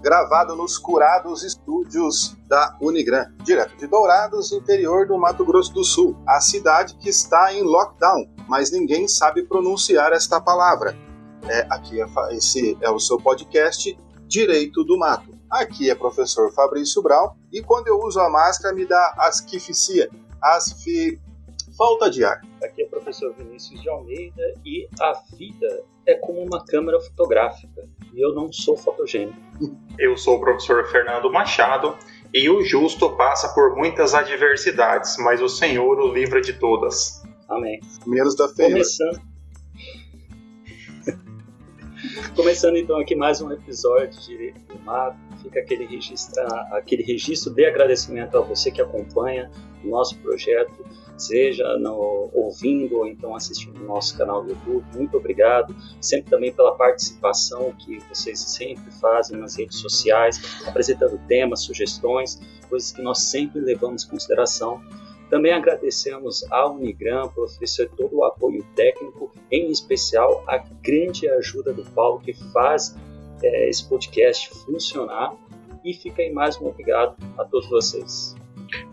Gravado 0.00 0.54
nos 0.54 0.78
curados 0.78 1.42
estúdios 1.42 2.36
da 2.46 2.76
Unigran, 2.80 3.32
direto 3.42 3.76
de 3.76 3.88
Dourados, 3.88 4.52
interior 4.52 5.08
do 5.08 5.18
Mato 5.18 5.44
Grosso 5.44 5.74
do 5.74 5.82
Sul, 5.82 6.16
a 6.24 6.40
cidade 6.40 6.94
que 6.94 7.08
está 7.08 7.52
em 7.52 7.62
lockdown, 7.62 8.28
mas 8.48 8.70
ninguém 8.70 9.08
sabe 9.08 9.42
pronunciar 9.42 10.12
esta 10.12 10.40
palavra. 10.40 10.96
É, 11.48 11.66
aqui 11.68 12.00
é, 12.00 12.06
esse 12.30 12.78
é 12.80 12.88
o 12.88 13.00
seu 13.00 13.16
podcast 13.16 13.98
Direito 14.28 14.84
do 14.84 14.96
Mato. 14.96 15.36
Aqui 15.50 15.90
é 15.90 15.94
professor 15.96 16.52
Fabrício 16.52 17.02
Brown 17.02 17.30
e 17.52 17.60
quando 17.62 17.88
eu 17.88 17.98
uso 17.98 18.20
a 18.20 18.30
máscara 18.30 18.72
me 18.72 18.86
dá 18.86 19.14
asquificia, 19.18 20.08
asfi... 20.40 21.20
falta 21.76 22.10
de 22.10 22.24
ar. 22.24 22.40
Aqui 22.62 22.82
é 22.82 22.86
professor 22.86 23.34
Vinícius 23.34 23.80
de 23.80 23.88
Almeida 23.88 24.54
e 24.64 24.88
a 25.00 25.12
vida 25.36 25.84
é 26.06 26.14
como 26.14 26.42
uma 26.42 26.64
câmera 26.64 27.00
fotográfica 27.00 27.88
e 28.14 28.20
eu 28.20 28.34
não 28.34 28.52
sou 28.52 28.76
fotogênico. 28.76 29.36
Eu 29.98 30.14
sou 30.14 30.36
o 30.36 30.40
professor 30.40 30.86
Fernando 30.88 31.32
Machado 31.32 31.96
e 32.32 32.50
o 32.50 32.62
justo 32.62 33.16
passa 33.16 33.54
por 33.54 33.74
muitas 33.74 34.14
adversidades, 34.14 35.16
mas 35.18 35.40
o 35.40 35.48
Senhor 35.48 35.98
o 35.98 36.12
livra 36.12 36.38
de 36.38 36.52
todas. 36.52 37.22
Amém. 37.48 37.80
Menos 38.06 38.36
da 38.36 38.46
feira. 38.46 38.72
Começando. 38.72 39.20
Começando 42.36 42.76
então 42.76 43.00
aqui 43.00 43.14
mais 43.14 43.40
um 43.40 43.50
episódio 43.50 44.10
de 44.10 44.26
Direito 44.26 44.60
do 44.66 44.78
Mato. 44.80 45.16
Fica 45.42 45.60
aquele, 45.60 45.86
registra, 45.86 46.44
aquele 46.72 47.02
registro 47.02 47.54
de 47.54 47.64
agradecimento 47.64 48.36
a 48.36 48.42
você 48.42 48.70
que 48.70 48.82
acompanha 48.82 49.50
o 49.82 49.88
nosso 49.88 50.18
projeto, 50.18 50.84
seja 51.16 51.76
no, 51.78 52.30
ouvindo 52.32 52.98
ou 52.98 53.06
então 53.06 53.34
assistindo 53.34 53.78
no 53.80 53.86
nosso 53.86 54.16
canal 54.16 54.42
do 54.42 54.50
YouTube. 54.50 54.84
Muito 54.94 55.16
obrigado. 55.16 55.74
Sempre 56.00 56.30
também 56.30 56.52
pela 56.52 56.74
participação 56.76 57.72
que 57.72 57.98
vocês 58.08 58.38
sempre 58.38 58.90
fazem 59.00 59.38
nas 59.38 59.56
redes 59.56 59.78
sociais, 59.78 60.40
apresentando 60.66 61.18
temas, 61.26 61.62
sugestões, 61.62 62.40
coisas 62.68 62.92
que 62.92 63.02
nós 63.02 63.22
sempre 63.22 63.60
levamos 63.60 64.04
em 64.04 64.08
consideração 64.08 64.80
também 65.28 65.52
agradecemos 65.52 66.44
à 66.52 66.68
Unigram 66.68 67.28
por 67.28 67.44
oferecer 67.44 67.90
todo 67.96 68.16
o 68.16 68.24
apoio 68.24 68.64
técnico, 68.76 69.30
em 69.50 69.70
especial 69.70 70.44
a 70.46 70.58
grande 70.58 71.28
ajuda 71.28 71.72
do 71.72 71.84
Paulo 71.84 72.20
que 72.20 72.32
faz 72.52 72.96
é, 73.42 73.68
esse 73.68 73.88
podcast 73.88 74.48
funcionar. 74.64 75.34
E 75.84 75.92
fica 75.94 76.22
aí 76.22 76.32
mais 76.32 76.60
um 76.60 76.66
obrigado 76.66 77.16
a 77.38 77.44
todos 77.44 77.68
vocês. 77.68 78.34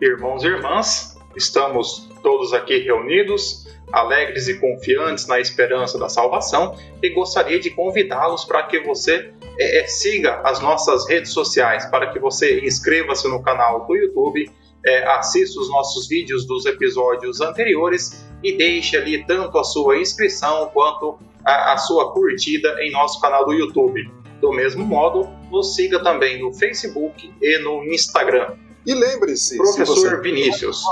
Irmãos 0.01 0.43
e 0.43 0.47
irmãs, 0.47 1.12
estamos 1.35 2.09
todos 2.21 2.53
aqui 2.53 2.79
reunidos, 2.79 3.67
alegres 3.91 4.47
e 4.47 4.59
confiantes 4.59 5.27
na 5.27 5.39
esperança 5.39 5.99
da 5.99 6.09
salvação 6.09 6.75
e 7.01 7.09
gostaria 7.09 7.59
de 7.59 7.69
convidá-los 7.69 8.45
para 8.45 8.63
que 8.63 8.79
você 8.79 9.31
é, 9.59 9.79
é 9.79 9.87
siga 9.87 10.41
as 10.43 10.59
nossas 10.59 11.07
redes 11.07 11.31
sociais, 11.31 11.85
para 11.85 12.11
que 12.11 12.19
você 12.19 12.59
inscreva-se 12.65 13.27
no 13.27 13.41
canal 13.41 13.85
do 13.85 13.95
YouTube 13.95 14.49
é, 14.85 15.03
assista 15.07 15.59
os 15.59 15.69
nossos 15.69 16.07
vídeos 16.07 16.45
dos 16.45 16.65
episódios 16.65 17.39
anteriores 17.41 18.25
e 18.43 18.57
deixe 18.57 18.97
ali 18.97 19.25
tanto 19.25 19.57
a 19.57 19.63
sua 19.63 19.97
inscrição 19.97 20.69
quanto 20.73 21.17
a, 21.45 21.73
a 21.73 21.77
sua 21.77 22.11
curtida 22.11 22.75
em 22.81 22.91
nosso 22.91 23.19
canal 23.21 23.45
do 23.45 23.53
YouTube. 23.53 24.11
Do 24.41 24.51
mesmo 24.51 24.85
modo, 24.85 25.29
nos 25.49 25.75
siga 25.75 26.03
também 26.03 26.41
no 26.41 26.53
Facebook 26.53 27.33
e 27.41 27.57
no 27.59 27.83
Instagram. 27.85 28.55
E 28.85 28.93
lembre-se, 28.93 29.55
professor 29.55 29.95
você... 29.95 30.21
Vinícius. 30.21 30.83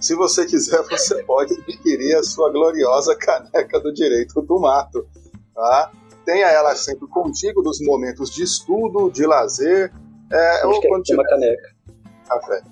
Se 0.00 0.14
você 0.14 0.44
quiser, 0.46 0.82
você 0.82 1.22
pode 1.24 1.54
adquirir 1.54 2.16
a 2.16 2.22
sua 2.22 2.50
gloriosa 2.50 3.16
caneca 3.16 3.80
do 3.80 3.92
direito 3.92 4.42
do 4.42 4.60
mato. 4.60 5.06
Tá? 5.54 5.90
Tenha 6.24 6.46
ela 6.46 6.74
sempre 6.74 7.08
contigo 7.08 7.62
nos 7.62 7.80
momentos 7.80 8.30
de 8.30 8.42
estudo, 8.42 9.10
de 9.10 9.26
lazer. 9.26 9.92
É, 10.30 10.66
ou 10.66 10.80
quando 10.82 11.02
tiver... 11.02 11.20
uma 11.20 11.28
caneca 11.28 11.76
café. 12.26 12.62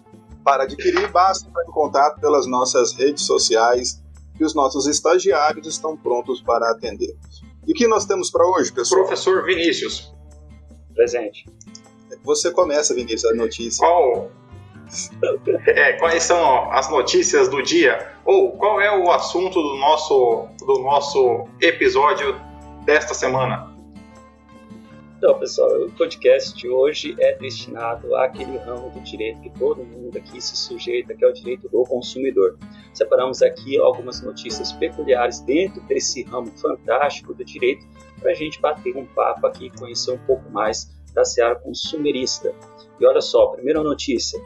Para 0.44 0.65
adquirir, 0.65 1.10
basta 1.10 1.49
entrar 1.49 1.65
em 1.65 1.71
contato 1.71 2.21
pelas 2.21 2.47
nossas 2.47 2.93
redes 2.93 3.25
sociais, 3.25 4.03
que 4.37 4.44
os 4.44 4.54
nossos 4.54 4.87
estagiários 4.87 5.66
estão 5.66 5.97
prontos 5.97 6.43
para 6.43 6.71
atender. 6.71 7.16
E 7.66 7.72
o 7.72 7.75
que 7.75 7.87
nós 7.88 8.04
temos 8.04 8.31
para 8.31 8.47
hoje, 8.47 8.71
pessoal? 8.71 9.03
Professor 9.03 9.44
Vinícius. 9.44 10.12
Presente. 10.94 11.47
Você 12.25 12.50
começa, 12.50 12.94
Vinícius, 12.94 13.25
a 13.25 13.34
notícia. 13.34 13.87
Qual? 13.87 14.31
É, 15.67 15.93
quais 15.95 16.22
são 16.22 16.71
as 16.72 16.91
notícias 16.91 17.49
do 17.49 17.62
dia? 17.62 18.12
Ou 18.25 18.53
qual 18.53 18.81
é 18.81 18.97
o 18.97 19.11
assunto 19.11 19.61
do 19.62 19.77
nosso, 19.77 20.49
do 20.61 20.78
nosso 20.81 21.47
episódio 21.61 22.39
desta 22.84 23.15
semana? 23.15 23.75
Então, 25.25 25.39
pessoal, 25.39 25.71
o 25.81 25.91
podcast 25.93 26.55
de 26.55 26.69
hoje 26.69 27.17
é 27.19 27.34
destinado 27.39 28.15
àquele 28.15 28.59
ramo 28.59 28.91
do 28.91 29.00
direito 29.00 29.41
que 29.41 29.50
todo 29.59 29.83
mundo 29.83 30.19
aqui 30.19 30.39
se 30.39 30.55
sujeita, 30.55 31.15
que 31.15 31.25
é 31.25 31.28
o 31.28 31.33
direito 31.33 31.66
do 31.71 31.83
consumidor. 31.84 32.59
Separamos 32.93 33.41
aqui 33.41 33.78
algumas 33.78 34.21
notícias 34.21 34.72
peculiares 34.72 35.41
dentro 35.41 35.81
desse 35.84 36.25
ramo 36.25 36.51
fantástico 36.59 37.33
do 37.33 37.43
direito 37.43 37.87
para 38.21 38.33
a 38.33 38.34
gente 38.34 38.61
bater 38.61 38.95
um 38.97 39.06
papo 39.06 39.47
aqui 39.47 39.66
e 39.66 39.71
conhecer 39.71 40.11
um 40.11 40.19
pouco 40.19 40.51
mais 40.51 40.93
da 41.15 41.25
seara 41.25 41.55
consumerista. 41.55 42.55
E 43.01 43.06
olha 43.06 43.22
só, 43.22 43.47
primeira 43.47 43.83
notícia, 43.83 44.39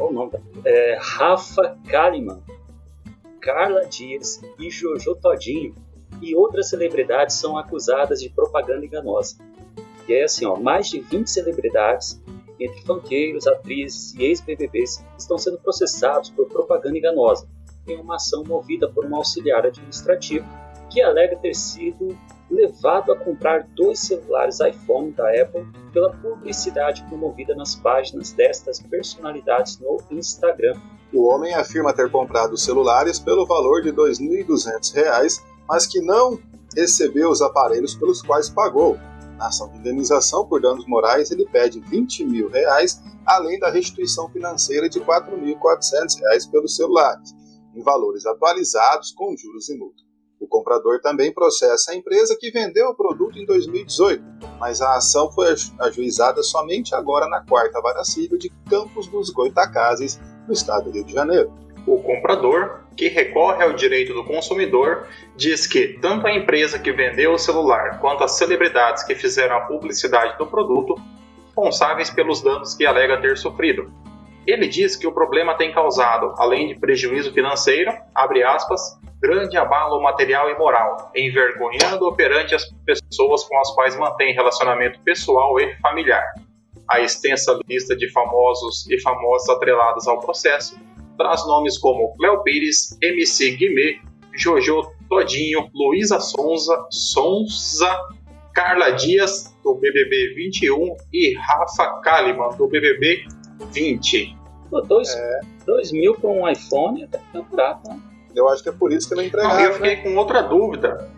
qual 0.00 0.10
o 0.10 0.12
nome? 0.14 0.32
É, 0.64 0.96
Rafa 0.98 1.76
Kalimann, 1.86 2.40
Carla 3.38 3.84
Dias 3.84 4.40
e 4.58 4.70
Jojo 4.70 5.14
Todinho 5.14 5.74
e 6.22 6.34
outras 6.34 6.70
celebridades 6.70 7.36
são 7.36 7.58
acusadas 7.58 8.20
de 8.20 8.30
propaganda 8.30 8.84
enganosa. 8.86 9.36
E 10.08 10.14
é 10.14 10.24
assim, 10.24 10.46
ó, 10.46 10.56
mais 10.56 10.88
de 10.88 11.00
20 11.00 11.28
celebridades, 11.28 12.20
entre 12.58 12.80
funkeiros, 12.82 13.46
atrizes 13.46 14.14
e 14.14 14.24
ex-BBBs, 14.24 15.04
estão 15.18 15.36
sendo 15.36 15.58
processados 15.58 16.30
por 16.30 16.48
propaganda 16.48 16.96
enganosa 16.96 17.46
em 17.86 17.96
uma 18.00 18.16
ação 18.16 18.42
movida 18.44 18.88
por 18.88 19.04
um 19.04 19.14
auxiliar 19.16 19.66
administrativo 19.66 20.46
que 20.90 21.00
alega 21.00 21.36
ter 21.36 21.54
sido 21.54 22.18
levado 22.50 23.12
a 23.12 23.16
comprar 23.16 23.66
dois 23.76 24.00
celulares 24.00 24.58
iPhone 24.60 25.12
da 25.12 25.28
Apple 25.40 25.66
pela 25.92 26.10
publicidade 26.16 27.04
promovida 27.04 27.54
nas 27.54 27.76
páginas 27.76 28.32
destas 28.32 28.80
personalidades 28.80 29.78
no 29.78 29.98
Instagram. 30.10 30.74
O 31.12 31.28
homem 31.28 31.54
afirma 31.54 31.92
ter 31.92 32.10
comprado 32.10 32.54
os 32.54 32.64
celulares 32.64 33.18
pelo 33.18 33.46
valor 33.46 33.82
de 33.82 33.90
R$ 33.90 33.96
2.200, 33.96 35.42
mas 35.68 35.86
que 35.86 36.00
não 36.00 36.38
recebeu 36.76 37.30
os 37.30 37.40
aparelhos 37.40 37.94
pelos 37.94 38.20
quais 38.22 38.48
pagou, 38.48 38.98
na 39.40 39.46
ação 39.46 39.70
de 39.70 39.78
indenização 39.78 40.46
por 40.46 40.60
danos 40.60 40.86
morais, 40.86 41.30
ele 41.30 41.46
pede 41.46 41.80
20 41.80 42.26
mil 42.26 42.50
reais, 42.50 43.02
além 43.24 43.58
da 43.58 43.70
restituição 43.70 44.28
financeira 44.28 44.86
de 44.86 45.00
4.400 45.00 46.20
reais 46.20 46.46
pelos 46.46 46.76
celulares, 46.76 47.34
em 47.74 47.82
valores 47.82 48.26
atualizados 48.26 49.12
com 49.12 49.34
juros 49.34 49.70
e 49.70 49.78
multa. 49.78 50.09
O 50.40 50.46
comprador 50.46 51.02
também 51.02 51.30
processa 51.30 51.92
a 51.92 51.94
empresa 51.94 52.34
que 52.34 52.50
vendeu 52.50 52.88
o 52.88 52.94
produto 52.94 53.38
em 53.38 53.44
2018, 53.44 54.24
mas 54.58 54.80
a 54.80 54.96
ação 54.96 55.30
foi 55.30 55.54
ajuizada 55.78 56.42
somente 56.42 56.94
agora 56.94 57.28
na 57.28 57.44
quarta 57.44 57.78
vara 57.82 58.02
civil 58.02 58.38
de 58.38 58.50
Campos 58.68 59.06
dos 59.06 59.28
Goitacazes, 59.28 60.18
no 60.46 60.54
estado 60.54 60.84
do 60.84 60.92
Rio 60.92 61.04
de 61.04 61.12
Janeiro. 61.12 61.52
O 61.86 62.02
comprador, 62.02 62.80
que 62.96 63.08
recorre 63.08 63.62
ao 63.62 63.74
direito 63.74 64.14
do 64.14 64.24
consumidor, 64.24 65.06
diz 65.36 65.66
que 65.66 65.98
tanto 66.00 66.26
a 66.26 66.32
empresa 66.32 66.78
que 66.78 66.90
vendeu 66.90 67.34
o 67.34 67.38
celular 67.38 68.00
quanto 68.00 68.24
as 68.24 68.32
celebridades 68.32 69.02
que 69.02 69.14
fizeram 69.14 69.56
a 69.56 69.60
publicidade 69.66 70.38
do 70.38 70.46
produto 70.46 70.94
responsáveis 71.46 72.08
pelos 72.08 72.40
danos 72.40 72.74
que 72.74 72.86
alega 72.86 73.20
ter 73.20 73.36
sofrido. 73.36 73.92
Ele 74.50 74.66
diz 74.66 74.96
que 74.96 75.06
o 75.06 75.12
problema 75.12 75.54
tem 75.54 75.72
causado, 75.72 76.34
além 76.36 76.66
de 76.66 76.74
prejuízo 76.74 77.32
financeiro, 77.32 77.92
abre 78.12 78.42
aspas, 78.42 78.98
grande 79.22 79.56
abalo 79.56 80.02
material 80.02 80.50
e 80.50 80.58
moral, 80.58 81.12
envergonhando 81.14 82.12
perante 82.16 82.56
as 82.56 82.64
pessoas 82.84 83.44
com 83.44 83.56
as 83.60 83.70
quais 83.74 83.96
mantém 83.96 84.34
relacionamento 84.34 84.98
pessoal 85.02 85.60
e 85.60 85.76
familiar. 85.76 86.24
A 86.88 87.00
extensa 87.00 87.56
lista 87.68 87.94
de 87.94 88.10
famosos 88.10 88.90
e 88.90 89.00
famosas 89.00 89.48
atreladas 89.50 90.08
ao 90.08 90.18
processo 90.18 90.76
traz 91.16 91.46
nomes 91.46 91.78
como 91.78 92.16
Léo 92.18 92.42
Pires, 92.42 92.98
MC 93.00 93.52
Guimê, 93.52 94.00
Jojo 94.34 94.82
Todinho, 95.08 95.70
Luísa 95.72 96.18
Sonza, 96.18 96.86
Sonza, 96.90 97.96
Carla 98.52 98.90
Dias, 98.90 99.54
do 99.62 99.76
BBB 99.76 100.34
21 100.34 100.96
e 101.12 101.34
Rafa 101.36 102.00
Kalimann, 102.00 102.56
do 102.56 102.66
BBB 102.66 103.26
20. 103.72 104.39
Pô, 104.70 104.80
dois, 104.80 105.14
é... 105.14 105.40
dois 105.66 105.90
mil 105.92 106.14
para 106.14 106.30
um 106.30 106.48
iPhone 106.48 107.04
até 107.04 107.18
que 107.18 107.42
barato, 107.54 107.88
né? 107.88 108.00
Eu 108.34 108.48
acho 108.48 108.62
que 108.62 108.68
é 108.68 108.72
por 108.72 108.92
isso 108.92 109.08
que 109.08 109.14
não 109.14 109.22
entregaram. 109.22 109.56
Não, 109.56 109.64
eu 109.64 109.74
fiquei 109.74 109.96
né? 109.96 110.02
com 110.02 110.16
outra 110.16 110.40
dúvida. 110.40 111.10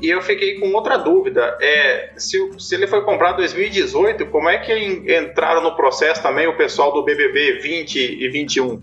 E 0.00 0.08
eu 0.08 0.22
fiquei 0.22 0.58
com 0.58 0.72
outra 0.72 0.96
dúvida. 0.96 1.58
É, 1.60 2.14
se, 2.16 2.38
se 2.58 2.74
ele 2.74 2.86
foi 2.86 3.04
comprado 3.04 3.34
em 3.34 3.40
2018, 3.40 4.26
como 4.28 4.48
é 4.48 4.58
que 4.58 4.72
entraram 5.14 5.62
no 5.62 5.76
processo 5.76 6.22
também 6.22 6.46
o 6.46 6.56
pessoal 6.56 6.92
do 6.92 7.04
BBB 7.04 7.58
20 7.60 7.96
e 7.96 8.28
21? 8.28 8.80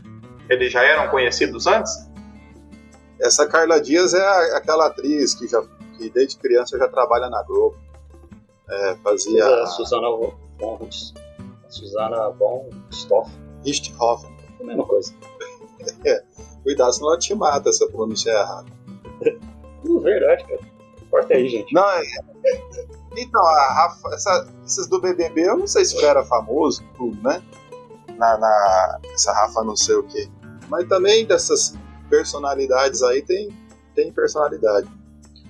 Eles 0.47 0.71
já 0.71 0.83
eram 0.83 1.09
conhecidos 1.09 1.65
antes? 1.65 1.91
Essa 3.19 3.47
Carla 3.47 3.81
Dias 3.81 4.13
é 4.13 4.55
aquela 4.55 4.85
atriz 4.85 5.33
que, 5.33 5.47
já, 5.47 5.63
que 5.97 6.09
desde 6.11 6.37
criança 6.37 6.77
já 6.77 6.87
trabalha 6.87 7.27
na 7.29 7.41
Globo. 7.43 7.75
É, 8.69 8.95
fazia. 9.03 9.43
A 9.43 9.65
Susana 9.65 10.09
von 10.59 10.87
Susana 11.67 12.29
von 12.29 12.69
Stoff. 12.91 13.31
Richthofen. 13.65 14.35
A 14.59 14.63
mesma 14.63 14.85
coisa. 14.85 15.13
É, 16.03 16.21
cuidado 16.63 16.91
senão 16.91 17.09
ela 17.11 17.19
te 17.19 17.33
mata 17.33 17.71
se 17.71 17.81
eu 17.81 17.89
pronunciar 17.89 18.41
errado. 18.41 18.71
Uh, 19.85 19.99
verdade, 20.01 20.43
cara. 20.43 20.59
Corta 21.09 21.33
aí, 21.35 21.47
gente. 21.47 21.73
Não, 21.73 21.87
é, 21.89 22.01
então, 23.15 23.43
a 23.45 23.73
Rafa, 23.73 24.13
essa, 24.13 24.47
esses 24.65 24.87
do 24.87 25.01
BBB, 25.01 25.47
eu 25.47 25.57
não 25.57 25.67
sei 25.67 25.85
se 25.85 26.03
era 26.03 26.23
famoso, 26.25 26.83
tudo, 26.95 27.17
né? 27.23 27.41
Na, 28.17 28.37
na, 28.37 28.99
essa 29.13 29.31
Rafa 29.31 29.63
não 29.63 29.75
sei 29.75 29.95
o 29.95 30.03
quê. 30.03 30.29
Mas 30.69 30.87
também 30.87 31.25
dessas 31.25 31.73
personalidades 32.09 33.01
aí 33.01 33.21
tem, 33.21 33.49
tem 33.95 34.11
personalidade. 34.11 34.87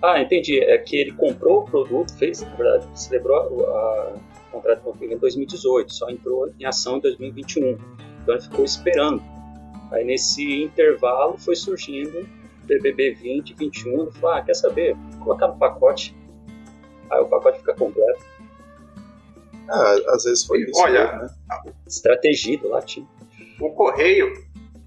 Ah, 0.01 0.21
entendi. 0.21 0.59
É 0.59 0.77
que 0.77 0.95
ele 0.95 1.11
comprou 1.13 1.61
o 1.61 1.65
produto, 1.65 2.13
fez, 2.17 2.41
na 2.41 2.55
verdade, 2.55 2.88
celebrou 2.94 3.65
a, 3.67 4.13
o 4.47 4.51
contrato 4.51 4.81
com 4.81 4.95
ele 5.01 5.15
em 5.15 5.17
2018, 5.17 5.94
só 5.94 6.09
entrou 6.09 6.49
em 6.59 6.65
ação 6.65 6.97
em 6.97 7.01
2021. 7.01 7.77
Então 8.21 8.35
ele 8.35 8.44
ficou 8.44 8.63
esperando. 8.63 9.21
Aí 9.91 10.03
nesse 10.03 10.63
intervalo 10.63 11.38
foi 11.38 11.55
surgindo 11.55 12.27
BBB 12.65 13.13
20, 13.15 13.55
21. 13.55 14.01
Ele 14.01 14.11
falou: 14.11 14.35
ah, 14.35 14.41
quer 14.41 14.53
saber? 14.53 14.95
Vou 14.95 15.25
colocar 15.25 15.47
no 15.47 15.57
pacote. 15.57 16.15
Aí 17.09 17.21
o 17.21 17.25
pacote 17.25 17.59
fica 17.59 17.73
completo. 17.73 18.23
Ah, 19.69 19.95
às 20.09 20.23
vezes 20.23 20.45
foi 20.45 20.61
isso. 20.61 20.79
Olha, 20.81 21.11
né? 21.13 21.29
Estratégia 21.88 22.57
do 22.59 22.69
latim. 22.69 23.07
O 23.59 23.71
correio, 23.71 24.33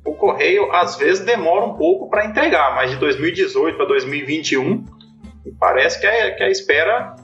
o 0.04 0.14
correio 0.14 0.70
às 0.72 0.96
vezes 0.96 1.24
demora 1.24 1.64
um 1.64 1.74
pouco 1.74 2.08
para 2.08 2.26
entregar, 2.26 2.74
mas 2.76 2.90
de 2.90 2.96
2018 2.98 3.76
para 3.76 3.86
2021 3.86 4.99
parece 5.58 6.00
que 6.00 6.06
a, 6.06 6.34
que 6.34 6.42
a 6.42 6.50
espera 6.50 7.16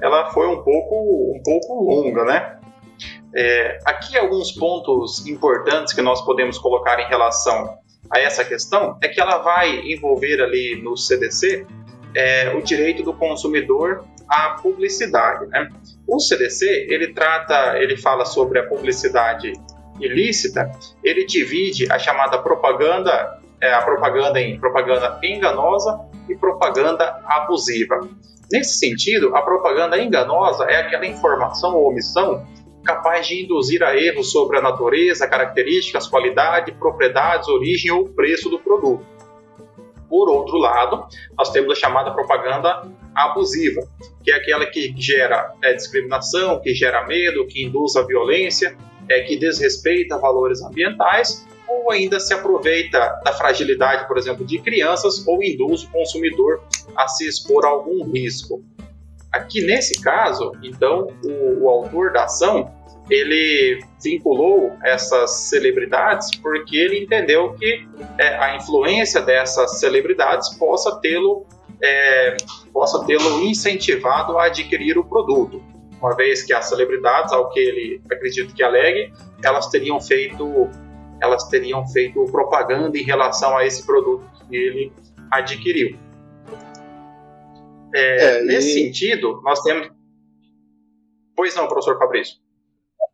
ela 0.00 0.30
foi 0.30 0.48
um 0.48 0.62
pouco, 0.62 1.34
um 1.36 1.42
pouco 1.44 1.84
longa, 1.84 2.24
né? 2.24 2.58
É, 3.34 3.78
aqui 3.84 4.18
alguns 4.18 4.52
pontos 4.52 5.26
importantes 5.26 5.94
que 5.94 6.02
nós 6.02 6.20
podemos 6.22 6.58
colocar 6.58 7.00
em 7.00 7.08
relação 7.08 7.78
a 8.10 8.18
essa 8.18 8.44
questão 8.44 8.98
é 9.02 9.08
que 9.08 9.20
ela 9.20 9.38
vai 9.38 9.80
envolver 9.90 10.42
ali 10.42 10.80
no 10.82 10.96
CDC 10.96 11.66
é, 12.14 12.54
o 12.54 12.60
direito 12.60 13.02
do 13.02 13.14
consumidor 13.14 14.04
à 14.28 14.50
publicidade. 14.50 15.46
Né? 15.46 15.68
O 16.06 16.20
CDC 16.20 16.86
ele 16.90 17.14
trata, 17.14 17.78
ele 17.78 17.96
fala 17.96 18.26
sobre 18.26 18.58
a 18.58 18.66
publicidade 18.66 19.52
ilícita, 19.98 20.70
ele 21.02 21.24
divide 21.24 21.90
a 21.90 21.98
chamada 21.98 22.38
propaganda, 22.38 23.40
é, 23.62 23.72
a 23.72 23.80
propaganda 23.80 24.40
em 24.40 24.58
propaganda 24.58 25.20
enganosa 25.22 26.00
e 26.28 26.34
propaganda 26.34 27.22
abusiva. 27.24 28.00
Nesse 28.50 28.76
sentido, 28.76 29.34
a 29.36 29.40
propaganda 29.40 29.98
enganosa 29.98 30.64
é 30.64 30.76
aquela 30.76 31.06
informação 31.06 31.76
ou 31.76 31.88
omissão 31.88 32.44
capaz 32.84 33.28
de 33.28 33.44
induzir 33.44 33.80
a 33.84 33.96
erros 33.96 34.32
sobre 34.32 34.58
a 34.58 34.60
natureza, 34.60 35.28
características, 35.28 36.08
qualidade, 36.08 36.72
propriedades, 36.72 37.48
origem 37.48 37.92
ou 37.92 38.08
preço 38.08 38.50
do 38.50 38.58
produto. 38.58 39.06
Por 40.08 40.28
outro 40.28 40.58
lado, 40.58 41.06
nós 41.38 41.50
temos 41.50 41.72
a 41.72 41.80
chamada 41.80 42.10
propaganda 42.10 42.82
abusiva, 43.14 43.82
que 44.22 44.32
é 44.32 44.34
aquela 44.34 44.66
que 44.66 44.92
gera 44.96 45.54
é, 45.62 45.72
discriminação, 45.72 46.60
que 46.60 46.74
gera 46.74 47.06
medo, 47.06 47.46
que 47.46 47.64
induz 47.64 47.94
a 47.94 48.02
violência, 48.02 48.76
é, 49.08 49.20
que 49.20 49.36
desrespeita 49.36 50.18
valores 50.18 50.60
ambientais 50.62 51.46
ou 51.68 51.90
ainda 51.90 52.20
se 52.20 52.32
aproveita 52.34 52.98
da 53.24 53.32
fragilidade, 53.32 54.06
por 54.06 54.18
exemplo, 54.18 54.44
de 54.44 54.58
crianças 54.58 55.26
ou 55.26 55.42
induz 55.42 55.84
o 55.84 55.90
consumidor 55.90 56.62
a 56.96 57.08
se 57.08 57.26
expor 57.26 57.64
a 57.64 57.68
algum 57.68 58.04
risco. 58.10 58.62
Aqui 59.32 59.64
nesse 59.64 60.00
caso, 60.02 60.52
então, 60.62 61.08
o, 61.24 61.64
o 61.64 61.68
autor 61.68 62.12
da 62.12 62.24
ação 62.24 62.70
ele 63.10 63.82
vinculou 64.02 64.76
essas 64.82 65.48
celebridades 65.48 66.30
porque 66.36 66.76
ele 66.76 67.02
entendeu 67.02 67.52
que 67.54 67.86
é, 68.18 68.36
a 68.36 68.56
influência 68.56 69.20
dessas 69.20 69.80
celebridades 69.80 70.50
possa 70.56 71.00
tê-lo 71.00 71.44
é, 71.82 72.36
possa 72.72 73.04
tê-lo 73.04 73.42
incentivado 73.42 74.38
a 74.38 74.46
adquirir 74.46 74.96
o 74.96 75.04
produto, 75.04 75.60
uma 76.00 76.14
vez 76.14 76.42
que 76.42 76.52
as 76.52 76.66
celebridades, 76.66 77.32
ao 77.32 77.50
que 77.50 77.58
ele 77.58 78.00
acredita 78.10 78.52
que 78.52 78.62
alegue, 78.62 79.12
elas 79.42 79.66
teriam 79.68 80.00
feito 80.00 80.70
elas 81.22 81.48
teriam 81.48 81.86
feito 81.86 82.24
propaganda 82.26 82.98
em 82.98 83.04
relação 83.04 83.56
a 83.56 83.64
esse 83.64 83.86
produto 83.86 84.28
que 84.48 84.56
ele 84.56 84.92
adquiriu. 85.30 85.96
É, 87.94 88.24
é, 88.24 88.44
nesse 88.44 88.70
e... 88.70 88.84
sentido, 88.84 89.40
nós 89.42 89.62
temos. 89.62 89.88
Pois 91.36 91.54
não, 91.54 91.68
professor 91.68 91.96
Fabrício. 91.96 92.36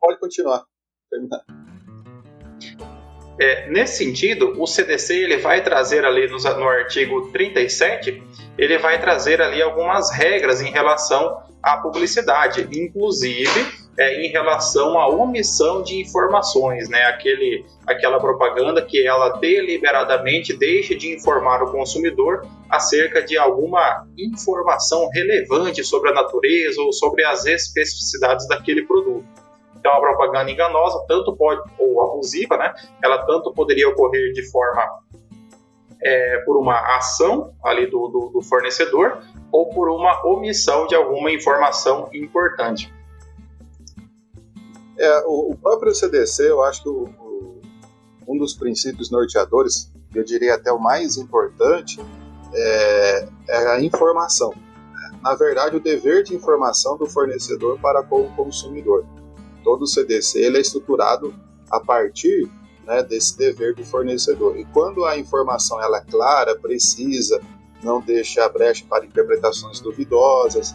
Pode 0.01 0.19
continuar. 0.19 0.65
Terminar. 1.11 1.45
É, 3.41 3.69
nesse 3.71 4.05
sentido, 4.05 4.61
o 4.61 4.67
CDC 4.67 5.15
ele 5.15 5.37
vai 5.37 5.63
trazer 5.63 6.05
ali 6.05 6.27
no, 6.27 6.39
no 6.39 6.69
artigo 6.69 7.31
37, 7.31 8.23
ele 8.57 8.79
vai 8.79 9.01
trazer 9.01 9.41
ali 9.41 9.63
algumas 9.63 10.11
regras 10.11 10.61
em 10.61 10.71
relação 10.71 11.43
à 11.63 11.77
publicidade, 11.77 12.67
inclusive 12.73 13.89
é, 13.97 14.25
em 14.25 14.31
relação 14.31 14.99
à 14.99 15.09
omissão 15.09 15.83
de 15.83 16.01
informações, 16.01 16.89
né? 16.89 17.03
Aquele, 17.05 17.65
aquela 17.87 18.19
propaganda 18.19 18.81
que 18.81 19.07
ela 19.07 19.29
deliberadamente 19.39 20.57
deixa 20.57 20.97
de 20.97 21.15
informar 21.15 21.63
o 21.63 21.71
consumidor 21.71 22.47
acerca 22.71 23.23
de 23.23 23.37
alguma 23.37 24.07
informação 24.17 25.09
relevante 25.11 25.85
sobre 25.85 26.11
a 26.11 26.15
natureza 26.15 26.81
ou 26.81 26.93
sobre 26.93 27.25
as 27.25 27.47
especificidades 27.47 28.49
daquele 28.49 28.85
produto. 28.85 29.48
Então, 29.79 29.93
a 29.93 30.01
propaganda 30.01 30.51
enganosa, 30.51 31.05
tanto 31.07 31.37
pode, 31.37 31.63
ou 31.79 32.03
abusiva, 32.03 32.57
né? 32.57 32.75
Ela 33.03 33.25
tanto 33.25 33.53
poderia 33.53 33.89
ocorrer 33.89 34.33
de 34.33 34.43
forma 34.51 34.83
é, 36.03 36.39
por 36.45 36.57
uma 36.57 36.97
ação 36.97 37.55
ali 37.63 37.87
do, 37.87 38.09
do, 38.09 38.31
do 38.31 38.43
fornecedor 38.43 39.23
ou 39.51 39.69
por 39.71 39.89
uma 39.89 40.25
omissão 40.27 40.87
de 40.87 40.95
alguma 40.95 41.31
informação 41.31 42.09
importante. 42.13 42.93
É, 44.99 45.25
o, 45.27 45.53
o, 45.53 45.57
próprio 45.57 45.95
CDC, 45.95 46.51
eu 46.51 46.63
acho 46.63 46.83
que 46.83 46.89
o, 46.89 47.05
o, 47.21 47.61
um 48.27 48.37
dos 48.37 48.55
princípios 48.55 49.11
norteadores, 49.11 49.93
eu 50.15 50.25
diria 50.25 50.55
até 50.55 50.73
o 50.73 50.79
mais 50.79 51.17
importante, 51.17 52.01
é, 52.53 53.29
é, 53.49 53.67
a 53.69 53.81
informação. 53.81 54.53
Na 55.23 55.35
verdade, 55.35 55.77
o 55.77 55.81
dever 55.81 56.23
de 56.25 56.35
informação 56.35 56.97
do 56.97 57.07
fornecedor 57.07 57.79
para 57.81 58.03
com 58.03 58.23
o 58.23 58.35
consumidor. 58.35 59.05
Todo 59.69 59.83
o 59.83 59.87
CDC 59.87 60.39
ele 60.41 60.57
é 60.57 60.61
estruturado 60.63 61.35
a 61.71 61.79
partir 61.79 62.51
né, 62.87 63.03
desse 63.03 63.37
dever 63.37 63.75
do 63.75 63.85
fornecedor. 63.85 64.57
E 64.57 64.65
quando 64.65 65.05
a 65.05 65.19
informação 65.19 65.79
ela 65.79 65.99
é 65.99 66.11
clara, 66.11 66.57
precisa, 66.57 67.39
não 67.85 68.01
deixa 68.01 68.49
brecha 68.49 68.87
para 68.89 69.05
interpretações 69.05 69.79
duvidosas, 69.79 70.75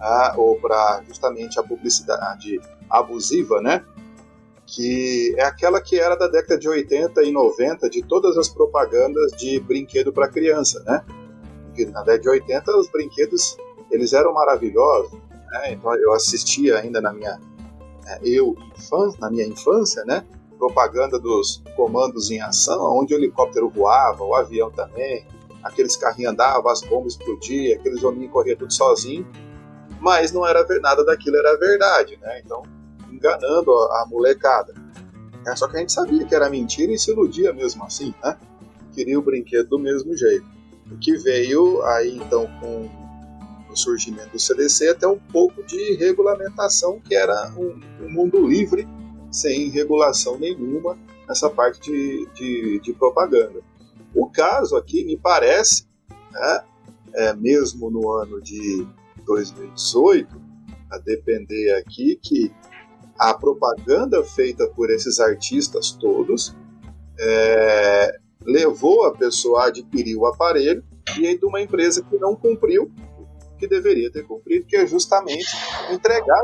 ah, 0.00 0.34
ou 0.36 0.56
para 0.56 1.04
justamente 1.06 1.60
a 1.60 1.62
publicidade 1.62 2.60
abusiva, 2.90 3.60
né? 3.60 3.84
Que 4.66 5.32
é 5.38 5.44
aquela 5.44 5.80
que 5.80 6.00
era 6.00 6.16
da 6.16 6.26
década 6.26 6.58
de 6.58 6.68
80 6.68 7.22
e 7.22 7.30
90 7.30 7.88
de 7.88 8.02
todas 8.02 8.36
as 8.36 8.48
propagandas 8.48 9.30
de 9.36 9.60
brinquedo 9.60 10.12
para 10.12 10.26
criança, 10.26 10.82
né? 10.84 11.04
Porque 11.66 11.86
na 11.86 12.00
década 12.00 12.18
de 12.18 12.28
80 12.30 12.78
os 12.78 12.88
brinquedos 12.88 13.56
eles 13.92 14.12
eram 14.12 14.34
maravilhosos, 14.34 15.12
né? 15.52 15.74
Então 15.74 15.94
eu 15.94 16.12
assistia 16.12 16.78
ainda 16.78 17.00
na 17.00 17.12
minha 17.12 17.38
eu 18.22 18.56
infância, 18.76 19.18
na 19.20 19.30
minha 19.30 19.46
infância, 19.46 20.04
né? 20.04 20.24
Propaganda 20.58 21.18
dos 21.18 21.62
comandos 21.76 22.30
em 22.30 22.40
ação, 22.40 22.98
onde 22.98 23.14
o 23.14 23.16
helicóptero 23.16 23.68
voava, 23.68 24.24
o 24.24 24.34
avião 24.34 24.70
também, 24.70 25.26
aqueles 25.62 25.96
carrinhos 25.96 26.32
andavam, 26.32 26.70
as 26.70 26.82
bombas 26.82 27.14
explodiam, 27.14 27.78
aqueles 27.78 28.04
homens 28.04 28.30
corriam 28.30 28.56
tudo 28.56 28.72
sozinho, 28.72 29.26
mas 30.00 30.32
não 30.32 30.46
era 30.46 30.64
nada 30.80 31.04
daquilo 31.04 31.36
era 31.36 31.58
verdade, 31.58 32.18
né? 32.20 32.40
Então 32.44 32.62
enganando 33.10 33.72
a, 33.72 34.02
a 34.02 34.06
molecada. 34.06 34.74
É, 35.46 35.54
só 35.56 35.68
que 35.68 35.76
a 35.76 35.80
gente 35.80 35.92
sabia 35.92 36.24
que 36.24 36.34
era 36.34 36.48
mentira 36.48 36.92
e 36.92 36.98
se 36.98 37.10
iludia 37.10 37.52
mesmo 37.52 37.84
assim, 37.84 38.14
né? 38.22 38.36
Queria 38.92 39.18
o 39.18 39.22
brinquedo 39.22 39.68
do 39.70 39.78
mesmo 39.78 40.16
jeito. 40.16 40.46
O 40.90 40.98
que 40.98 41.16
veio 41.16 41.82
aí 41.84 42.16
então 42.16 42.46
com 42.60 43.03
surgimento 43.76 44.30
do 44.30 44.38
CDC 44.38 44.88
até 44.88 45.06
um 45.06 45.18
pouco 45.18 45.62
de 45.64 45.94
regulamentação, 45.96 47.00
que 47.00 47.14
era 47.14 47.52
um, 47.56 47.80
um 48.04 48.10
mundo 48.10 48.46
livre, 48.46 48.86
sem 49.30 49.68
regulação 49.68 50.38
nenhuma 50.38 50.98
nessa 51.28 51.50
parte 51.50 51.80
de, 51.90 52.28
de, 52.34 52.80
de 52.80 52.92
propaganda. 52.92 53.60
O 54.14 54.28
caso 54.28 54.76
aqui 54.76 55.04
me 55.04 55.16
parece, 55.16 55.86
né, 56.30 56.64
é, 57.14 57.34
mesmo 57.34 57.90
no 57.90 58.10
ano 58.10 58.40
de 58.40 58.86
2018, 59.24 60.40
a 60.90 60.98
depender 60.98 61.74
aqui 61.74 62.18
que 62.22 62.52
a 63.18 63.34
propaganda 63.34 64.22
feita 64.22 64.66
por 64.68 64.90
esses 64.90 65.20
artistas 65.20 65.92
todos 65.92 66.54
é, 67.18 68.18
levou 68.44 69.04
a 69.04 69.14
pessoa 69.14 69.62
a 69.62 69.66
adquirir 69.68 70.16
o 70.16 70.26
aparelho 70.26 70.84
e 71.18 71.26
aí 71.26 71.38
de 71.38 71.46
uma 71.46 71.60
empresa 71.60 72.02
que 72.02 72.16
não 72.18 72.34
cumpriu 72.34 72.90
que 73.58 73.66
deveria 73.68 74.10
ter 74.10 74.24
cumprido, 74.26 74.66
que 74.66 74.76
é 74.76 74.86
justamente 74.86 75.46
entregar 75.90 76.42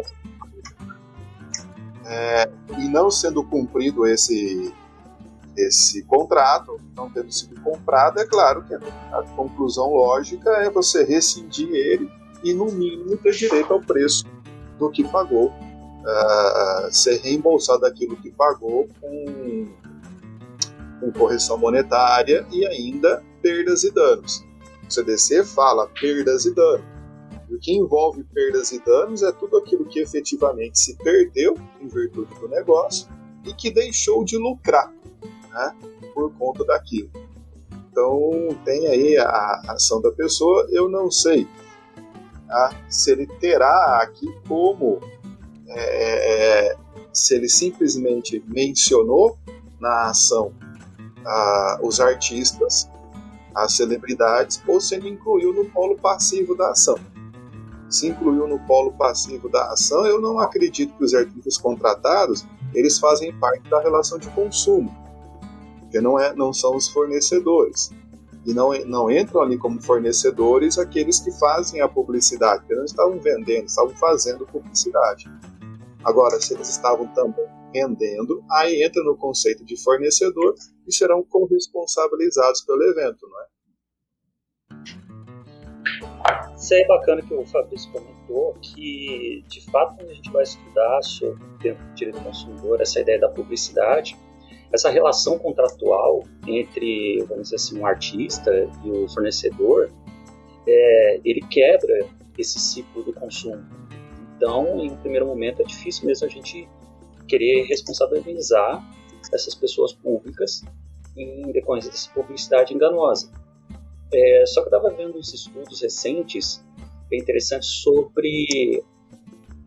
é, 2.06 2.50
e 2.78 2.88
não 2.88 3.10
sendo 3.10 3.44
cumprido 3.44 4.06
esse 4.06 4.72
esse 5.56 6.02
contrato, 6.04 6.80
não 6.96 7.10
tendo 7.10 7.30
sido 7.32 7.60
comprado, 7.60 8.20
é 8.20 8.24
claro 8.24 8.64
que 8.64 8.74
a 8.74 9.22
conclusão 9.36 9.92
lógica 9.92 10.50
é 10.50 10.70
você 10.70 11.04
rescindir 11.04 11.68
ele 11.70 12.10
e, 12.42 12.54
no 12.54 12.66
mínimo, 12.66 13.16
ter 13.16 13.32
direito 13.32 13.72
ao 13.72 13.80
preço 13.80 14.24
do 14.78 14.90
que 14.90 15.06
pagou, 15.06 15.52
ser 16.90 17.20
reembolsado 17.20 17.84
aquilo 17.84 18.16
que 18.16 18.30
pagou 18.30 18.88
com, 19.00 19.68
com 21.00 21.12
correção 21.12 21.58
monetária 21.58 22.46
e 22.50 22.66
ainda 22.66 23.22
perdas 23.42 23.84
e 23.84 23.92
danos. 23.92 24.44
O 24.88 24.90
CDC 24.90 25.44
fala 25.44 25.86
perdas 26.00 26.46
e 26.46 26.54
danos. 26.54 26.99
O 27.50 27.58
que 27.58 27.72
envolve 27.72 28.22
perdas 28.22 28.70
e 28.70 28.78
danos 28.84 29.22
é 29.22 29.32
tudo 29.32 29.56
aquilo 29.56 29.84
que 29.84 29.98
efetivamente 29.98 30.78
se 30.78 30.96
perdeu 30.96 31.56
em 31.80 31.88
virtude 31.88 32.32
do 32.38 32.48
negócio 32.48 33.08
e 33.44 33.52
que 33.52 33.70
deixou 33.70 34.24
de 34.24 34.36
lucrar 34.36 34.92
né, 35.50 35.76
por 36.14 36.32
conta 36.34 36.64
daquilo. 36.64 37.10
Então, 37.90 38.48
tem 38.64 38.86
aí 38.86 39.18
a 39.18 39.62
ação 39.68 40.00
da 40.00 40.12
pessoa, 40.12 40.64
eu 40.70 40.88
não 40.88 41.10
sei 41.10 41.48
tá, 42.46 42.70
se 42.88 43.10
ele 43.10 43.26
terá 43.26 44.00
aqui 44.00 44.32
como, 44.46 45.00
é, 45.66 46.68
é, 46.70 46.76
se 47.12 47.34
ele 47.34 47.48
simplesmente 47.48 48.42
mencionou 48.46 49.36
na 49.80 50.10
ação 50.10 50.52
a, 51.24 51.80
os 51.82 51.98
artistas, 51.98 52.88
as 53.52 53.72
celebridades, 53.72 54.62
ou 54.68 54.80
se 54.80 54.94
ele 54.94 55.08
incluiu 55.08 55.52
no 55.52 55.64
polo 55.64 55.98
passivo 55.98 56.56
da 56.56 56.70
ação. 56.70 56.96
Se 57.90 58.06
incluiu 58.06 58.46
no 58.46 58.58
polo 58.60 58.92
passivo 58.92 59.48
da 59.48 59.72
ação, 59.72 60.06
eu 60.06 60.20
não 60.20 60.38
acredito 60.38 60.96
que 60.96 61.04
os 61.04 61.12
artistas 61.12 61.58
contratados 61.58 62.46
eles 62.72 62.98
fazem 62.98 63.36
parte 63.38 63.68
da 63.68 63.80
relação 63.80 64.18
de 64.18 64.28
consumo 64.30 65.00
porque 65.90 66.00
não, 66.00 66.18
é, 66.20 66.32
não 66.34 66.52
são 66.52 66.76
os 66.76 66.88
fornecedores. 66.88 67.90
E 68.46 68.54
não, 68.54 68.72
não 68.86 69.10
entram 69.10 69.42
ali 69.42 69.58
como 69.58 69.82
fornecedores 69.82 70.78
aqueles 70.78 71.18
que 71.18 71.32
fazem 71.32 71.80
a 71.80 71.88
publicidade, 71.88 72.60
porque 72.60 72.76
não 72.76 72.84
estavam 72.84 73.18
vendendo, 73.18 73.66
estavam 73.66 73.94
fazendo 73.96 74.46
publicidade. 74.46 75.28
Agora, 76.04 76.40
se 76.40 76.54
eles 76.54 76.70
estavam 76.70 77.06
também 77.08 77.44
vendendo, 77.72 78.42
aí 78.50 78.82
entra 78.82 79.02
no 79.02 79.16
conceito 79.16 79.64
de 79.64 79.76
fornecedor 79.82 80.54
e 80.86 80.94
serão 80.94 81.22
corresponsabilizados 81.22 82.62
pelo 82.62 82.82
evento, 82.84 83.28
não 83.28 83.40
é? 83.40 83.49
Isso 86.56 86.74
é 86.74 86.86
bacana 86.86 87.22
que 87.22 87.32
o 87.32 87.44
Fabrício 87.46 87.90
comentou, 87.90 88.54
que 88.60 89.44
de 89.48 89.64
fato 89.70 89.96
quando 89.96 90.10
a 90.10 90.14
gente 90.14 90.30
vai 90.30 90.42
estudar 90.42 91.02
sobre 91.02 91.70
o 91.70 91.94
direito 91.94 92.18
do 92.18 92.24
consumidor, 92.24 92.80
essa 92.80 93.00
ideia 93.00 93.18
da 93.18 93.28
publicidade, 93.28 94.16
essa 94.72 94.90
relação 94.90 95.38
contratual 95.38 96.22
entre, 96.46 97.24
vamos 97.28 97.44
dizer 97.44 97.56
assim, 97.56 97.78
um 97.78 97.86
artista 97.86 98.52
e 98.84 98.90
o 98.90 99.08
fornecedor, 99.08 99.90
é, 100.66 101.20
ele 101.24 101.40
quebra 101.40 102.06
esse 102.38 102.58
ciclo 102.58 103.02
do 103.02 103.12
consumo. 103.12 103.64
Então, 104.36 104.78
em 104.80 104.90
um 104.90 104.96
primeiro 104.96 105.26
momento, 105.26 105.60
é 105.60 105.64
difícil 105.64 106.06
mesmo 106.06 106.26
a 106.26 106.30
gente 106.30 106.68
querer 107.26 107.64
responsabilizar 107.64 108.82
essas 109.32 109.54
pessoas 109.54 109.92
públicas 109.92 110.62
em 111.16 111.52
decorrência 111.52 111.90
dessa 111.90 112.10
publicidade 112.10 112.74
enganosa. 112.74 113.30
É, 114.12 114.44
só 114.46 114.62
que 114.62 114.68
eu 114.68 114.76
estava 114.76 114.94
vendo 114.94 115.18
uns 115.18 115.32
estudos 115.32 115.80
recentes 115.80 116.64
bem 117.08 117.20
interessantes 117.20 117.68
sobre 117.68 118.82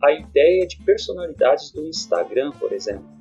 a 0.02 0.12
ideia 0.12 0.66
de 0.66 0.82
personalidades 0.82 1.70
do 1.70 1.86
Instagram, 1.86 2.50
por 2.52 2.72
exemplo 2.72 3.14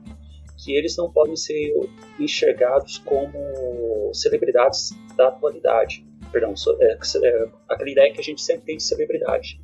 que 0.63 0.73
eles 0.75 0.95
não 0.95 1.11
podem 1.11 1.35
ser 1.35 1.73
enxergados 2.19 2.97
como 2.99 4.11
celebridades 4.13 4.91
da 5.17 5.27
atualidade. 5.27 6.05
Perdão, 6.31 6.53
é, 6.79 6.93
é, 6.93 7.47
aquela 7.69 7.89
ideia 7.89 8.13
que 8.13 8.19
a 8.19 8.23
gente 8.23 8.41
sempre 8.41 8.65
tem 8.65 8.77
de 8.77 8.83
celebridade. 8.83 9.61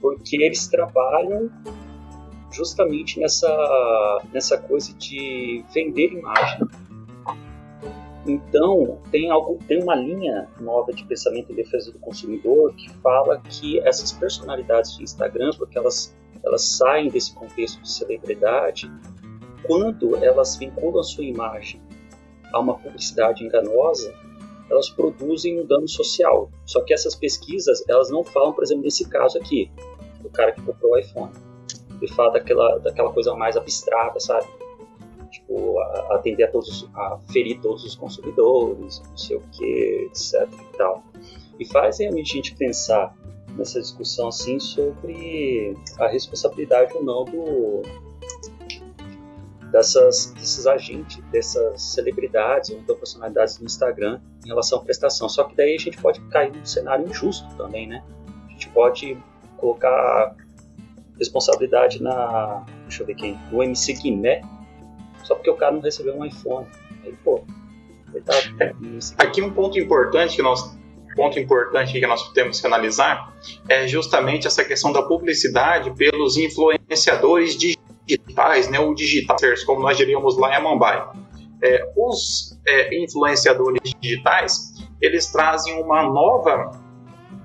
Porque 0.00 0.42
eles 0.42 0.68
trabalham 0.68 1.50
justamente 2.52 3.18
nessa, 3.18 4.22
nessa 4.32 4.58
coisa 4.58 4.92
de 4.94 5.64
vender 5.72 6.12
imagem. 6.12 6.60
Então, 8.26 8.98
tem, 9.10 9.30
algo, 9.30 9.58
tem 9.68 9.80
uma 9.82 9.94
linha 9.94 10.48
nova 10.60 10.92
de 10.92 11.04
pensamento 11.04 11.52
em 11.52 11.54
defesa 11.54 11.92
do 11.92 11.98
consumidor 11.98 12.74
que 12.74 12.92
fala 12.94 13.40
que 13.40 13.78
essas 13.80 14.12
personalidades 14.12 14.96
de 14.96 15.04
Instagram, 15.04 15.50
porque 15.56 15.78
elas, 15.78 16.14
elas 16.44 16.62
saem 16.62 17.08
desse 17.08 17.32
contexto 17.34 17.80
de 17.80 17.90
celebridade, 17.90 18.90
quando 19.62 20.16
elas 20.16 20.56
vinculam 20.56 21.00
a 21.00 21.04
sua 21.04 21.24
imagem 21.24 21.80
a 22.52 22.58
uma 22.58 22.76
publicidade 22.76 23.44
enganosa, 23.44 24.12
elas 24.68 24.88
produzem 24.88 25.60
um 25.60 25.66
dano 25.66 25.88
social. 25.88 26.50
Só 26.64 26.82
que 26.82 26.92
essas 26.92 27.14
pesquisas, 27.14 27.84
elas 27.88 28.10
não 28.10 28.24
falam, 28.24 28.52
por 28.52 28.64
exemplo, 28.64 28.82
nesse 28.82 29.08
caso 29.08 29.38
aqui, 29.38 29.70
do 30.20 30.28
cara 30.30 30.52
que 30.52 30.62
comprou 30.62 30.92
o 30.92 30.98
iPhone. 30.98 31.32
Ele 32.00 32.12
fala 32.12 32.32
daquela, 32.32 32.78
daquela 32.78 33.12
coisa 33.12 33.34
mais 33.34 33.56
abstrata, 33.56 34.18
sabe? 34.18 34.46
Tipo, 35.46 35.78
atender 36.10 36.44
a 36.44 36.50
todos, 36.50 36.88
a 36.92 37.18
ferir 37.30 37.60
todos 37.60 37.84
os 37.84 37.94
consumidores, 37.94 39.00
não 39.08 39.16
sei 39.16 39.36
o 39.36 39.40
que, 39.52 40.08
etc 40.10 40.48
e 40.52 40.76
tal. 40.76 41.04
E 41.58 41.64
faz 41.64 42.00
realmente 42.00 42.32
a 42.32 42.34
gente 42.34 42.54
pensar 42.56 43.16
nessa 43.56 43.80
discussão, 43.80 44.28
assim, 44.28 44.58
sobre 44.58 45.74
a 45.98 46.08
responsabilidade 46.08 46.92
ou 46.94 47.04
não 47.04 47.24
do, 47.24 47.82
dessas, 49.70 50.32
desses 50.32 50.66
agentes, 50.66 51.22
dessas 51.30 51.80
celebridades 51.80 52.70
ou 52.70 52.78
então 52.78 52.96
personalidades 52.96 53.56
do 53.56 53.64
Instagram 53.64 54.20
em 54.44 54.48
relação 54.48 54.80
à 54.80 54.82
prestação. 54.82 55.28
Só 55.28 55.44
que 55.44 55.54
daí 55.54 55.76
a 55.76 55.78
gente 55.78 55.96
pode 55.98 56.20
cair 56.28 56.52
num 56.52 56.66
cenário 56.66 57.08
injusto 57.08 57.46
também, 57.56 57.86
né? 57.86 58.02
A 58.48 58.50
gente 58.50 58.68
pode 58.70 59.16
colocar 59.56 60.36
responsabilidade 61.16 62.02
na. 62.02 62.66
Deixa 62.82 63.02
eu 63.02 63.06
ver 63.06 63.14
quem. 63.14 63.38
No 63.50 63.62
MC 63.62 63.94
Guiné, 63.94 64.42
só 65.26 65.34
porque 65.34 65.50
o 65.50 65.56
cara 65.56 65.72
não 65.72 65.80
recebeu 65.80 66.16
um 66.16 66.24
iPhone. 66.24 66.66
Aí, 67.04 67.14
pô, 67.24 67.44
coitado. 68.10 68.46
Aqui 69.18 69.42
um 69.42 69.52
ponto 69.52 69.78
importante 69.78 70.36
que 70.36 70.42
nós 70.42 70.76
ponto 71.16 71.40
importante 71.40 71.98
que 71.98 72.06
nós 72.06 72.30
temos 72.32 72.60
que 72.60 72.66
analisar 72.66 73.34
é 73.68 73.88
justamente 73.88 74.46
essa 74.46 74.62
questão 74.62 74.92
da 74.92 75.02
publicidade 75.02 75.90
pelos 75.92 76.36
influenciadores 76.36 77.56
digitais, 77.56 78.68
né, 78.68 78.78
ou 78.78 78.94
digitais, 78.94 79.64
como 79.64 79.80
nós 79.80 79.96
diríamos 79.96 80.38
lá 80.38 80.52
em 80.52 80.56
Amambai. 80.56 81.08
É, 81.62 81.90
os 81.96 82.60
é, 82.68 83.02
influenciadores 83.02 83.80
digitais, 83.98 84.74
eles 85.00 85.32
trazem 85.32 85.82
uma 85.82 86.02
nova 86.02 86.70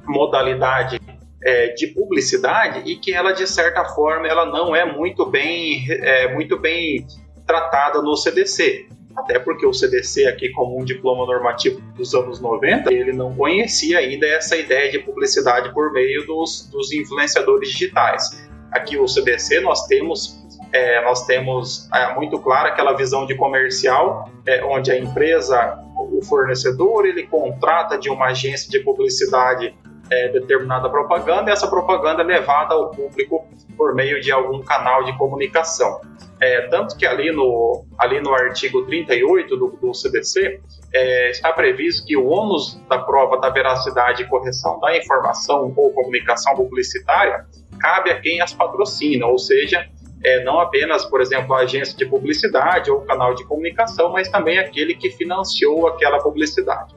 modalidade 0.05 0.99
é, 1.43 1.69
de 1.69 1.87
publicidade 1.87 2.81
e 2.85 2.97
que 2.97 3.13
ela, 3.13 3.31
de 3.31 3.47
certa 3.47 3.85
forma, 3.85 4.27
ela 4.27 4.45
não 4.45 4.75
é 4.75 4.83
muito 4.83 5.25
bem, 5.25 5.85
é, 5.89 6.33
muito 6.33 6.59
bem 6.59 7.07
tratada 7.51 8.01
no 8.01 8.15
CDC. 8.15 8.87
Até 9.17 9.37
porque 9.39 9.65
o 9.65 9.73
CDC 9.73 10.25
aqui, 10.25 10.49
como 10.51 10.79
um 10.79 10.85
diploma 10.85 11.25
normativo 11.25 11.81
dos 11.97 12.15
anos 12.15 12.39
90, 12.39 12.93
ele 12.93 13.11
não 13.11 13.35
conhecia 13.35 13.99
ainda 13.99 14.25
essa 14.25 14.55
ideia 14.55 14.89
de 14.89 14.99
publicidade 14.99 15.73
por 15.73 15.91
meio 15.91 16.25
dos, 16.25 16.69
dos 16.71 16.93
influenciadores 16.93 17.69
digitais. 17.69 18.49
Aqui 18.71 18.97
o 18.97 19.05
CDC 19.05 19.59
nós 19.59 19.85
temos 19.87 20.39
é, 20.71 21.03
nós 21.03 21.25
temos 21.25 21.89
é, 21.93 22.15
muito 22.15 22.39
clara 22.39 22.69
aquela 22.69 22.93
visão 22.93 23.25
de 23.25 23.35
comercial, 23.35 24.29
é, 24.47 24.63
onde 24.63 24.89
a 24.89 24.97
empresa, 24.97 25.77
o 25.97 26.23
fornecedor, 26.23 27.05
ele 27.05 27.23
contrata 27.23 27.97
de 27.97 28.09
uma 28.09 28.27
agência 28.27 28.69
de 28.69 28.79
publicidade 28.79 29.75
é, 30.11 30.27
determinada 30.27 30.89
propaganda 30.89 31.49
e 31.49 31.53
essa 31.53 31.67
propaganda 31.67 32.21
é 32.21 32.25
levada 32.25 32.73
ao 32.73 32.91
público 32.91 33.47
por 33.77 33.95
meio 33.95 34.19
de 34.19 34.31
algum 34.31 34.61
canal 34.61 35.05
de 35.05 35.17
comunicação. 35.17 36.01
É, 36.39 36.67
tanto 36.67 36.97
que 36.97 37.05
ali 37.05 37.31
no, 37.31 37.85
ali 37.97 38.19
no 38.19 38.33
artigo 38.33 38.85
38 38.85 39.55
do, 39.55 39.67
do 39.81 39.93
CDC 39.93 40.59
é, 40.93 41.29
está 41.29 41.53
previsto 41.53 42.05
que 42.05 42.17
o 42.17 42.27
ônus 42.27 42.79
da 42.89 42.97
prova 42.97 43.39
da 43.39 43.49
veracidade 43.49 44.23
e 44.23 44.27
correção 44.27 44.79
da 44.79 44.97
informação 44.97 45.71
ou 45.75 45.93
comunicação 45.93 46.55
publicitária 46.55 47.45
cabe 47.79 48.11
a 48.11 48.19
quem 48.19 48.41
as 48.41 48.53
patrocina, 48.53 49.25
ou 49.27 49.39
seja, 49.39 49.87
é, 50.23 50.43
não 50.43 50.59
apenas, 50.59 51.05
por 51.05 51.21
exemplo, 51.21 51.53
a 51.53 51.59
agência 51.59 51.97
de 51.97 52.05
publicidade 52.05 52.91
ou 52.91 53.01
canal 53.01 53.33
de 53.33 53.43
comunicação, 53.45 54.11
mas 54.11 54.29
também 54.29 54.59
aquele 54.59 54.93
que 54.93 55.09
financiou 55.09 55.87
aquela 55.87 56.19
publicidade. 56.19 56.93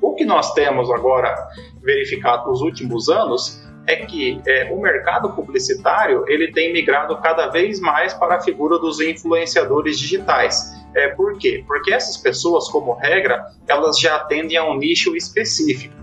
O 0.00 0.14
que 0.14 0.24
nós 0.24 0.52
temos 0.54 0.90
agora 0.90 1.34
verificado 1.82 2.48
nos 2.48 2.62
últimos 2.62 3.08
anos 3.08 3.60
é 3.86 3.96
que 3.96 4.40
é, 4.46 4.70
o 4.72 4.80
mercado 4.80 5.30
publicitário 5.32 6.24
ele 6.28 6.52
tem 6.52 6.72
migrado 6.72 7.16
cada 7.18 7.48
vez 7.48 7.80
mais 7.80 8.14
para 8.14 8.36
a 8.36 8.40
figura 8.40 8.78
dos 8.78 9.00
influenciadores 9.00 9.98
digitais. 9.98 10.72
É, 10.94 11.08
por 11.08 11.38
quê? 11.38 11.64
Porque 11.66 11.92
essas 11.92 12.16
pessoas, 12.16 12.68
como 12.68 12.94
regra, 12.94 13.46
elas 13.66 13.98
já 13.98 14.16
atendem 14.16 14.56
a 14.56 14.64
um 14.64 14.76
nicho 14.76 15.16
específico. 15.16 15.94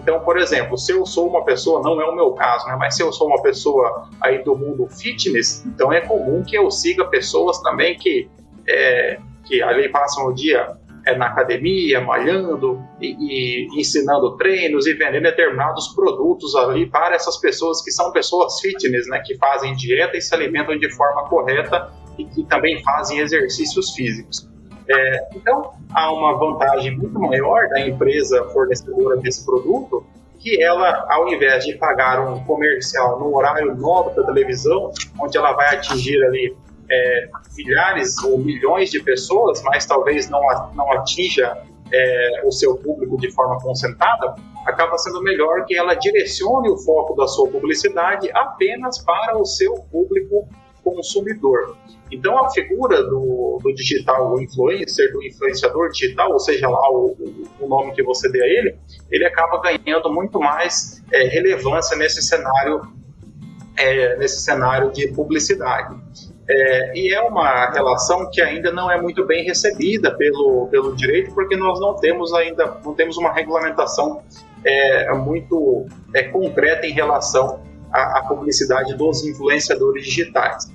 Então, 0.00 0.20
por 0.20 0.38
exemplo, 0.38 0.76
se 0.76 0.92
eu 0.92 1.04
sou 1.06 1.28
uma 1.28 1.44
pessoa, 1.44 1.82
não 1.82 2.00
é 2.00 2.04
o 2.04 2.14
meu 2.14 2.32
caso, 2.32 2.66
né, 2.66 2.76
mas 2.78 2.94
se 2.94 3.02
eu 3.02 3.12
sou 3.12 3.26
uma 3.26 3.40
pessoa 3.42 4.08
aí 4.20 4.42
do 4.42 4.56
mundo 4.56 4.86
fitness, 4.88 5.64
então 5.66 5.92
é 5.92 6.00
comum 6.00 6.42
que 6.42 6.56
eu 6.56 6.70
siga 6.70 7.04
pessoas 7.06 7.58
também 7.60 7.96
que, 7.96 8.28
é, 8.68 9.18
que 9.44 9.62
ali 9.62 9.88
passam 9.88 10.26
o 10.26 10.32
dia 10.32 10.76
é, 11.06 11.16
na 11.16 11.26
academia, 11.26 12.00
malhando 12.00 12.82
e, 13.00 13.16
e, 13.18 13.80
ensinando 13.80 14.36
treinos 14.36 14.86
e 14.86 14.94
vendendo 14.94 15.24
determinados 15.24 15.88
produtos 15.88 16.54
ali 16.56 16.86
para 16.86 17.14
essas 17.14 17.36
pessoas 17.36 17.82
que 17.82 17.90
são 17.90 18.10
pessoas 18.12 18.60
fitness, 18.60 19.06
né, 19.08 19.22
que 19.24 19.36
fazem 19.36 19.74
dieta 19.74 20.16
e 20.16 20.20
se 20.20 20.34
alimentam 20.34 20.78
de 20.78 20.90
forma 20.94 21.28
correta 21.28 21.92
e 22.18 22.24
que 22.24 22.44
também 22.44 22.82
fazem 22.82 23.18
exercícios 23.18 23.92
físicos. 23.92 24.48
É, 24.88 25.28
então, 25.34 25.72
há 25.92 26.12
uma 26.12 26.36
vantagem 26.36 26.96
muito 26.96 27.18
maior 27.18 27.68
da 27.68 27.80
empresa 27.80 28.44
fornecedora 28.52 29.16
desse 29.16 29.44
produto, 29.44 30.04
que 30.38 30.62
ela, 30.62 31.06
ao 31.08 31.26
invés 31.28 31.64
de 31.64 31.74
pagar 31.74 32.20
um 32.20 32.44
comercial 32.44 33.18
no 33.18 33.34
horário 33.34 33.74
nobre 33.74 34.14
da 34.14 34.24
televisão, 34.24 34.92
onde 35.18 35.38
ela 35.38 35.52
vai 35.52 35.74
atingir 35.74 36.22
ali 36.22 36.54
é, 36.90 37.28
milhares 37.56 38.22
ou 38.24 38.38
milhões 38.38 38.90
de 38.90 39.02
pessoas, 39.02 39.62
mas 39.62 39.86
talvez 39.86 40.28
não, 40.28 40.40
não 40.74 40.92
atinja 40.92 41.56
é, 41.92 42.42
o 42.44 42.50
seu 42.50 42.76
público 42.76 43.16
de 43.18 43.30
forma 43.30 43.60
concentrada, 43.60 44.34
acaba 44.66 44.96
sendo 44.98 45.22
melhor 45.22 45.64
que 45.66 45.76
ela 45.76 45.94
direcione 45.94 46.70
o 46.70 46.76
foco 46.78 47.14
da 47.14 47.26
sua 47.26 47.48
publicidade 47.48 48.30
apenas 48.32 48.98
para 48.98 49.38
o 49.38 49.44
seu 49.44 49.74
público 49.92 50.48
consumidor. 50.82 51.76
Então, 52.12 52.44
a 52.44 52.50
figura 52.50 53.02
do, 53.02 53.58
do 53.62 53.74
digital 53.74 54.38
influencer, 54.40 55.10
do 55.12 55.22
influenciador 55.24 55.90
digital, 55.90 56.30
ou 56.32 56.38
seja 56.38 56.68
lá 56.68 56.90
o, 56.90 57.16
o, 57.58 57.66
nome 57.66 57.92
que 57.92 58.02
você 58.02 58.30
dê 58.30 58.42
a 58.42 58.46
ele, 58.46 58.76
ele 59.10 59.24
acaba 59.24 59.60
ganhando 59.60 60.12
muito 60.12 60.38
mais 60.38 61.02
é, 61.10 61.24
relevância 61.24 61.96
nesse 61.96 62.22
cenário, 62.22 62.82
é, 63.76 64.16
nesse 64.16 64.42
cenário 64.42 64.92
de 64.92 65.08
publicidade. 65.08 65.96
É, 66.48 66.98
e 66.98 67.14
é 67.14 67.20
uma 67.22 67.70
relação 67.70 68.30
que 68.30 68.40
ainda 68.42 68.70
não 68.70 68.90
é 68.90 69.00
muito 69.00 69.24
bem 69.24 69.44
recebida 69.44 70.14
pelo, 70.14 70.68
pelo 70.68 70.94
direito, 70.94 71.32
porque 71.34 71.56
nós 71.56 71.80
não 71.80 71.94
temos 71.94 72.34
ainda 72.34 72.78
não 72.84 72.94
temos 72.94 73.16
uma 73.16 73.32
regulamentação 73.32 74.22
é, 74.62 75.12
muito 75.14 75.86
é, 76.14 76.24
concreta 76.24 76.86
em 76.86 76.92
relação 76.92 77.60
à, 77.90 78.18
à, 78.18 78.22
publicidade 78.22 78.94
dos 78.94 79.24
influenciadores 79.24 80.04
digitais. 80.04 80.70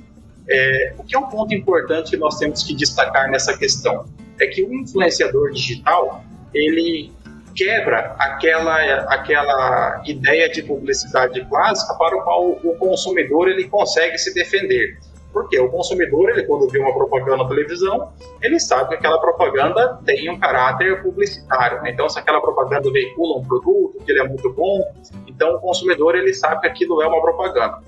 É, 0.50 0.94
o 0.98 1.04
que 1.04 1.16
é 1.16 1.20
um 1.20 1.30
ponto 1.30 1.54
importante 1.54 2.10
que 2.10 2.18
nós 2.18 2.40
temos 2.40 2.64
que 2.64 2.74
destacar 2.74 3.30
nessa 3.30 3.56
questão 3.56 4.06
é 4.40 4.48
que 4.48 4.64
o 4.64 4.74
influenciador 4.74 5.52
digital 5.52 6.24
ele 6.52 7.12
quebra 7.56 8.16
aquela, 8.18 9.02
aquela 9.14 10.02
ideia 10.06 10.50
de 10.50 10.64
publicidade 10.64 11.46
clássica 11.46 11.94
para 11.96 12.18
o 12.18 12.22
qual 12.24 12.50
o 12.52 12.76
consumidor 12.78 13.50
ele 13.50 13.68
consegue 13.68 14.18
se 14.18 14.34
defender. 14.34 14.98
Porque 15.32 15.60
o 15.60 15.70
consumidor, 15.70 16.30
ele 16.30 16.44
quando 16.44 16.68
vê 16.68 16.80
uma 16.80 16.94
propaganda 16.94 17.38
na 17.38 17.48
televisão, 17.48 18.12
ele 18.42 18.60
sabe 18.60 18.90
que 18.90 18.96
aquela 18.96 19.20
propaganda 19.20 20.00
tem 20.06 20.30
um 20.30 20.40
caráter 20.40 21.04
publicitário. 21.04 21.82
Né? 21.84 21.92
Então, 21.92 22.10
se 22.10 22.18
aquela 22.18 22.42
propaganda 22.42 22.92
veicula 22.92 23.40
um 23.40 23.46
produto, 23.46 24.04
que 24.04 24.12
ele 24.12 24.22
é 24.22 24.28
muito 24.28 24.52
bom, 24.52 24.92
então 25.28 25.56
o 25.56 25.60
consumidor 25.60 26.16
ele 26.16 26.34
sabe 26.34 26.62
que 26.62 26.68
aquilo 26.68 27.02
é 27.02 27.08
uma 27.08 27.22
propaganda. 27.22 27.80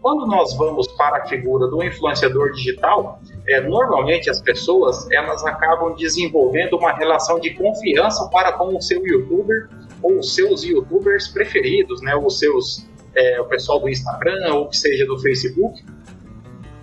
Quando 0.00 0.24
nós 0.26 0.56
vamos 0.56 0.86
para 0.88 1.24
a 1.24 1.26
figura 1.26 1.66
do 1.66 1.82
influenciador 1.82 2.52
digital, 2.52 3.18
é, 3.48 3.60
normalmente 3.60 4.30
as 4.30 4.40
pessoas 4.40 5.10
elas 5.10 5.44
acabam 5.44 5.94
desenvolvendo 5.96 6.76
uma 6.76 6.92
relação 6.92 7.40
de 7.40 7.50
confiança 7.54 8.28
para 8.30 8.52
com 8.52 8.76
o 8.76 8.80
seu 8.80 9.04
youtuber 9.04 9.68
ou 10.02 10.20
os 10.20 10.34
seus 10.34 10.62
youtubers 10.62 11.28
preferidos, 11.28 12.00
né? 12.02 12.14
Os 12.14 12.38
seus 12.38 12.86
é, 13.16 13.40
o 13.40 13.46
pessoal 13.46 13.80
do 13.80 13.88
Instagram 13.88 14.54
ou 14.54 14.68
que 14.68 14.76
seja 14.76 15.04
do 15.06 15.18
Facebook, 15.18 15.82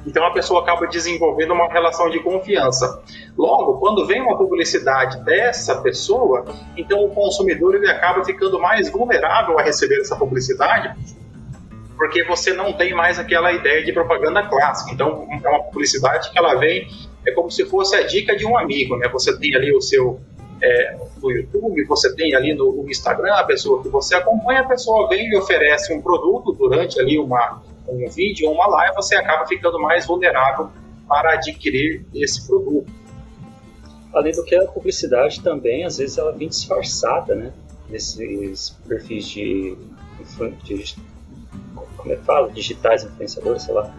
então 0.05 0.25
a 0.25 0.31
pessoa 0.31 0.61
acaba 0.61 0.87
desenvolvendo 0.87 1.53
uma 1.53 1.67
relação 1.67 2.09
de 2.09 2.19
confiança. 2.19 3.01
Logo, 3.37 3.79
quando 3.79 4.05
vem 4.05 4.21
uma 4.21 4.37
publicidade 4.37 5.23
dessa 5.23 5.81
pessoa, 5.81 6.45
então 6.75 7.05
o 7.05 7.09
consumidor 7.09 7.75
ele 7.75 7.89
acaba 7.89 8.23
ficando 8.23 8.59
mais 8.59 8.89
vulnerável 8.89 9.57
a 9.57 9.63
receber 9.63 10.01
essa 10.01 10.15
publicidade, 10.15 10.93
porque 11.95 12.23
você 12.23 12.53
não 12.53 12.73
tem 12.73 12.93
mais 12.93 13.17
aquela 13.17 13.51
ideia 13.51 13.83
de 13.83 13.93
propaganda 13.93 14.43
clássica. 14.43 14.91
Então 14.91 15.27
é 15.43 15.49
uma 15.49 15.63
publicidade 15.63 16.31
que 16.31 16.37
ela 16.37 16.55
vem 16.55 16.87
é 17.25 17.31
como 17.31 17.49
se 17.49 17.65
fosse 17.65 17.95
a 17.95 18.05
dica 18.05 18.35
de 18.35 18.45
um 18.45 18.57
amigo, 18.57 18.97
né? 18.97 19.07
Você 19.09 19.37
tem 19.37 19.55
ali 19.55 19.73
o 19.73 19.81
seu 19.81 20.19
é, 20.61 20.97
no 21.21 21.31
YouTube, 21.31 21.83
você 21.85 22.13
tem 22.15 22.35
ali 22.35 22.53
no, 22.53 22.83
no 22.83 22.89
Instagram 22.89 23.33
a 23.35 23.43
pessoa 23.43 23.81
que 23.81 23.89
você 23.89 24.15
acompanha, 24.15 24.61
a 24.61 24.67
pessoa 24.67 25.07
vem 25.09 25.29
e 25.29 25.37
oferece 25.37 25.93
um 25.93 26.01
produto 26.01 26.51
durante 26.53 26.99
ali 26.99 27.17
uma 27.17 27.61
um 27.87 28.09
vídeo 28.09 28.47
ou 28.47 28.55
uma 28.55 28.67
live, 28.67 28.95
você 28.95 29.15
acaba 29.15 29.45
ficando 29.47 29.79
mais 29.79 30.05
vulnerável 30.05 30.69
para 31.07 31.33
adquirir 31.33 32.05
esse 32.13 32.45
produto. 32.47 32.91
Além 34.13 34.33
do 34.33 34.43
que 34.43 34.55
a 34.55 34.65
publicidade 34.65 35.41
também, 35.41 35.83
às 35.83 35.97
vezes, 35.97 36.17
ela 36.17 36.31
vem 36.31 36.47
disfarçada, 36.47 37.35
né? 37.35 37.51
Nesses 37.89 38.69
perfis 38.87 39.27
de, 39.27 39.75
de 40.63 40.95
como 41.97 42.13
é 42.13 42.15
que 42.15 42.23
fala? 42.23 42.49
Digitais, 42.51 43.03
influenciadores, 43.03 43.63
sei 43.63 43.73
lá. 43.73 43.93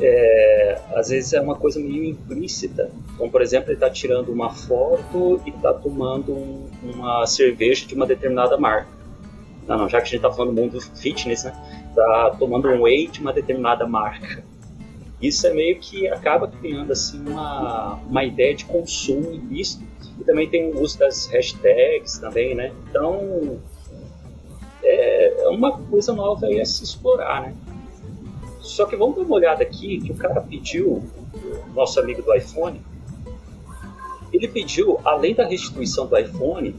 É, 0.00 0.80
às 0.94 1.10
vezes 1.10 1.32
é 1.32 1.40
uma 1.40 1.54
coisa 1.54 1.78
meio 1.78 2.04
implícita. 2.04 2.90
Então, 3.14 3.28
por 3.28 3.42
exemplo, 3.42 3.68
ele 3.68 3.76
está 3.76 3.90
tirando 3.90 4.30
uma 4.30 4.50
foto 4.50 5.40
e 5.46 5.50
está 5.50 5.72
tomando 5.74 6.32
um, 6.32 6.68
uma 6.82 7.26
cerveja 7.26 7.86
de 7.86 7.94
uma 7.94 8.06
determinada 8.06 8.56
marca. 8.56 8.88
Não, 9.66 9.78
não, 9.78 9.88
já 9.88 9.98
que 9.98 10.04
a 10.04 10.10
gente 10.10 10.16
está 10.16 10.32
falando 10.32 10.54
do 10.54 10.60
mundo 10.60 10.80
fitness, 10.80 11.44
né? 11.44 11.81
Tá 11.94 12.34
tomando 12.38 12.68
um 12.68 12.82
whey 12.82 13.08
de 13.08 13.20
uma 13.20 13.32
determinada 13.32 13.86
marca. 13.86 14.44
Isso 15.20 15.46
é 15.46 15.52
meio 15.52 15.78
que 15.78 16.08
acaba 16.08 16.48
criando 16.48 16.92
assim 16.92 17.22
uma, 17.28 17.94
uma 18.08 18.24
ideia 18.24 18.54
de 18.54 18.64
consumo 18.64 19.32
ilícito 19.32 19.84
e 20.20 20.24
também 20.24 20.48
tem 20.48 20.72
o 20.72 20.80
uso 20.80 20.98
das 20.98 21.26
hashtags 21.26 22.18
também, 22.18 22.54
né? 22.54 22.72
Então 22.88 23.60
é, 24.82 25.44
é 25.44 25.48
uma 25.48 25.78
coisa 25.78 26.12
nova 26.12 26.46
aí 26.46 26.60
a 26.60 26.64
se 26.64 26.82
explorar, 26.82 27.42
né? 27.42 27.54
Só 28.60 28.86
que 28.86 28.96
vamos 28.96 29.16
dar 29.16 29.22
uma 29.22 29.34
olhada 29.34 29.62
aqui 29.62 30.00
que 30.00 30.12
o 30.12 30.16
cara 30.16 30.40
pediu, 30.40 31.02
nosso 31.74 32.00
amigo 32.00 32.22
do 32.22 32.34
iPhone, 32.34 32.80
ele 34.32 34.48
pediu, 34.48 34.98
além 35.04 35.34
da 35.34 35.44
restituição 35.46 36.06
do 36.06 36.16
iPhone, 36.16 36.74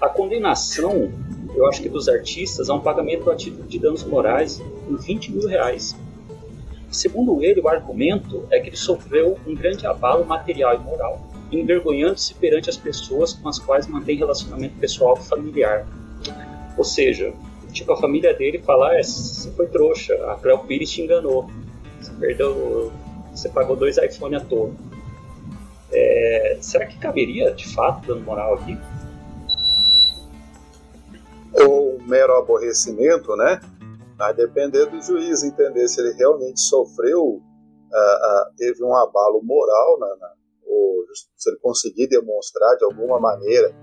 a 0.00 0.08
condenação 0.08 1.12
eu 1.54 1.66
acho 1.66 1.82
que 1.82 1.88
dos 1.88 2.08
artistas, 2.08 2.70
há 2.70 2.74
um 2.74 2.80
pagamento 2.80 3.30
a 3.30 3.36
título 3.36 3.66
de 3.66 3.78
danos 3.78 4.04
morais 4.04 4.60
em 4.88 4.96
20 4.96 5.32
mil 5.32 5.48
reais. 5.48 5.96
Segundo 6.90 7.42
ele, 7.42 7.60
o 7.60 7.68
argumento 7.68 8.44
é 8.50 8.58
que 8.58 8.68
ele 8.68 8.76
sofreu 8.76 9.38
um 9.46 9.54
grande 9.54 9.86
abalo 9.86 10.24
material 10.24 10.74
e 10.74 10.78
moral, 10.78 11.20
envergonhando-se 11.52 12.34
perante 12.34 12.68
as 12.68 12.76
pessoas 12.76 13.32
com 13.32 13.48
as 13.48 13.58
quais 13.58 13.86
mantém 13.86 14.16
relacionamento 14.16 14.74
pessoal 14.76 15.16
e 15.20 15.28
familiar. 15.28 15.86
Ou 16.76 16.84
seja, 16.84 17.32
tipo, 17.72 17.92
a 17.92 17.96
família 17.96 18.34
dele 18.34 18.58
falar, 18.58 18.96
é, 18.96 19.02
você 19.02 19.50
foi 19.52 19.66
trouxa, 19.66 20.14
a 20.30 20.34
Cleo 20.36 20.58
Pires 20.58 20.90
te 20.90 21.02
enganou, 21.02 21.48
você 22.00 22.12
perdeu, 22.18 22.92
você 23.32 23.48
pagou 23.48 23.76
dois 23.76 23.96
iPhone 23.96 24.34
à 24.34 24.40
toa. 24.40 24.72
É, 25.92 26.58
será 26.60 26.86
que 26.86 26.98
caberia, 26.98 27.52
de 27.52 27.68
fato, 27.68 28.06
dano 28.06 28.22
moral 28.22 28.54
aqui? 28.54 28.76
Ou 31.62 31.98
mero 32.02 32.36
aborrecimento, 32.36 33.34
né? 33.36 33.60
Vai 34.16 34.34
depender 34.34 34.86
do 34.86 35.00
juiz 35.00 35.42
entender 35.42 35.88
se 35.88 36.00
ele 36.00 36.12
realmente 36.12 36.60
sofreu, 36.60 37.22
uh, 37.24 37.38
uh, 37.38 38.54
teve 38.56 38.84
um 38.84 38.94
abalo 38.94 39.42
moral, 39.42 39.98
ou 40.66 41.04
se 41.14 41.50
ele 41.50 41.58
conseguir 41.58 42.06
demonstrar 42.08 42.76
de 42.76 42.84
alguma 42.84 43.18
maneira 43.18 43.74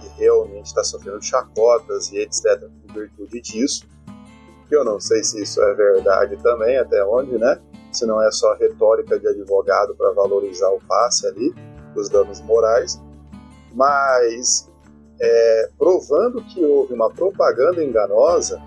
que 0.00 0.08
realmente 0.20 0.66
está 0.66 0.84
sofrendo 0.84 1.20
chacotas 1.20 2.12
e 2.12 2.18
etc. 2.18 2.44
em 2.88 2.92
virtude 2.92 3.40
disso. 3.40 3.86
Que 4.68 4.76
eu 4.76 4.84
não 4.84 5.00
sei 5.00 5.22
se 5.22 5.42
isso 5.42 5.60
é 5.60 5.74
verdade 5.74 6.36
também, 6.42 6.78
até 6.78 7.04
onde, 7.04 7.36
né? 7.36 7.60
Se 7.92 8.06
não 8.06 8.22
é 8.22 8.30
só 8.30 8.54
retórica 8.54 9.18
de 9.18 9.28
advogado 9.28 9.94
para 9.96 10.12
valorizar 10.12 10.70
o 10.70 10.80
passe 10.86 11.26
ali, 11.26 11.52
dos 11.94 12.08
danos 12.08 12.40
morais. 12.40 13.00
Mas 13.74 14.71
é, 15.22 15.70
provando 15.78 16.42
que 16.42 16.64
houve 16.64 16.92
uma 16.92 17.08
propaganda 17.08 17.82
enganosa, 17.82 18.60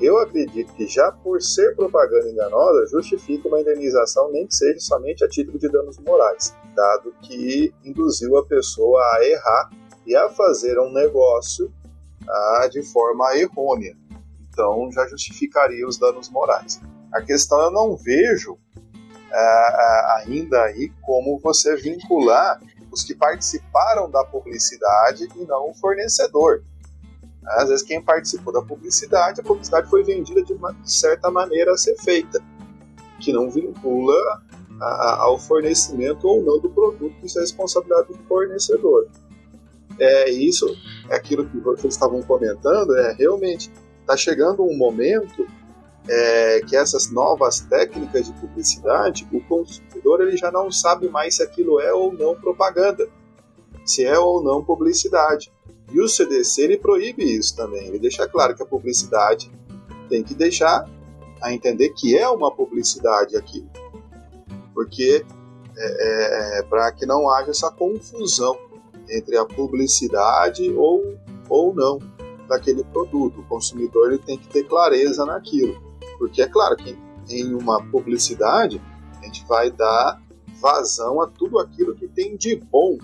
eu 0.00 0.18
acredito 0.18 0.72
que 0.74 0.86
já 0.86 1.10
por 1.10 1.42
ser 1.42 1.74
propaganda 1.74 2.28
enganosa, 2.30 2.86
justifica 2.86 3.48
uma 3.48 3.60
indenização, 3.60 4.30
nem 4.30 4.46
que 4.46 4.54
seja 4.54 4.78
somente 4.78 5.24
a 5.24 5.28
título 5.28 5.58
de 5.58 5.68
danos 5.68 5.98
morais, 5.98 6.54
dado 6.74 7.12
que 7.22 7.74
induziu 7.84 8.36
a 8.36 8.44
pessoa 8.44 9.00
a 9.00 9.26
errar 9.26 9.70
e 10.06 10.14
a 10.14 10.28
fazer 10.28 10.78
um 10.78 10.92
negócio 10.92 11.72
ah, 12.28 12.68
de 12.70 12.82
forma 12.82 13.36
errônea. 13.36 13.96
Então 14.50 14.90
já 14.92 15.06
justificaria 15.08 15.86
os 15.86 15.98
danos 15.98 16.28
morais. 16.30 16.80
A 17.12 17.22
questão 17.22 17.60
eu 17.62 17.70
não 17.70 17.96
vejo 17.96 18.56
ah, 19.32 19.36
ah 19.38 20.22
ainda 20.26 20.62
aí 20.62 20.92
como 21.02 21.38
você 21.40 21.74
vincular 21.74 22.60
que 23.02 23.14
participaram 23.14 24.10
da 24.10 24.24
publicidade 24.24 25.28
e 25.36 25.44
não 25.44 25.70
o 25.70 25.74
fornecedor. 25.74 26.62
Às 27.44 27.68
vezes 27.68 27.86
quem 27.86 28.02
participou 28.02 28.52
da 28.52 28.62
publicidade, 28.62 29.40
a 29.40 29.44
publicidade 29.44 29.88
foi 29.88 30.02
vendida 30.02 30.42
de 30.42 30.52
uma 30.52 30.74
certa 30.84 31.30
maneira 31.30 31.72
a 31.72 31.76
ser 31.76 31.96
feita, 31.96 32.42
que 33.20 33.32
não 33.32 33.48
vincula 33.48 34.42
a, 34.80 35.22
ao 35.22 35.38
fornecimento 35.38 36.26
ou 36.26 36.42
não 36.42 36.58
do 36.58 36.68
produto, 36.68 37.14
isso 37.22 37.38
é 37.38 37.42
responsabilidade 37.42 38.08
do 38.08 38.18
fornecedor. 38.24 39.08
É 39.98 40.30
isso, 40.30 40.76
é 41.08 41.16
aquilo 41.16 41.48
que 41.48 41.58
vocês 41.58 41.94
estavam 41.94 42.22
comentando, 42.22 42.96
é 42.96 43.12
realmente 43.14 43.70
está 44.00 44.16
chegando 44.16 44.62
um 44.62 44.76
momento 44.76 45.46
é, 46.08 46.60
que 46.60 46.76
essas 46.76 47.10
novas 47.10 47.60
técnicas 47.60 48.26
de 48.26 48.32
publicidade, 48.34 49.26
o 49.32 49.40
consumidor 49.40 50.20
ele 50.20 50.36
já 50.36 50.50
não 50.50 50.70
sabe 50.70 51.08
mais 51.08 51.36
se 51.36 51.42
aquilo 51.42 51.80
é 51.80 51.92
ou 51.92 52.12
não 52.12 52.34
propaganda, 52.34 53.08
se 53.84 54.04
é 54.04 54.18
ou 54.18 54.42
não 54.42 54.64
publicidade. 54.64 55.52
E 55.92 56.00
o 56.00 56.08
CDC 56.08 56.62
ele 56.62 56.76
proíbe 56.76 57.24
isso 57.24 57.56
também. 57.56 57.86
Ele 57.86 57.98
deixa 57.98 58.26
claro 58.28 58.54
que 58.54 58.62
a 58.62 58.66
publicidade 58.66 59.50
tem 60.08 60.22
que 60.22 60.34
deixar 60.34 60.88
a 61.40 61.52
entender 61.52 61.90
que 61.90 62.16
é 62.16 62.28
uma 62.28 62.50
publicidade 62.50 63.36
aquilo, 63.36 63.68
porque 64.72 65.24
é, 65.76 66.58
é, 66.58 66.62
para 66.62 66.90
que 66.92 67.04
não 67.04 67.30
haja 67.30 67.50
essa 67.50 67.70
confusão 67.70 68.58
entre 69.08 69.36
a 69.36 69.44
publicidade 69.44 70.72
ou 70.72 71.16
ou 71.48 71.72
não 71.72 71.98
daquele 72.48 72.82
produto. 72.84 73.40
O 73.40 73.44
consumidor 73.44 74.08
ele 74.08 74.18
tem 74.18 74.38
que 74.38 74.48
ter 74.48 74.64
clareza 74.64 75.24
naquilo. 75.24 75.85
Porque 76.18 76.42
é 76.42 76.48
claro 76.48 76.76
que 76.76 76.96
em 77.28 77.54
uma 77.54 77.82
publicidade 77.90 78.80
a 79.20 79.24
gente 79.24 79.44
vai 79.46 79.70
dar 79.70 80.20
vazão 80.60 81.20
a 81.20 81.26
tudo 81.26 81.58
aquilo 81.58 81.94
que 81.94 82.08
tem 82.08 82.36
de 82.36 82.56
bom 82.56 82.98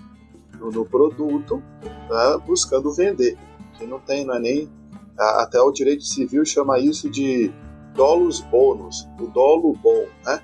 no, 0.58 0.70
no 0.70 0.84
produto, 0.84 1.62
tá? 2.08 2.38
buscando 2.38 2.92
vender. 2.92 3.36
Que 3.74 3.86
não 3.86 3.98
tem, 3.98 4.24
não 4.24 4.34
é 4.34 4.40
nem. 4.40 4.70
Até 5.18 5.60
o 5.60 5.70
direito 5.70 6.04
civil 6.04 6.44
chama 6.44 6.78
isso 6.78 7.10
de 7.10 7.52
dolos 7.94 8.40
bônus, 8.40 9.06
o 9.20 9.26
dolo 9.26 9.74
bom, 9.74 10.06
né? 10.24 10.42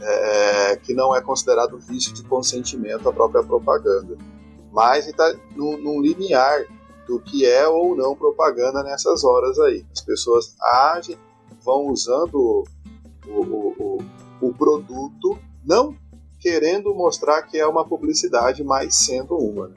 É, 0.00 0.76
que 0.76 0.94
não 0.94 1.14
é 1.14 1.20
considerado 1.20 1.76
vício 1.78 2.14
de 2.14 2.22
consentimento 2.22 3.08
à 3.08 3.12
própria 3.12 3.42
propaganda. 3.42 4.16
Mas 4.70 5.08
está 5.08 5.34
num, 5.56 5.76
num 5.78 6.00
limiar 6.00 6.64
do 7.06 7.18
que 7.18 7.44
é 7.44 7.66
ou 7.66 7.96
não 7.96 8.14
propaganda 8.14 8.84
nessas 8.84 9.24
horas 9.24 9.58
aí. 9.58 9.84
As 9.92 10.00
pessoas 10.02 10.54
agem 10.62 11.18
vão 11.68 11.88
usando 11.88 12.64
o, 13.26 13.30
o, 13.30 13.98
o, 14.40 14.48
o 14.48 14.54
produto, 14.54 15.38
não 15.62 15.94
querendo 16.40 16.94
mostrar 16.94 17.42
que 17.42 17.58
é 17.58 17.66
uma 17.66 17.86
publicidade, 17.86 18.64
mas 18.64 18.94
sendo 18.94 19.36
uma. 19.36 19.68
Né? 19.68 19.74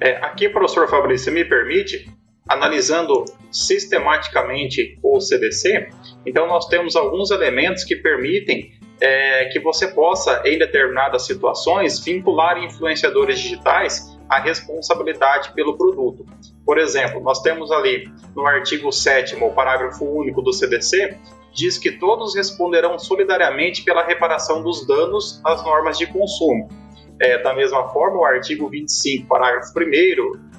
É, 0.00 0.16
aqui, 0.24 0.48
professor 0.48 0.88
Fabrício, 0.88 1.32
me 1.32 1.44
permite, 1.44 2.08
analisando 2.48 3.24
sistematicamente 3.50 4.98
o 5.02 5.20
CDC, 5.20 5.88
então 6.24 6.46
nós 6.46 6.68
temos 6.68 6.94
alguns 6.94 7.32
elementos 7.32 7.82
que 7.82 7.96
permitem 7.96 8.72
é, 9.00 9.46
que 9.46 9.58
você 9.58 9.88
possa, 9.88 10.42
em 10.44 10.58
determinadas 10.58 11.26
situações, 11.26 11.98
vincular 11.98 12.56
influenciadores 12.62 13.40
digitais 13.40 14.16
à 14.30 14.38
responsabilidade 14.38 15.52
pelo 15.52 15.76
produto. 15.76 16.24
Por 16.64 16.78
exemplo, 16.78 17.20
nós 17.20 17.42
temos 17.42 17.72
ali 17.72 18.08
no 18.34 18.46
artigo 18.46 18.92
7, 18.92 19.36
o 19.42 19.50
parágrafo 19.50 20.04
único 20.04 20.40
do 20.40 20.52
CDC, 20.52 21.18
diz 21.52 21.76
que 21.76 21.90
todos 21.98 22.36
responderão 22.36 22.96
solidariamente 22.96 23.82
pela 23.82 24.04
reparação 24.04 24.62
dos 24.62 24.86
danos 24.86 25.40
às 25.44 25.64
normas 25.64 25.98
de 25.98 26.06
consumo. 26.06 26.68
É, 27.20 27.42
da 27.42 27.52
mesma 27.52 27.88
forma, 27.88 28.18
o 28.18 28.24
artigo 28.24 28.68
25, 28.68 29.26
parágrafo 29.26 29.72
1 29.76 29.82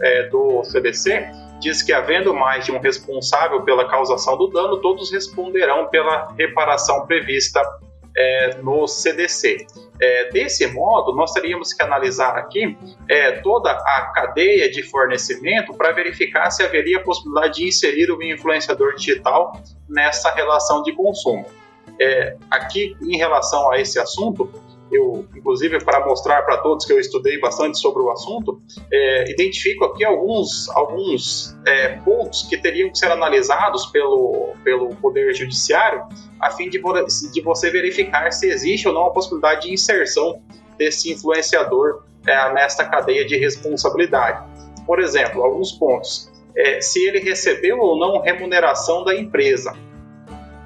é, 0.02 0.28
do 0.28 0.64
CDC, 0.64 1.26
diz 1.60 1.82
que, 1.82 1.94
havendo 1.94 2.34
mais 2.34 2.66
de 2.66 2.72
um 2.72 2.80
responsável 2.80 3.62
pela 3.64 3.88
causação 3.88 4.38
do 4.38 4.48
dano, 4.48 4.82
todos 4.82 5.12
responderão 5.12 5.88
pela 5.88 6.34
reparação 6.38 7.08
prevista 7.08 7.62
é, 8.16 8.58
no 8.62 8.88
CDC. 8.88 9.66
É, 10.02 10.30
desse 10.30 10.66
modo, 10.68 11.16
nós 11.16 11.32
teríamos 11.32 11.74
que 11.74 11.84
analisar 11.84 12.36
aqui 12.38 12.78
é, 13.10 13.34
toda 13.42 13.72
a 13.72 14.12
cadeia 14.14 14.70
de 14.70 14.84
fornecimento 14.84 15.74
para 15.74 15.92
verificar 15.92 16.50
se 16.50 16.64
haveria 16.64 17.02
possibilidade 17.04 17.56
de 17.56 17.68
inserir 17.68 18.12
o 18.12 18.22
influenciador 18.24 18.96
digital 18.96 19.54
nessa 19.88 20.32
relação 20.34 20.82
de 20.84 20.94
consumo. 20.94 21.46
É, 22.00 22.36
aqui, 22.50 22.96
em 23.02 23.18
relação 23.18 23.72
a 23.72 23.80
esse 23.80 24.00
assunto, 24.00 24.52
eu, 24.92 25.26
inclusive, 25.36 25.84
para 25.84 26.06
mostrar 26.06 26.42
para 26.44 26.58
todos 26.58 26.86
que 26.86 26.94
eu 26.94 27.00
estudei 27.00 27.40
bastante 27.40 27.78
sobre 27.78 28.02
o 28.04 28.12
assunto, 28.12 28.62
é, 28.92 29.32
identifico 29.32 29.86
aqui 29.86 30.04
alguns, 30.04 30.70
alguns 30.70 31.58
é, 31.66 31.96
pontos 32.00 32.44
que 32.44 32.58
teriam 32.58 32.90
que 32.90 32.98
ser 32.98 33.12
analisados 33.12 33.86
pelo, 33.88 34.54
pelo 34.64 34.90
Poder 34.96 35.34
Judiciário 35.34 36.04
a 36.42 36.50
fim 36.50 36.70
de, 36.70 36.82
de 37.32 37.42
você 37.42 37.70
verificar 37.70 38.32
se 38.32 38.48
existe 38.48 38.88
ou 38.88 38.94
não 38.94 39.06
a 39.06 39.12
possibilidade 39.12 39.68
de 39.68 39.74
inserção 39.74 40.42
desse 40.78 41.12
influenciador 41.12 42.04
é, 42.28 42.54
nesta 42.54 42.84
cadeia 42.84 43.26
de 43.26 43.38
responsabilidade. 43.38 44.44
Por 44.86 45.00
exemplo, 45.00 45.44
alguns 45.44 45.72
pontos. 45.72 46.32
É, 46.56 46.82
se 46.82 47.06
ele 47.08 47.20
recebeu 47.20 47.78
ou 47.80 47.98
não 47.98 48.22
remuneração 48.22 49.04
da 49.04 49.16
empresa. 49.16 49.74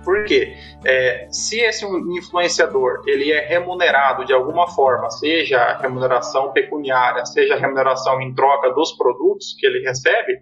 Por 0.05 0.23
quê? 0.23 0.55
É, 0.85 1.27
se 1.31 1.59
esse 1.59 1.83
influenciador 1.85 3.01
ele 3.07 3.31
é 3.31 3.39
remunerado 3.39 4.23
de 4.23 4.31
alguma 4.31 4.67
forma, 4.69 5.09
seja 5.09 5.77
remuneração 5.77 6.53
pecuniária, 6.53 7.25
seja 7.25 7.55
remuneração 7.55 8.21
em 8.21 8.33
troca 8.35 8.71
dos 8.71 8.95
produtos 8.95 9.55
que 9.59 9.65
ele 9.65 9.79
recebe, 9.79 10.39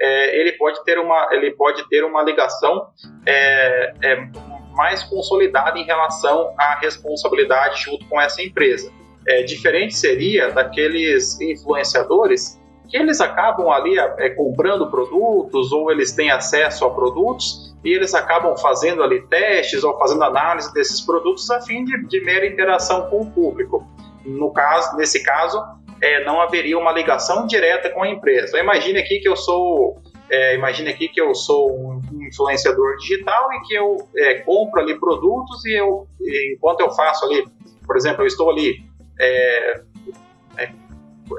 é, 0.00 0.40
ele 0.40 0.52
pode 0.52 0.82
ter 0.84 0.98
uma 0.98 1.28
ele 1.30 1.52
pode 1.52 1.88
ter 1.88 2.04
uma 2.04 2.22
ligação 2.24 2.88
é, 3.24 3.94
é 4.02 4.28
mais 4.72 5.04
consolidada 5.04 5.78
em 5.78 5.84
relação 5.84 6.52
à 6.58 6.80
responsabilidade 6.80 7.82
junto 7.82 8.04
com 8.08 8.20
essa 8.20 8.42
empresa. 8.42 8.92
É, 9.26 9.42
diferente 9.44 9.96
seria 9.96 10.50
daqueles 10.50 11.40
influenciadores 11.40 12.60
que 12.88 12.96
eles 12.96 13.20
acabam 13.20 13.70
ali 13.70 13.98
é, 13.98 14.30
comprando 14.30 14.90
produtos 14.90 15.72
ou 15.72 15.90
eles 15.90 16.12
têm 16.12 16.30
acesso 16.30 16.84
a 16.84 16.90
produtos 16.90 17.73
e 17.84 17.92
eles 17.92 18.14
acabam 18.14 18.56
fazendo 18.56 19.02
ali 19.02 19.20
testes 19.26 19.84
ou 19.84 19.96
fazendo 19.98 20.24
análise 20.24 20.72
desses 20.72 21.00
produtos 21.02 21.50
a 21.50 21.60
fim 21.60 21.84
de, 21.84 22.06
de 22.06 22.24
mera 22.24 22.46
interação 22.46 23.10
com 23.10 23.20
o 23.20 23.30
público. 23.30 23.86
No 24.24 24.50
caso, 24.52 24.96
nesse 24.96 25.22
caso, 25.22 25.62
é, 26.00 26.24
não 26.24 26.40
haveria 26.40 26.78
uma 26.78 26.92
ligação 26.92 27.46
direta 27.46 27.90
com 27.90 28.02
a 28.02 28.08
empresa. 28.08 28.58
Imagine 28.58 28.98
aqui 28.98 29.20
que 29.20 29.28
eu 29.28 29.36
sou, 29.36 29.96
é, 30.30 30.54
imagine 30.54 30.88
aqui 30.90 31.08
que 31.08 31.20
eu 31.20 31.34
sou 31.34 31.70
um 31.70 32.00
influenciador 32.26 32.96
digital 32.96 33.52
e 33.52 33.60
que 33.66 33.74
eu 33.74 33.96
é, 34.16 34.34
compro 34.40 34.80
ali 34.80 34.98
produtos 34.98 35.64
e 35.66 35.78
eu, 35.78 36.06
enquanto 36.54 36.80
eu 36.80 36.90
faço 36.90 37.26
ali, 37.26 37.46
por 37.86 37.96
exemplo, 37.96 38.22
eu 38.22 38.26
estou 38.26 38.50
ali 38.50 38.82
é, 39.20 39.80
é, 40.56 40.72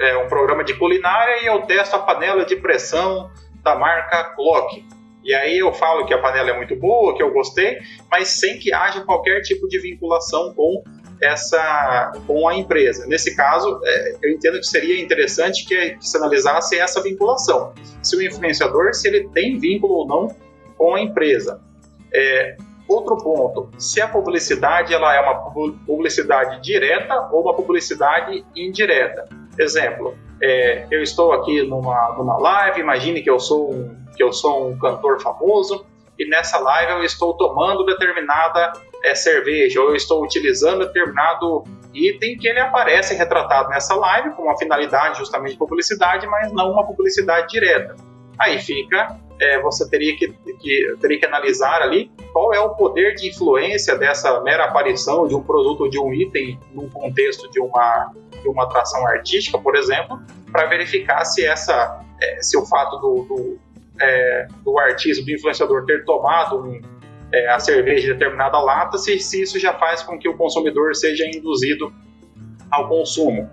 é 0.02 0.18
um 0.18 0.28
programa 0.28 0.64
de 0.64 0.76
culinária 0.76 1.42
e 1.42 1.48
eu 1.48 1.62
testo 1.64 1.96
a 1.96 2.00
panela 2.00 2.46
de 2.46 2.56
pressão 2.56 3.32
da 3.64 3.76
marca 3.76 4.36
Clock. 4.36 4.86
E 5.26 5.34
aí 5.34 5.58
eu 5.58 5.74
falo 5.74 6.06
que 6.06 6.14
a 6.14 6.22
panela 6.22 6.52
é 6.52 6.56
muito 6.56 6.76
boa, 6.76 7.16
que 7.16 7.24
eu 7.24 7.34
gostei, 7.34 7.80
mas 8.12 8.28
sem 8.28 8.60
que 8.60 8.72
haja 8.72 9.02
qualquer 9.02 9.42
tipo 9.42 9.68
de 9.68 9.80
vinculação 9.80 10.54
com 10.54 10.84
essa 11.20 12.12
com 12.28 12.48
a 12.48 12.56
empresa. 12.56 13.08
Nesse 13.08 13.36
caso, 13.36 13.82
é, 13.84 14.18
eu 14.22 14.30
entendo 14.30 14.60
que 14.60 14.68
seria 14.68 15.02
interessante 15.02 15.66
que, 15.66 15.96
que 15.96 16.08
se 16.08 16.16
analisasse 16.16 16.78
essa 16.78 17.02
vinculação. 17.02 17.74
Se 18.04 18.16
o 18.16 18.22
influenciador, 18.22 18.94
se 18.94 19.08
ele 19.08 19.28
tem 19.30 19.58
vínculo 19.58 19.96
ou 19.96 20.08
não 20.08 20.36
com 20.78 20.94
a 20.94 21.02
empresa. 21.02 21.60
É, 22.14 22.56
outro 22.88 23.18
ponto, 23.18 23.72
se 23.80 24.00
a 24.00 24.08
publicidade 24.08 24.94
ela 24.94 25.16
é 25.16 25.20
uma 25.22 25.52
publicidade 25.88 26.62
direta 26.62 27.30
ou 27.32 27.42
uma 27.42 27.56
publicidade 27.56 28.46
indireta. 28.56 29.28
Exemplo, 29.58 30.16
é, 30.40 30.86
eu 30.92 31.02
estou 31.02 31.32
aqui 31.32 31.64
numa, 31.64 32.14
numa 32.16 32.38
live, 32.38 32.82
imagine 32.82 33.24
que 33.24 33.30
eu 33.30 33.40
sou 33.40 33.74
um 33.74 34.05
que 34.16 34.24
eu 34.24 34.32
sou 34.34 34.70
um 34.70 34.78
cantor 34.78 35.22
famoso 35.22 35.86
e 36.18 36.28
nessa 36.30 36.58
live 36.58 36.94
eu 36.94 37.04
estou 37.04 37.34
tomando 37.36 37.86
determinada 37.86 38.74
é, 39.04 39.14
cerveja 39.14 39.82
ou 39.82 39.90
eu 39.90 39.96
estou 39.96 40.24
utilizando 40.24 40.86
determinado 40.86 41.64
item 41.94 42.38
que 42.38 42.48
ele 42.48 42.60
aparece 42.60 43.16
retratado 43.16 43.70
nessa 43.70 43.96
live 43.96 44.32
com 44.32 44.44
uma 44.44 44.58
finalidade 44.58 45.20
justamente 45.20 45.52
de 45.52 45.58
publicidade, 45.58 46.28
mas 46.28 46.52
não 46.52 46.72
uma 46.72 46.86
publicidade 46.86 47.48
direta. 47.48 47.96
Aí 48.38 48.60
fica, 48.60 49.18
é, 49.40 49.62
você 49.62 49.90
teria 49.90 50.16
que, 50.18 50.28
que, 50.60 50.96
teria 51.00 51.20
que 51.20 51.26
analisar 51.26 51.82
ali 51.82 52.12
qual 52.34 52.54
é 52.54 52.60
o 52.60 52.72
poder 52.72 53.16
de 53.16 53.30
influência 53.30 53.98
dessa 53.98 54.42
mera 54.42 54.66
aparição 54.66 55.28
de 55.28 55.36
um 55.36 55.42
produto, 55.42 55.90
de 55.90 56.00
um 56.00 56.14
item, 56.14 56.60
num 56.74 56.90
contexto 56.90 57.50
de 57.50 57.62
uma, 57.62 58.12
de 58.42 58.50
uma 58.50 58.64
atração 58.64 59.06
artística, 59.08 59.58
por 59.58 59.76
exemplo, 59.76 60.22
para 60.52 60.66
verificar 60.66 61.24
se 61.24 61.46
essa, 61.46 62.02
é, 62.22 62.42
se 62.42 62.58
o 62.58 62.66
fato 62.66 62.98
do, 62.98 63.24
do 63.24 63.60
é, 64.00 64.48
do 64.64 64.78
artista, 64.78 65.24
do 65.24 65.32
influenciador 65.32 65.86
ter 65.86 66.04
tomado 66.06 66.62
um, 66.62 66.82
é, 67.34 67.50
a 67.50 67.60
cerveja 67.60 68.08
de 68.08 68.14
determinada 68.14 68.60
lata, 68.60 68.98
se, 68.98 69.20
se, 69.20 69.42
isso 69.42 69.60
já 69.60 69.74
faz 69.74 70.04
com 70.04 70.18
que 70.18 70.28
o 70.28 70.38
consumidor 70.38 70.96
seja 70.96 71.26
induzido 71.26 71.94
ao 72.72 72.88
consumo. 72.88 73.50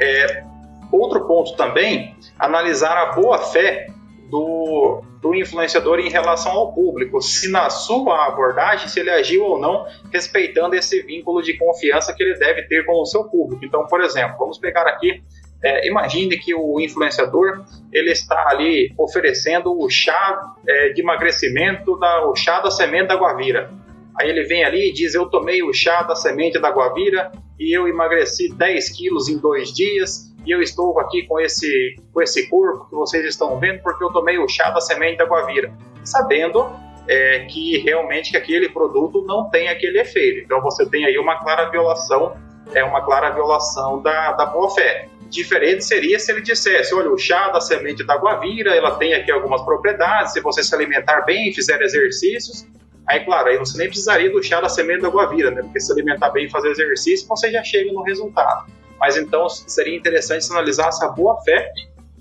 É, 0.00 0.44
outro 0.92 1.26
ponto 1.26 1.56
também, 1.56 2.16
analisar 2.38 2.96
a 2.96 3.12
boa 3.12 3.38
fé 3.38 3.86
do, 4.30 5.02
do 5.20 5.34
influenciador 5.34 5.98
em 5.98 6.08
relação 6.08 6.52
ao 6.52 6.72
público, 6.72 7.20
se 7.20 7.50
na 7.50 7.70
sua 7.70 8.26
abordagem, 8.26 8.88
se 8.88 9.00
ele 9.00 9.10
agiu 9.10 9.44
ou 9.44 9.58
não 9.58 9.86
respeitando 10.12 10.74
esse 10.74 11.02
vínculo 11.02 11.42
de 11.42 11.56
confiança 11.56 12.12
que 12.14 12.22
ele 12.22 12.38
deve 12.38 12.62
ter 12.62 12.84
com 12.84 13.00
o 13.00 13.06
seu 13.06 13.24
público. 13.24 13.64
Então, 13.64 13.86
por 13.86 14.00
exemplo, 14.00 14.36
vamos 14.38 14.58
pegar 14.58 14.86
aqui, 14.86 15.22
é, 15.62 15.88
imagine 15.88 16.36
que 16.36 16.54
o 16.54 16.80
influenciador 16.80 17.64
ele 17.92 18.10
está 18.10 18.48
ali 18.48 18.92
oferecendo 18.98 19.72
o 19.78 19.88
chá 19.88 20.54
é, 20.68 20.90
de 20.90 21.00
emagrecimento, 21.00 21.98
da, 21.98 22.26
o 22.28 22.36
chá 22.36 22.60
da 22.60 22.70
semente 22.70 23.08
da 23.08 23.16
guavira. 23.16 23.70
Aí 24.18 24.28
ele 24.28 24.44
vem 24.44 24.64
ali 24.64 24.90
e 24.90 24.92
diz: 24.92 25.14
Eu 25.14 25.26
tomei 25.26 25.62
o 25.62 25.72
chá 25.72 26.02
da 26.02 26.14
semente 26.14 26.58
da 26.58 26.70
guavira 26.70 27.32
e 27.58 27.76
eu 27.76 27.88
emagreci 27.88 28.52
10 28.52 28.90
quilos 28.90 29.28
em 29.28 29.38
dois 29.38 29.72
dias 29.72 30.34
e 30.44 30.50
eu 30.50 30.62
estou 30.62 30.98
aqui 31.00 31.24
com 31.24 31.40
esse, 31.40 31.96
com 32.12 32.22
esse 32.22 32.48
corpo 32.48 32.88
que 32.88 32.94
vocês 32.94 33.24
estão 33.24 33.58
vendo 33.58 33.82
porque 33.82 34.04
eu 34.04 34.12
tomei 34.12 34.38
o 34.38 34.48
chá 34.48 34.70
da 34.70 34.80
semente 34.80 35.18
da 35.18 35.24
guavira, 35.24 35.72
sabendo 36.04 36.70
é, 37.08 37.40
que 37.46 37.78
realmente 37.78 38.30
que 38.30 38.36
aquele 38.36 38.68
produto 38.68 39.24
não 39.26 39.50
tem 39.50 39.68
aquele 39.68 40.00
efeito. 40.00 40.44
Então 40.44 40.60
você 40.60 40.86
tem 40.86 41.04
aí 41.04 41.18
uma 41.18 41.38
clara 41.42 41.68
violação, 41.70 42.36
é 42.74 42.84
uma 42.84 43.04
clara 43.04 43.30
violação 43.30 44.00
da, 44.02 44.32
da 44.32 44.46
boa 44.46 44.70
fé. 44.70 45.08
Diferente 45.28 45.84
seria 45.84 46.18
se 46.18 46.30
ele 46.30 46.40
dissesse, 46.40 46.94
olha, 46.94 47.10
o 47.10 47.18
chá 47.18 47.48
da 47.48 47.60
semente 47.60 48.04
da 48.04 48.16
guavira, 48.16 48.74
ela 48.74 48.96
tem 48.96 49.14
aqui 49.14 49.30
algumas 49.30 49.62
propriedades, 49.62 50.32
se 50.32 50.40
você 50.40 50.62
se 50.62 50.74
alimentar 50.74 51.22
bem 51.22 51.48
e 51.48 51.54
fizer 51.54 51.80
exercícios, 51.82 52.66
aí 53.08 53.24
claro, 53.24 53.48
aí 53.48 53.58
você 53.58 53.76
nem 53.78 53.88
precisaria 53.88 54.30
do 54.30 54.42
chá 54.42 54.60
da 54.60 54.68
semente 54.68 55.02
da 55.02 55.08
guavira, 55.08 55.50
né? 55.50 55.62
Porque 55.62 55.80
se 55.80 55.92
alimentar 55.92 56.30
bem 56.30 56.46
e 56.46 56.50
fazer 56.50 56.70
exercício, 56.70 57.26
você 57.26 57.50
já 57.50 57.62
chega 57.62 57.92
no 57.92 58.02
resultado. 58.02 58.70
Mas 58.98 59.16
então 59.16 59.48
seria 59.48 59.96
interessante 59.96 60.44
se 60.44 60.52
analisasse 60.52 61.04
a 61.04 61.08
boa-fé 61.08 61.70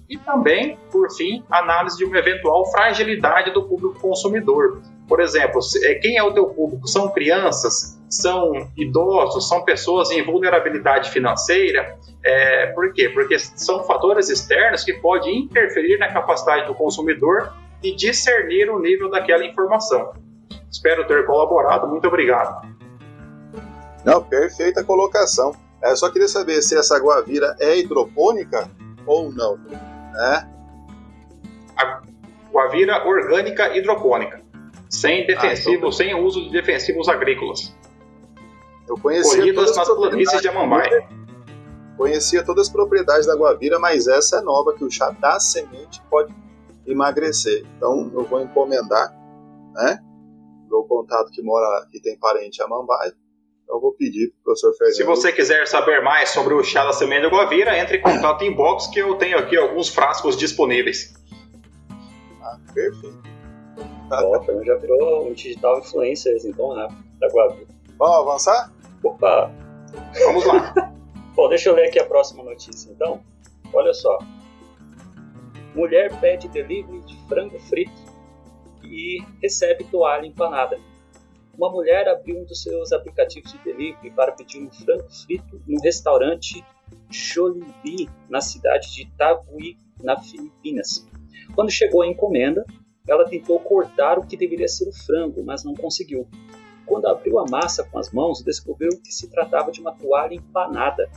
e 0.10 0.18
também, 0.18 0.78
por 0.92 1.12
fim, 1.16 1.44
análise 1.50 1.98
de 1.98 2.06
uma 2.06 2.18
eventual 2.18 2.70
fragilidade 2.72 3.52
do 3.52 3.64
público 3.64 4.00
consumidor. 4.00 4.82
Por 5.08 5.20
exemplo, 5.20 5.60
é, 5.84 5.96
quem 5.96 6.18
é 6.18 6.24
o 6.24 6.34
teu 6.34 6.48
público? 6.48 6.88
São 6.88 7.10
crianças? 7.10 7.95
São 8.10 8.72
idosos? 8.78 9.48
São 9.48 9.64
pessoas 9.64 10.12
em 10.12 10.24
vulnerabilidade 10.24 11.10
financeira? 11.10 11.98
É, 12.24 12.68
por 12.68 12.94
quê? 12.94 13.10
Porque 13.10 13.38
são 13.40 13.84
fatores 13.84 14.30
externos 14.30 14.84
que 14.84 14.94
podem 14.94 15.40
interferir 15.40 15.98
na 15.98 16.12
capacidade 16.12 16.68
do 16.68 16.76
consumidor 16.76 17.54
de 17.82 17.96
discernir 17.96 18.70
o 18.70 18.80
nível 18.80 19.10
daquela 19.10 19.46
informação. 19.46 20.14
Espero 20.72 21.06
ter 21.08 21.26
colaborado. 21.26 21.88
Muito 21.88 22.08
obrigado. 22.08 22.68
Não, 24.04 24.22
perfeita 24.24 24.84
colocação. 24.84 25.52
Eu 25.82 25.92
é, 25.92 25.96
só 25.96 26.10
queria 26.12 26.28
saber 26.28 26.62
se 26.62 26.78
essa 26.78 26.98
guavira 26.98 27.56
é 27.60 27.78
hidropônica 27.78 28.70
ou 29.06 29.32
não. 29.32 29.58
Né? 29.58 30.50
A 31.78 32.02
guavira 32.52 33.06
orgânica 33.06 33.76
hidropônica, 33.76 34.42
sem 34.90 35.28
defensivos, 35.28 35.68
ah, 35.68 35.78
então... 35.78 35.92
sem 35.92 36.16
uso 36.16 36.44
de 36.46 36.52
defensivos 36.52 37.08
agrícolas. 37.08 37.76
Eu 38.88 38.98
conhecia 38.98 39.40
Colhidas 39.40 39.76
nas 39.76 39.90
planícies 39.90 40.42
de 40.42 40.48
Amambai. 40.48 40.90
Conhecia 41.98 42.44
todas 42.44 42.68
as 42.68 42.74
propriedades 42.74 43.26
da 43.26 43.36
guavira, 43.36 43.80
mas 43.80 44.08
essa 44.08 44.40
é 44.40 44.42
nova, 44.42 44.74
que 44.74 44.84
o 44.84 44.92
chá 44.92 45.12
da 45.12 45.40
semente 45.40 46.02
pode 46.10 46.34
emagrecer. 46.86 47.66
Então 47.78 48.12
eu 48.14 48.24
vou 48.24 48.42
encomendar, 48.42 49.12
né? 49.74 50.00
Dou 50.70 50.86
contato 50.86 51.32
que 51.32 51.42
mora, 51.42 51.88
que 51.92 52.02
tem 52.02 52.18
parente 52.18 52.62
em 52.62 52.66
Amambai 52.66 53.14
então 53.66 53.82
vou 53.82 53.92
pedir 53.92 54.30
para 54.30 54.40
o 54.40 54.44
professor 54.44 54.74
Fernando. 54.78 54.96
Se 54.96 55.04
você 55.04 55.32
quiser 55.32 55.68
saber 55.68 56.02
mais 56.02 56.30
sobre 56.30 56.54
o 56.54 56.64
chá 56.64 56.86
da 56.86 56.94
semente 56.94 57.24
de 57.24 57.28
guavira, 57.28 57.78
entre 57.78 57.98
em 57.98 58.02
contato 58.02 58.44
em 58.44 58.56
box 58.56 58.88
que 58.88 59.00
eu 59.00 59.16
tenho 59.16 59.38
aqui 59.38 59.58
alguns 59.58 59.90
frascos 59.90 60.38
disponíveis. 60.38 61.14
Ah, 62.42 62.60
perfeito. 62.74 63.22
Bom, 64.08 64.64
já 64.64 64.76
virou 64.76 65.28
um 65.28 65.34
digital 65.34 65.80
influencers, 65.80 66.46
então, 66.46 66.76
né? 66.76 66.88
Da 67.20 67.28
guavira. 67.28 67.68
Vamos 67.98 68.18
avançar? 68.18 68.72
Opa! 69.06 69.52
Vamos 70.26 70.46
lá. 70.46 70.74
Bom, 71.36 71.48
deixa 71.48 71.70
eu 71.70 71.76
ler 71.76 71.90
aqui 71.90 72.00
a 72.00 72.06
próxima 72.06 72.44
notícia, 72.44 72.92
então. 72.92 73.22
Olha 73.72 73.94
só. 73.94 74.18
Mulher 75.76 76.20
pede 76.20 76.48
delivery 76.48 77.02
de 77.02 77.16
frango 77.28 77.60
frito 77.60 77.94
e 78.84 79.20
recebe 79.44 79.84
toalha 79.84 80.26
empanada. 80.26 80.80
Uma 81.56 81.70
mulher 81.70 82.10
abriu 82.10 82.40
um 82.40 82.46
dos 82.46 82.64
seus 82.64 82.92
aplicativos 82.92 83.52
de 83.52 83.60
delivery 83.60 84.10
para 84.10 84.32
pedir 84.32 84.60
um 84.60 84.72
frango 84.72 85.08
frito 85.10 85.62
no 85.68 85.80
restaurante 85.82 86.66
Jollibee, 87.12 88.10
na 88.28 88.42
cidade 88.42 88.92
de 88.92 89.06
Taguí, 89.18 89.78
na 90.02 90.20
Filipinas. 90.20 91.08
Quando 91.54 91.70
chegou 91.70 92.02
a 92.02 92.08
encomenda, 92.08 92.66
ela 93.08 93.30
tentou 93.30 93.60
cortar 93.60 94.18
o 94.18 94.26
que 94.26 94.36
deveria 94.36 94.68
ser 94.68 94.90
o 94.90 94.94
frango, 94.94 95.44
mas 95.44 95.64
não 95.64 95.76
conseguiu. 95.76 96.28
Quando 96.86 97.08
abriu 97.08 97.40
a 97.40 97.46
massa 97.50 97.84
com 97.84 97.98
as 97.98 98.12
mãos, 98.12 98.42
descobriu 98.42 98.90
que 99.04 99.14
se 99.14 99.28
tratava 99.30 99.72
de 99.72 99.82
uma 99.82 99.92
toalha 99.92 100.34
empanada. 100.34 101.10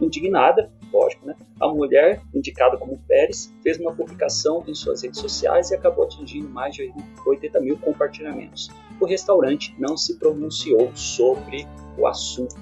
Indignada, 0.00 0.70
lógico, 0.92 1.26
né? 1.26 1.34
A 1.60 1.66
mulher, 1.66 2.22
indicada 2.32 2.76
como 2.76 3.00
Pérez, 3.08 3.52
fez 3.62 3.78
uma 3.78 3.92
publicação 3.92 4.62
em 4.66 4.74
suas 4.74 5.02
redes 5.02 5.18
sociais 5.18 5.70
e 5.70 5.74
acabou 5.74 6.04
atingindo 6.04 6.48
mais 6.48 6.74
de 6.74 6.92
80 7.26 7.60
mil 7.60 7.76
compartilhamentos 7.78 8.70
o 9.00 9.06
restaurante 9.06 9.74
não 9.78 9.96
se 9.96 10.18
pronunciou 10.18 10.90
sobre 10.94 11.66
o 11.96 12.06
assunto. 12.06 12.56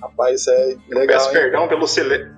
Rapaz, 0.00 0.46
é 0.48 0.76
legal. 0.88 1.06
Peço 1.06 1.32
perdão, 1.32 1.68
pelo 1.68 1.86
silêncio. 1.86 2.34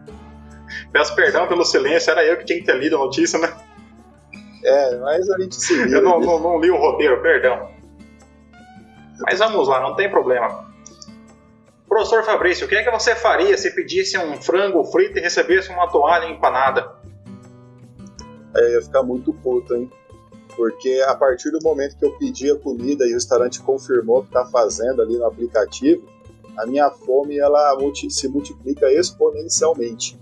Peço 0.92 1.14
perdão 1.14 1.48
pelo 1.48 1.64
silêncio, 1.64 2.10
era 2.10 2.24
eu 2.24 2.36
que 2.38 2.44
tinha 2.44 2.58
que 2.58 2.66
ter 2.66 2.76
lido 2.76 2.96
a 2.96 2.98
notícia, 2.98 3.38
né? 3.38 3.54
É, 4.66 4.96
mas 4.98 5.30
a 5.30 5.38
gente 5.38 5.54
se 5.54 5.74
viu. 5.84 5.98
Eu 5.98 6.02
não, 6.02 6.20
não, 6.20 6.38
não 6.40 6.60
li 6.60 6.70
o 6.70 6.76
roteiro, 6.76 7.22
perdão. 7.22 7.70
Mas 9.20 9.38
vamos 9.38 9.68
lá, 9.68 9.80
não 9.80 9.94
tem 9.94 10.10
problema. 10.10 10.66
Professor 11.88 12.24
Fabrício, 12.24 12.66
o 12.66 12.68
que 12.68 12.74
é 12.74 12.82
que 12.82 12.90
você 12.90 13.14
faria 13.14 13.56
se 13.56 13.70
pedisse 13.74 14.18
um 14.18 14.42
frango 14.42 14.84
frito 14.84 15.18
e 15.18 15.22
recebesse 15.22 15.70
uma 15.70 15.88
toalha 15.88 16.26
empanada? 16.26 16.92
É, 18.54 18.72
ia 18.72 18.82
ficar 18.82 19.02
muito 19.02 19.32
puto, 19.32 19.74
hein? 19.74 19.90
porque 20.56 21.04
a 21.06 21.14
partir 21.14 21.50
do 21.50 21.58
momento 21.62 21.96
que 21.98 22.04
eu 22.04 22.16
pedi 22.16 22.50
a 22.50 22.56
comida 22.56 23.06
e 23.06 23.10
o 23.10 23.14
restaurante 23.14 23.60
confirmou 23.60 24.22
que 24.22 24.28
está 24.28 24.46
fazendo 24.46 25.02
ali 25.02 25.16
no 25.16 25.26
aplicativo, 25.26 26.08
a 26.56 26.66
minha 26.66 26.90
fome 26.90 27.38
ela 27.38 27.76
se 28.08 28.26
multiplica 28.26 28.90
exponencialmente. 28.90 30.18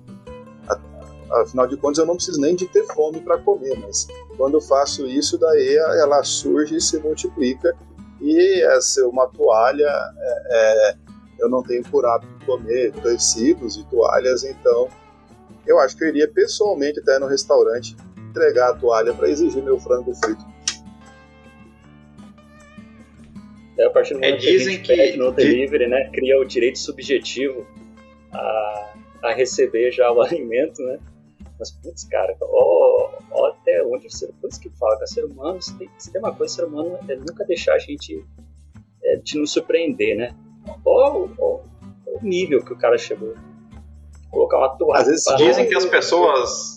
Afinal 1.30 1.66
de 1.66 1.76
contas, 1.76 1.98
eu 1.98 2.06
não 2.06 2.16
preciso 2.16 2.40
nem 2.40 2.54
de 2.54 2.66
ter 2.66 2.84
fome 2.94 3.20
para 3.20 3.38
comer, 3.38 3.78
mas 3.80 4.06
quando 4.36 4.54
eu 4.54 4.60
faço 4.60 5.06
isso, 5.06 5.38
daí 5.38 5.76
ela 5.76 6.22
surge 6.22 6.76
e 6.76 6.80
se 6.80 6.98
multiplica. 6.98 7.74
E 8.20 8.62
essa 8.62 9.06
uma 9.06 9.26
toalha, 9.26 9.90
é, 10.18 10.90
é, 10.90 10.94
eu 11.40 11.48
não 11.48 11.62
tenho 11.62 11.82
por 11.82 12.06
hábito 12.06 12.32
comer 12.46 12.92
tecidos 12.92 13.76
e 13.76 13.84
toalhas, 13.84 14.44
então 14.44 14.88
eu 15.66 15.78
acho 15.78 15.96
que 15.96 16.04
eu 16.04 16.08
iria 16.08 16.28
pessoalmente 16.28 17.00
até 17.00 17.18
no 17.18 17.26
restaurante 17.26 17.96
entregar 18.30 18.70
a 18.70 18.74
toalha 18.74 19.12
para 19.14 19.28
exigir 19.28 19.62
meu 19.62 19.78
frango 19.78 20.14
frito. 20.14 20.44
É, 23.78 23.86
a 23.86 23.90
partir 23.90 24.14
do 24.14 24.20
momento 24.20 24.34
é, 24.34 24.38
dizem 24.38 24.80
que, 24.80 24.92
a 24.92 24.96
gente 24.96 25.12
que 25.12 25.18
no 25.18 25.32
delivery, 25.32 25.88
né, 25.88 26.10
cria 26.12 26.38
o 26.38 26.44
direito 26.44 26.78
subjetivo 26.78 27.66
a, 28.32 28.94
a 29.24 29.32
receber 29.32 29.90
já 29.90 30.10
o 30.12 30.20
alimento, 30.22 30.82
né? 30.82 30.98
Mas, 31.58 31.70
putz, 31.70 32.04
cara, 32.04 32.36
ó, 32.40 33.10
ó 33.32 33.46
até 33.46 33.84
onde 33.84 34.10
você. 34.10 34.26
Por 34.40 34.48
isso 34.48 34.60
que 34.60 34.70
fala 34.70 34.98
que 34.98 35.06
ser 35.06 35.24
humano, 35.24 35.60
se 35.62 35.76
tem, 35.78 35.88
se 35.98 36.12
tem 36.12 36.20
uma 36.20 36.34
coisa, 36.34 36.54
ser 36.54 36.64
humano 36.64 36.98
é 37.08 37.16
nunca 37.16 37.44
deixar 37.44 37.74
a 37.74 37.78
gente 37.78 38.24
é, 39.02 39.16
de 39.16 39.38
nos 39.38 39.52
surpreender, 39.52 40.16
né? 40.16 40.34
Ó, 40.84 41.28
ó, 41.38 41.60
o 42.06 42.20
nível 42.22 42.64
que 42.64 42.72
o 42.72 42.76
cara 42.76 42.98
chegou. 42.98 43.34
Colocar 44.30 44.58
uma 44.58 44.76
toalha. 44.76 45.02
Às 45.02 45.06
vezes 45.06 45.24
dizem 45.36 45.68
que 45.68 45.76
as 45.76 45.86
pessoas 45.86 46.73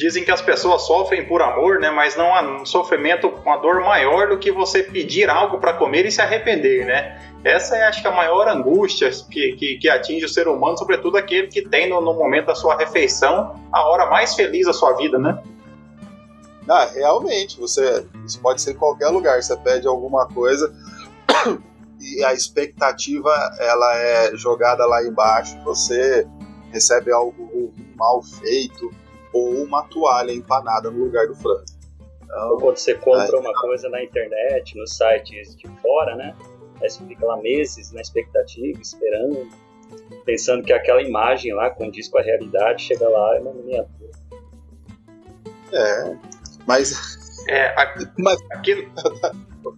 dizem 0.00 0.24
que 0.24 0.30
as 0.30 0.40
pessoas 0.40 0.82
sofrem 0.86 1.26
por 1.26 1.42
amor, 1.42 1.78
né? 1.78 1.90
Mas 1.90 2.16
não 2.16 2.34
há 2.34 2.40
um 2.40 2.64
sofrimento, 2.64 3.28
uma 3.28 3.58
dor 3.58 3.84
maior 3.84 4.30
do 4.30 4.38
que 4.38 4.50
você 4.50 4.82
pedir 4.82 5.28
algo 5.28 5.58
para 5.58 5.74
comer 5.74 6.06
e 6.06 6.10
se 6.10 6.22
arrepender, 6.22 6.86
né? 6.86 7.20
Essa 7.44 7.76
é, 7.76 7.86
acho 7.86 8.00
que, 8.00 8.08
a 8.08 8.10
maior 8.10 8.48
angústia 8.48 9.10
que, 9.30 9.52
que, 9.52 9.76
que 9.76 9.88
atinge 9.90 10.24
o 10.24 10.28
ser 10.28 10.48
humano, 10.48 10.78
sobretudo 10.78 11.18
aquele 11.18 11.48
que 11.48 11.60
tem 11.60 11.88
no, 11.88 12.00
no, 12.00 12.14
momento 12.14 12.46
da 12.46 12.54
sua 12.54 12.78
refeição 12.78 13.54
a 13.70 13.86
hora 13.88 14.06
mais 14.06 14.34
feliz 14.34 14.66
da 14.66 14.72
sua 14.72 14.94
vida, 14.94 15.18
né? 15.18 15.42
Ah, 16.66 16.88
realmente, 16.94 17.60
você, 17.60 18.06
isso 18.24 18.40
pode 18.40 18.62
ser 18.62 18.72
em 18.72 18.76
qualquer 18.76 19.08
lugar. 19.08 19.42
Você 19.42 19.56
pede 19.58 19.86
alguma 19.86 20.26
coisa 20.28 20.72
e 22.00 22.24
a 22.24 22.32
expectativa 22.32 23.30
ela 23.58 23.96
é 23.96 24.34
jogada 24.34 24.86
lá 24.86 25.04
embaixo, 25.04 25.58
você 25.62 26.26
recebe 26.72 27.12
algo 27.12 27.74
mal 27.96 28.22
feito, 28.22 28.90
ou 29.32 29.62
uma 29.62 29.82
toalha 29.84 30.32
empanada 30.32 30.90
no 30.90 31.04
lugar 31.04 31.26
do 31.26 31.34
frango. 31.34 31.64
Então, 32.22 32.50
ou 32.50 32.58
quando 32.58 32.76
você 32.76 32.94
compra 32.94 33.36
é, 33.36 33.40
uma 33.40 33.52
coisa 33.60 33.88
na 33.88 34.02
internet, 34.02 34.76
nos 34.76 34.96
sites 34.96 35.56
de 35.56 35.68
fora, 35.80 36.14
né? 36.16 36.34
Aí 36.80 36.88
você 36.88 37.04
fica 37.04 37.26
lá 37.26 37.36
meses 37.36 37.92
na 37.92 38.00
expectativa, 38.00 38.80
esperando. 38.80 39.48
pensando 40.24 40.62
que 40.62 40.72
aquela 40.72 41.02
imagem 41.02 41.52
lá 41.52 41.70
condiz 41.70 42.08
com 42.08 42.18
a 42.18 42.22
realidade, 42.22 42.82
chega 42.82 43.08
lá 43.08 43.36
é 43.36 43.40
uma 43.40 43.52
miniatura. 43.52 44.10
É, 45.72 46.16
mas. 46.66 47.18
É, 47.48 47.66
aqui, 47.80 48.08
mas 48.18 48.38
aquilo 48.52 48.90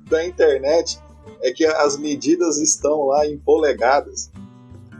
da 0.08 0.24
internet 0.24 1.00
é 1.42 1.52
que 1.52 1.64
as 1.64 1.98
medidas 1.98 2.58
estão 2.58 3.06
lá 3.06 3.26
em 3.26 3.38
polegadas 3.38 4.30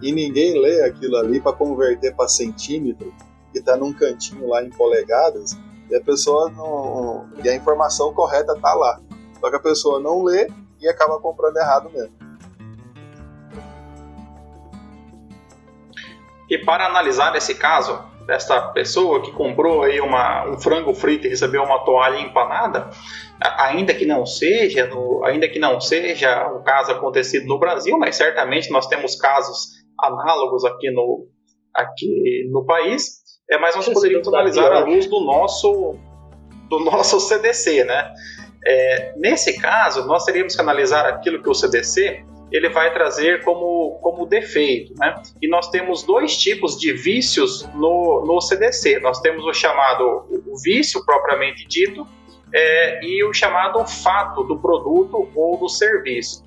e 0.00 0.10
ninguém 0.12 0.60
lê 0.60 0.82
aquilo 0.82 1.16
ali 1.16 1.40
para 1.40 1.52
converter 1.52 2.14
para 2.14 2.28
centímetro 2.28 3.14
que 3.52 3.58
está 3.58 3.76
num 3.76 3.92
cantinho 3.92 4.48
lá 4.48 4.64
em 4.64 4.70
polegadas 4.70 5.56
e 5.90 5.94
a 5.94 6.00
pessoa 6.00 6.50
não 6.50 7.28
e 7.44 7.48
a 7.48 7.54
informação 7.54 8.12
correta 8.12 8.54
está 8.54 8.74
lá. 8.74 9.00
Só 9.38 9.50
que 9.50 9.56
a 9.56 9.60
pessoa 9.60 10.00
não 10.00 10.22
lê 10.22 10.48
e 10.80 10.88
acaba 10.88 11.20
comprando 11.20 11.56
errado 11.58 11.90
mesmo. 11.90 12.14
E 16.48 16.58
para 16.58 16.86
analisar 16.86 17.34
esse 17.36 17.54
caso 17.54 17.98
desta 18.26 18.60
pessoa 18.72 19.22
que 19.22 19.32
comprou 19.32 19.82
aí 19.82 20.00
uma, 20.00 20.48
um 20.48 20.58
frango 20.58 20.94
frito 20.94 21.26
e 21.26 21.30
recebeu 21.30 21.62
uma 21.62 21.84
toalha 21.84 22.20
empanada, 22.20 22.90
ainda 23.40 23.94
que 23.94 24.06
não 24.06 24.24
seja, 24.26 24.86
no, 24.86 25.24
ainda 25.24 25.48
que 25.48 25.58
não 25.58 25.80
seja 25.80 26.48
um 26.52 26.62
caso 26.62 26.92
acontecido 26.92 27.46
no 27.46 27.58
Brasil, 27.58 27.98
mas 27.98 28.16
certamente 28.16 28.70
nós 28.70 28.86
temos 28.86 29.16
casos 29.16 29.68
análogos 29.98 30.64
aqui 30.64 30.90
no, 30.90 31.26
aqui 31.74 32.48
no 32.50 32.64
país, 32.64 33.21
é, 33.52 33.58
mas 33.58 33.76
nós 33.76 33.86
poderíamos 33.88 34.26
analisar 34.28 34.72
à 34.72 34.78
luz 34.80 35.06
do 35.06 35.20
nosso, 35.20 35.96
do 36.70 36.78
nosso 36.80 37.20
CDC, 37.28 37.84
né? 37.84 38.14
É, 38.66 39.12
nesse 39.16 39.60
caso, 39.60 40.06
nós 40.06 40.24
teríamos 40.24 40.54
que 40.54 40.60
analisar 40.60 41.04
aquilo 41.06 41.42
que 41.42 41.50
o 41.50 41.54
CDC 41.54 42.24
ele 42.50 42.68
vai 42.68 42.92
trazer 42.92 43.42
como, 43.44 43.98
como 44.00 44.26
defeito. 44.26 44.94
Né? 44.98 45.14
E 45.40 45.48
nós 45.48 45.68
temos 45.70 46.02
dois 46.02 46.36
tipos 46.36 46.78
de 46.78 46.92
vícios 46.92 47.68
no, 47.74 48.24
no 48.24 48.40
CDC. 48.40 49.00
Nós 49.00 49.20
temos 49.20 49.44
o 49.44 49.52
chamado 49.52 50.26
o 50.46 50.58
vício 50.62 51.04
propriamente 51.04 51.66
dito 51.66 52.06
é, 52.54 53.04
e 53.04 53.24
o 53.24 53.32
chamado 53.32 53.84
fato 53.86 54.44
do 54.44 54.58
produto 54.58 55.28
ou 55.34 55.58
do 55.58 55.68
serviço. 55.68 56.44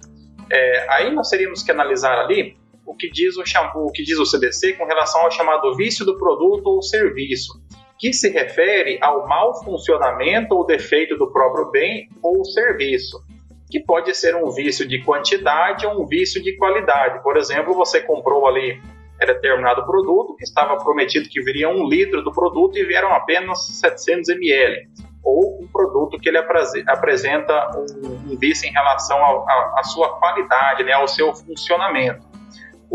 É, 0.51 0.85
aí 0.89 1.11
nós 1.13 1.29
teríamos 1.29 1.63
que 1.63 1.71
analisar 1.71 2.19
ali 2.19 2.55
o 2.85 2.95
que 2.95 3.09
diz 3.09 3.35
o, 3.37 3.43
o 3.75 3.91
que 3.91 4.03
diz 4.03 4.17
o 4.19 4.25
CDC 4.25 4.73
com 4.73 4.85
relação 4.85 5.21
ao 5.21 5.31
chamado 5.31 5.75
vício 5.75 6.05
do 6.05 6.17
produto 6.17 6.67
ou 6.67 6.81
serviço, 6.81 7.53
que 7.97 8.13
se 8.13 8.29
refere 8.29 8.97
ao 9.01 9.27
mau 9.27 9.63
funcionamento 9.63 10.55
ou 10.55 10.65
defeito 10.65 11.17
do 11.17 11.31
próprio 11.31 11.71
bem 11.71 12.09
ou 12.21 12.43
serviço 12.45 13.23
que 13.69 13.79
pode 13.79 14.13
ser 14.15 14.35
um 14.35 14.49
vício 14.51 14.87
de 14.87 15.03
quantidade 15.03 15.85
ou 15.85 16.01
um 16.01 16.05
vício 16.05 16.41
de 16.41 16.55
qualidade. 16.55 17.21
Por 17.23 17.35
exemplo, 17.35 17.73
você 17.73 17.99
comprou 17.99 18.47
ali 18.47 18.81
determinado 19.19 19.85
produto 19.85 20.35
que 20.35 20.43
estava 20.43 20.77
prometido 20.77 21.27
que 21.29 21.41
viria 21.41 21.69
um 21.69 21.87
litro 21.87 22.21
do 22.21 22.31
produto 22.31 22.77
e 22.77 22.85
vieram 22.85 23.11
apenas 23.13 23.65
700 23.67 24.29
ml. 24.29 24.87
Ou 25.23 25.63
um 25.63 25.67
produto 25.67 26.19
que 26.19 26.29
ele 26.29 26.37
apresenta 26.37 27.71
um, 27.75 28.31
um 28.31 28.37
vício 28.37 28.69
em 28.69 28.71
relação 28.71 29.17
à 29.17 29.81
sua 29.83 30.19
qualidade, 30.19 30.83
né, 30.83 30.93
ao 30.93 31.07
seu 31.07 31.33
funcionamento. 31.33 32.34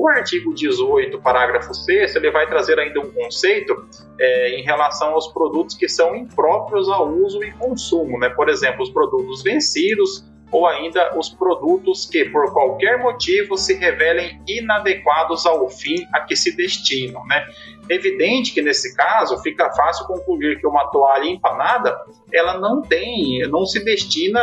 O 0.01 0.09
artigo 0.09 0.55
18, 0.55 1.21
parágrafo 1.21 1.75
6, 1.75 2.17
ele 2.17 2.31
vai 2.31 2.47
trazer 2.47 2.79
ainda 2.79 3.01
um 3.01 3.13
conceito 3.13 3.87
é, 4.19 4.59
em 4.59 4.63
relação 4.63 5.11
aos 5.11 5.29
produtos 5.31 5.77
que 5.77 5.91
são 5.91 6.17
impróprios 6.17 6.89
ao 6.89 7.07
uso 7.07 7.45
e 7.45 7.53
consumo. 7.53 8.19
Né? 8.19 8.31
Por 8.31 8.49
exemplo, 8.49 8.83
os 8.83 8.89
produtos 8.89 9.43
vencidos, 9.43 10.25
ou 10.51 10.67
ainda 10.67 11.19
os 11.19 11.29
produtos 11.29 12.07
que, 12.07 12.25
por 12.25 12.51
qualquer 12.51 12.99
motivo, 12.99 13.59
se 13.59 13.75
revelem 13.75 14.41
inadequados 14.49 15.45
ao 15.45 15.69
fim 15.69 16.07
a 16.15 16.21
que 16.21 16.35
se 16.35 16.57
destinam. 16.57 17.23
Né? 17.27 17.47
Evidente 17.91 18.55
que 18.55 18.63
nesse 18.63 18.97
caso 18.97 19.37
fica 19.43 19.71
fácil 19.73 20.07
concluir 20.07 20.59
que 20.61 20.67
uma 20.67 20.87
toalha 20.87 21.29
empanada 21.29 21.95
ela 22.33 22.59
não 22.59 22.81
tem, 22.81 23.47
não 23.51 23.67
se 23.67 23.85
destina, 23.85 24.41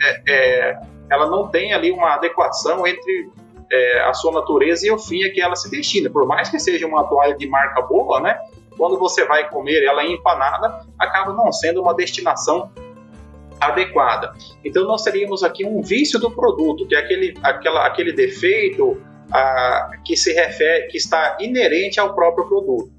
é, 0.00 0.22
é, 0.28 0.80
ela 1.10 1.28
não 1.28 1.48
tem 1.48 1.72
ali 1.72 1.90
uma 1.90 2.14
adequação 2.14 2.86
entre 2.86 3.28
é, 3.74 4.00
a 4.02 4.14
sua 4.14 4.32
natureza 4.32 4.86
e 4.86 4.90
o 4.90 4.98
fim 4.98 5.24
a 5.24 5.32
que 5.32 5.40
ela 5.40 5.56
se 5.56 5.70
destina. 5.70 6.08
Por 6.08 6.26
mais 6.26 6.48
que 6.48 6.58
seja 6.58 6.86
uma 6.86 7.04
toalha 7.04 7.36
de 7.36 7.48
marca 7.48 7.82
boa, 7.82 8.20
né? 8.20 8.38
Quando 8.76 8.98
você 8.98 9.24
vai 9.24 9.48
comer 9.48 9.82
ela 9.84 10.04
empanada, 10.04 10.84
acaba 10.98 11.32
não 11.32 11.50
sendo 11.52 11.82
uma 11.82 11.94
destinação 11.94 12.70
adequada. 13.60 14.32
Então 14.64 14.84
nós 14.84 15.02
teríamos 15.02 15.42
aqui 15.42 15.64
um 15.64 15.80
vício 15.80 16.18
do 16.18 16.30
produto, 16.30 16.86
que 16.86 16.94
é 16.94 16.98
aquele, 16.98 17.34
aquela, 17.42 17.86
aquele 17.86 18.12
defeito 18.12 19.00
ah, 19.32 19.90
que 20.04 20.16
se 20.16 20.32
refere, 20.32 20.88
que 20.88 20.96
está 20.96 21.36
inerente 21.40 21.98
ao 21.98 22.14
próprio 22.14 22.46
produto. 22.46 22.92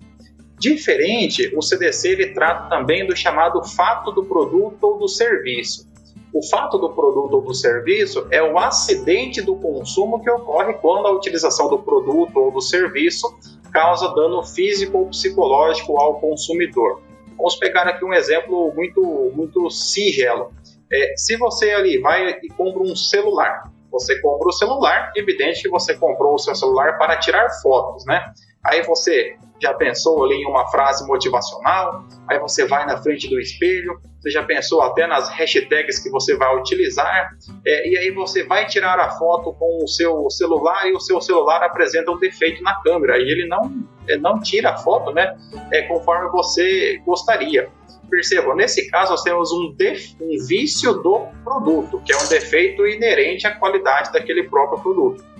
Diferente, 0.57 1.51
o 1.55 1.61
CDC 1.61 2.09
ele 2.09 2.27
trata 2.33 2.69
também 2.69 3.05
do 3.05 3.15
chamado 3.15 3.61
fato 3.63 4.11
do 4.11 4.23
produto 4.23 4.81
ou 4.81 4.97
do 4.97 5.07
serviço. 5.07 5.87
O 6.35 6.43
fato 6.43 6.77
do 6.77 6.89
produto 6.89 7.35
ou 7.35 7.41
do 7.41 7.53
serviço 7.53 8.27
é 8.29 8.43
o 8.43 8.59
acidente 8.59 9.41
do 9.41 9.55
consumo 9.55 10.21
que 10.21 10.29
ocorre 10.29 10.73
quando 10.73 11.07
a 11.07 11.11
utilização 11.13 11.69
do 11.69 11.79
produto 11.79 12.35
ou 12.37 12.51
do 12.51 12.59
serviço 12.59 13.33
causa 13.71 14.13
dano 14.13 14.43
físico 14.43 14.97
ou 14.97 15.05
psicológico 15.07 15.97
ao 15.97 16.19
consumidor. 16.19 17.01
Vamos 17.37 17.55
pegar 17.55 17.83
aqui 17.83 18.03
um 18.03 18.13
exemplo 18.13 18.73
muito, 18.75 19.31
muito 19.33 19.69
singelo. 19.69 20.51
É, 20.91 21.13
se 21.15 21.37
você 21.37 21.71
ali 21.71 21.99
vai 21.99 22.37
e 22.43 22.49
compra 22.49 22.83
um 22.83 22.97
celular, 22.97 23.71
você 23.89 24.19
compra 24.19 24.49
o 24.49 24.51
celular, 24.51 25.13
evidente 25.15 25.61
que 25.61 25.69
você 25.69 25.95
comprou 25.95 26.33
o 26.33 26.37
seu 26.37 26.53
celular 26.53 26.97
para 26.97 27.17
tirar 27.17 27.49
fotos, 27.61 28.05
né? 28.05 28.33
Aí 28.61 28.81
você 28.81 29.37
já 29.61 29.73
pensou 29.73 30.25
ali 30.25 30.35
em 30.35 30.47
uma 30.47 30.67
frase 30.67 31.05
motivacional, 31.07 32.05
aí 32.29 32.39
você 32.39 32.65
vai 32.65 32.85
na 32.85 32.97
frente 32.97 33.29
do 33.29 33.39
espelho, 33.39 33.99
você 34.19 34.29
já 34.29 34.43
pensou 34.43 34.81
até 34.81 35.07
nas 35.07 35.29
hashtags 35.29 35.99
que 35.99 36.09
você 36.09 36.35
vai 36.35 36.55
utilizar, 36.57 37.31
é, 37.65 37.89
e 37.89 37.97
aí 37.97 38.11
você 38.11 38.43
vai 38.43 38.65
tirar 38.65 38.99
a 38.99 39.11
foto 39.11 39.53
com 39.53 39.83
o 39.83 39.87
seu 39.87 40.29
celular 40.29 40.87
e 40.87 40.93
o 40.93 40.99
seu 40.99 41.21
celular 41.21 41.63
apresenta 41.63 42.11
um 42.11 42.19
defeito 42.19 42.61
na 42.63 42.75
câmera, 42.81 43.17
e 43.17 43.21
ele 43.21 43.47
não, 43.47 43.71
não 44.19 44.39
tira 44.39 44.71
a 44.71 44.77
foto 44.77 45.11
né, 45.11 45.37
é, 45.71 45.83
conforme 45.83 46.29
você 46.29 46.99
gostaria. 47.05 47.69
Percebam, 48.09 48.55
nesse 48.55 48.89
caso 48.91 49.11
nós 49.11 49.23
temos 49.23 49.51
um, 49.51 49.75
um 50.21 50.45
vício 50.47 50.93
do 50.93 51.27
produto, 51.43 51.99
que 52.05 52.13
é 52.13 52.17
um 52.17 52.27
defeito 52.27 52.85
inerente 52.85 53.47
à 53.47 53.55
qualidade 53.55 54.11
daquele 54.11 54.43
próprio 54.43 54.79
produto. 54.79 55.34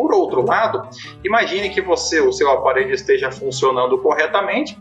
Por 0.00 0.14
outro 0.14 0.46
lado, 0.46 0.88
imagine 1.22 1.68
que 1.68 1.82
você, 1.82 2.22
o 2.22 2.32
seu 2.32 2.50
aparelho 2.50 2.94
esteja 2.94 3.30
funcionando 3.30 3.98
corretamente, 3.98 4.78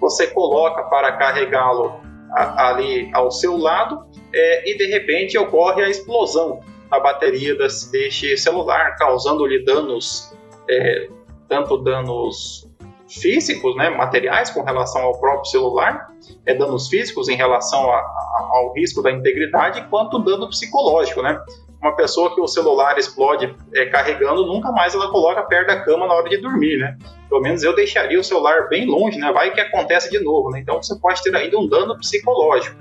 você 0.00 0.26
coloca 0.26 0.82
para 0.82 1.12
carregá-lo 1.12 2.00
ali 2.32 3.08
ao 3.14 3.30
seu 3.30 3.56
lado 3.56 4.04
é, 4.34 4.68
e 4.68 4.76
de 4.76 4.86
repente 4.86 5.38
ocorre 5.38 5.84
a 5.84 5.88
explosão 5.88 6.58
da 6.90 6.98
bateria 6.98 7.54
desse, 7.54 7.92
deste 7.92 8.36
celular, 8.36 8.96
causando-lhe 8.96 9.64
danos, 9.64 10.36
é, 10.68 11.10
tanto 11.48 11.76
danos 11.78 12.68
físicos, 13.08 13.76
né, 13.76 13.90
materiais 13.90 14.50
com 14.50 14.64
relação 14.64 15.00
ao 15.02 15.20
próprio 15.20 15.44
celular, 15.44 16.08
é, 16.44 16.52
danos 16.54 16.88
físicos 16.88 17.28
em 17.28 17.36
relação 17.36 17.88
a, 17.88 17.98
a, 17.98 18.48
ao 18.54 18.72
risco 18.74 19.00
da 19.00 19.12
integridade, 19.12 19.86
quanto 19.88 20.18
dano 20.18 20.48
psicológico, 20.48 21.22
né? 21.22 21.40
Uma 21.80 21.94
pessoa 21.94 22.34
que 22.34 22.40
o 22.40 22.46
celular 22.46 22.98
explode 22.98 23.54
é, 23.74 23.86
carregando, 23.86 24.46
nunca 24.46 24.72
mais 24.72 24.94
ela 24.94 25.10
coloca 25.10 25.42
perto 25.42 25.68
da 25.68 25.80
cama 25.82 26.06
na 26.06 26.14
hora 26.14 26.28
de 26.28 26.38
dormir, 26.38 26.78
né? 26.78 26.96
Pelo 27.28 27.40
menos 27.40 27.62
eu 27.62 27.74
deixaria 27.74 28.18
o 28.18 28.24
celular 28.24 28.68
bem 28.68 28.86
longe, 28.86 29.18
né? 29.18 29.30
Vai 29.32 29.52
que 29.52 29.60
acontece 29.60 30.10
de 30.10 30.18
novo, 30.20 30.50
né? 30.50 30.60
Então 30.60 30.82
você 30.82 30.96
pode 30.96 31.22
ter 31.22 31.34
ainda 31.36 31.58
um 31.58 31.68
dano 31.68 31.96
psicológico. 31.98 32.76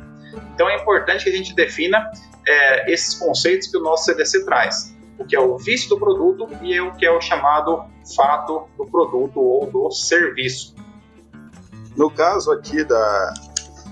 Então 0.53 0.69
é 0.69 0.75
importante 0.77 1.23
que 1.23 1.29
a 1.29 1.34
gente 1.34 1.53
defina 1.53 2.10
é, 2.47 2.91
esses 2.91 3.15
conceitos 3.15 3.67
que 3.67 3.78
o 3.78 3.82
nosso 3.82 4.05
CDC 4.05 4.45
traz. 4.45 4.95
O 5.17 5.26
que 5.26 5.36
é 5.36 5.39
o 5.39 5.57
vício 5.57 5.89
do 5.89 5.99
produto 5.99 6.47
e 6.61 6.80
o 6.80 6.91
que 6.93 7.05
é 7.05 7.11
o 7.11 7.22
chamado 7.22 7.86
fato 8.15 8.67
do 8.78 8.86
produto 8.86 9.39
ou 9.39 9.65
do 9.67 9.91
serviço. 9.91 10.76
No 11.95 12.09
caso 12.09 12.51
aqui 12.51 12.84
da, 12.84 13.34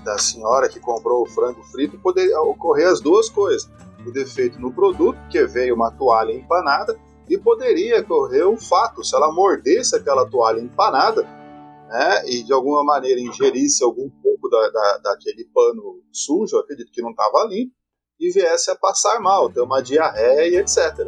da 0.04 0.18
senhora 0.18 0.68
que 0.68 0.78
comprou 0.78 1.22
o 1.22 1.26
frango 1.26 1.62
frito, 1.64 1.98
poderia 1.98 2.38
ocorrer 2.40 2.88
as 2.88 3.00
duas 3.00 3.30
coisas 3.30 3.70
o 4.06 4.12
defeito 4.12 4.60
no 4.60 4.72
produto, 4.72 5.18
que 5.30 5.44
veio 5.46 5.74
uma 5.74 5.90
toalha 5.90 6.32
empanada, 6.32 6.98
e 7.28 7.38
poderia 7.38 8.00
ocorrer 8.00 8.46
o 8.46 8.56
fato, 8.56 9.02
se 9.02 9.14
ela 9.14 9.32
mordesse 9.32 9.96
aquela 9.96 10.28
toalha 10.28 10.60
empanada, 10.60 11.22
né, 11.22 12.22
e 12.26 12.42
de 12.42 12.52
alguma 12.52 12.84
maneira 12.84 13.20
ingerisse 13.20 13.82
algum 13.82 14.08
pouco 14.08 14.48
da, 14.48 14.68
da, 14.70 14.98
daquele 14.98 15.44
pano 15.52 16.02
sujo, 16.12 16.58
acredito 16.58 16.92
que 16.92 17.02
não 17.02 17.10
estava 17.10 17.46
limpo, 17.48 17.72
e 18.20 18.30
viesse 18.30 18.70
a 18.70 18.76
passar 18.76 19.20
mal, 19.20 19.50
ter 19.50 19.60
uma 19.60 19.82
diarreia 19.82 20.48
e 20.48 20.56
etc. 20.56 20.98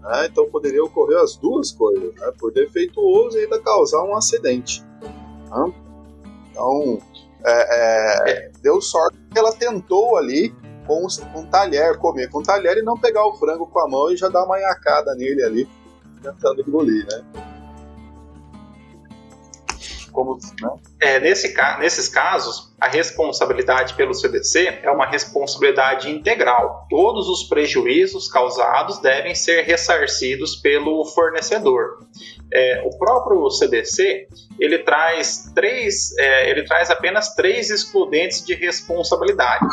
Né, 0.00 0.26
então 0.26 0.50
poderia 0.50 0.82
ocorrer 0.82 1.18
as 1.18 1.36
duas 1.36 1.72
coisas, 1.72 2.14
né, 2.14 2.32
por 2.38 2.52
defeituoso 2.52 3.38
e 3.38 3.44
ainda 3.44 3.60
causar 3.60 4.02
um 4.04 4.16
acidente. 4.16 4.82
Né? 5.02 5.74
Então, 6.50 6.98
é, 7.44 8.30
é, 8.30 8.52
deu 8.62 8.80
sorte 8.80 9.16
que 9.30 9.38
ela 9.38 9.52
tentou 9.52 10.16
ali 10.16 10.54
com 10.90 11.40
um 11.40 11.46
talher, 11.46 11.98
comer 11.98 12.28
com 12.28 12.42
talher 12.42 12.78
e 12.78 12.82
não 12.82 12.98
pegar 12.98 13.26
o 13.26 13.34
frango 13.34 13.66
com 13.66 13.80
a 13.80 13.88
mão 13.88 14.10
e 14.10 14.16
já 14.16 14.28
dar 14.28 14.44
uma 14.44 14.58
nhacada 14.58 15.14
nele 15.14 15.42
ali, 15.42 15.68
tentando 16.22 16.60
engolir, 16.60 17.06
né? 17.06 17.50
como 20.10 20.38
né? 20.60 20.70
é, 21.00 21.20
nesse, 21.20 21.54
nesses 21.78 22.08
casos, 22.08 22.72
a 22.80 22.88
responsabilidade 22.88 23.94
pelo 23.94 24.14
CDC 24.14 24.80
é 24.82 24.90
uma 24.90 25.06
responsabilidade 25.06 26.10
integral. 26.10 26.86
Todos 26.90 27.28
os 27.28 27.44
prejuízos 27.44 28.28
causados 28.28 28.98
devem 28.98 29.34
ser 29.34 29.62
ressarcidos 29.62 30.56
pelo 30.56 31.04
fornecedor. 31.04 32.06
É, 32.52 32.82
o 32.84 32.98
próprio 32.98 33.48
CDC 33.50 34.26
ele 34.58 34.80
traz 34.80 35.50
três, 35.54 36.16
é, 36.18 36.50
ele 36.50 36.64
traz 36.64 36.90
apenas 36.90 37.34
três 37.34 37.70
excludentes 37.70 38.44
de 38.44 38.54
responsabilidade. 38.54 39.66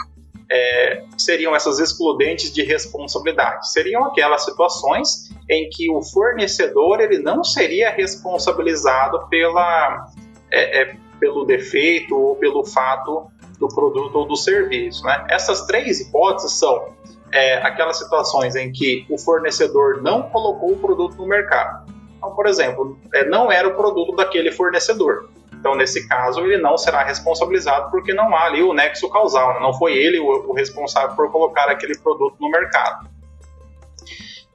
É, 0.50 1.04
seriam 1.18 1.56
essas 1.56 1.80
excludentes 1.80 2.54
de 2.54 2.64
responsabilidade? 2.64 3.72
Seriam 3.72 4.06
aquelas 4.06 4.46
situações 4.46 5.30
em 5.50 5.70
que 5.70 5.90
o 5.92 6.02
fornecedor 6.02 7.02
ele 7.02 7.20
não 7.20 7.44
seria 7.44 7.90
responsabilizado 7.90 9.28
pela, 9.30 10.08
é, 10.52 10.82
é, 10.82 10.96
pelo 11.20 11.46
defeito 11.46 12.16
ou 12.16 12.36
pelo 12.36 12.66
fato 12.66 13.28
do 13.60 13.68
produto 13.68 14.16
ou 14.16 14.28
do 14.28 14.36
serviço. 14.36 15.04
Né? 15.04 15.26
Essas 15.30 15.66
três 15.66 16.00
hipóteses 16.00 16.54
são 16.54 16.94
é, 17.32 17.58
aquelas 17.58 17.98
situações 17.98 18.56
em 18.56 18.72
que 18.72 19.06
o 19.10 19.18
fornecedor 19.18 20.02
não 20.02 20.24
colocou 20.24 20.72
o 20.72 20.78
produto 20.78 21.18
no 21.18 21.28
mercado. 21.28 21.92
Então, 22.18 22.34
por 22.36 22.48
exemplo, 22.48 22.98
é, 23.14 23.26
não 23.26 23.52
era 23.52 23.68
o 23.68 23.76
produto 23.76 24.16
daquele 24.16 24.52
fornecedor. 24.52 25.30
Então, 25.68 25.76
nesse 25.76 26.08
caso, 26.08 26.40
ele 26.40 26.58
não 26.58 26.78
será 26.78 27.04
responsabilizado 27.04 27.92
porque 27.92 28.14
não 28.14 28.34
há 28.34 28.46
ali 28.46 28.64
o 28.64 28.74
nexo 28.74 29.10
causal, 29.10 29.56
né? 29.56 29.60
não 29.60 29.74
foi 29.74 29.98
ele 29.98 30.18
o, 30.18 30.50
o 30.50 30.54
responsável 30.54 31.14
por 31.14 31.30
colocar 31.30 31.70
aquele 31.70 31.98
produto 31.98 32.38
no 32.40 32.50
mercado. 32.50 33.10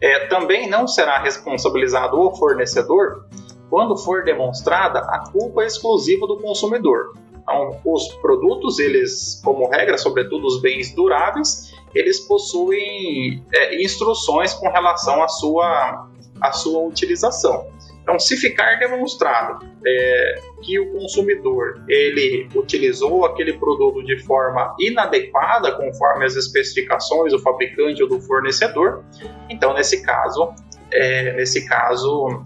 É, 0.01 0.27
também 0.29 0.71
não 0.71 0.89
será 0.89 1.19
responsabilizado 1.19 2.19
o 2.19 2.35
fornecedor 2.35 3.27
quando 3.69 3.95
for 3.95 4.25
demonstrada 4.25 5.01
a 5.01 5.31
culpa 5.31 5.67
exclusiva 5.67 6.27
do 6.27 6.39
consumidor. 6.39 7.13
Então, 7.43 7.79
os 7.85 8.09
produtos, 8.15 8.79
eles, 8.79 9.39
como 9.45 9.69
regra, 9.69 9.99
sobretudo 9.99 10.47
os 10.47 10.63
bens 10.63 10.95
duráveis, 10.95 11.75
eles 11.95 12.21
possuem 12.21 13.45
é, 13.53 13.83
instruções 13.85 14.55
com 14.55 14.71
relação 14.71 15.23
à 15.23 15.29
sua, 15.29 16.09
à 16.41 16.53
sua 16.53 16.81
utilização. 16.81 17.67
Então, 18.03 18.18
se 18.18 18.36
ficar 18.36 18.78
demonstrado 18.80 19.64
é, 19.86 20.34
que 20.62 20.78
o 20.78 20.92
consumidor 20.92 21.84
ele 21.88 22.48
utilizou 22.55 23.24
aquele 23.24 23.53
produto 23.53 24.03
de 24.05 24.18
forma 24.24 24.74
inadequada, 24.78 25.72
conforme 25.72 26.24
as 26.24 26.34
especificações 26.34 27.32
do 27.32 27.38
fabricante 27.38 28.03
ou 28.03 28.09
do 28.09 28.20
fornecedor, 28.20 29.05
então 29.48 29.72
nesse 29.72 30.03
caso, 30.03 30.53
é, 30.90 31.32
nesse 31.34 31.66
caso 31.68 32.42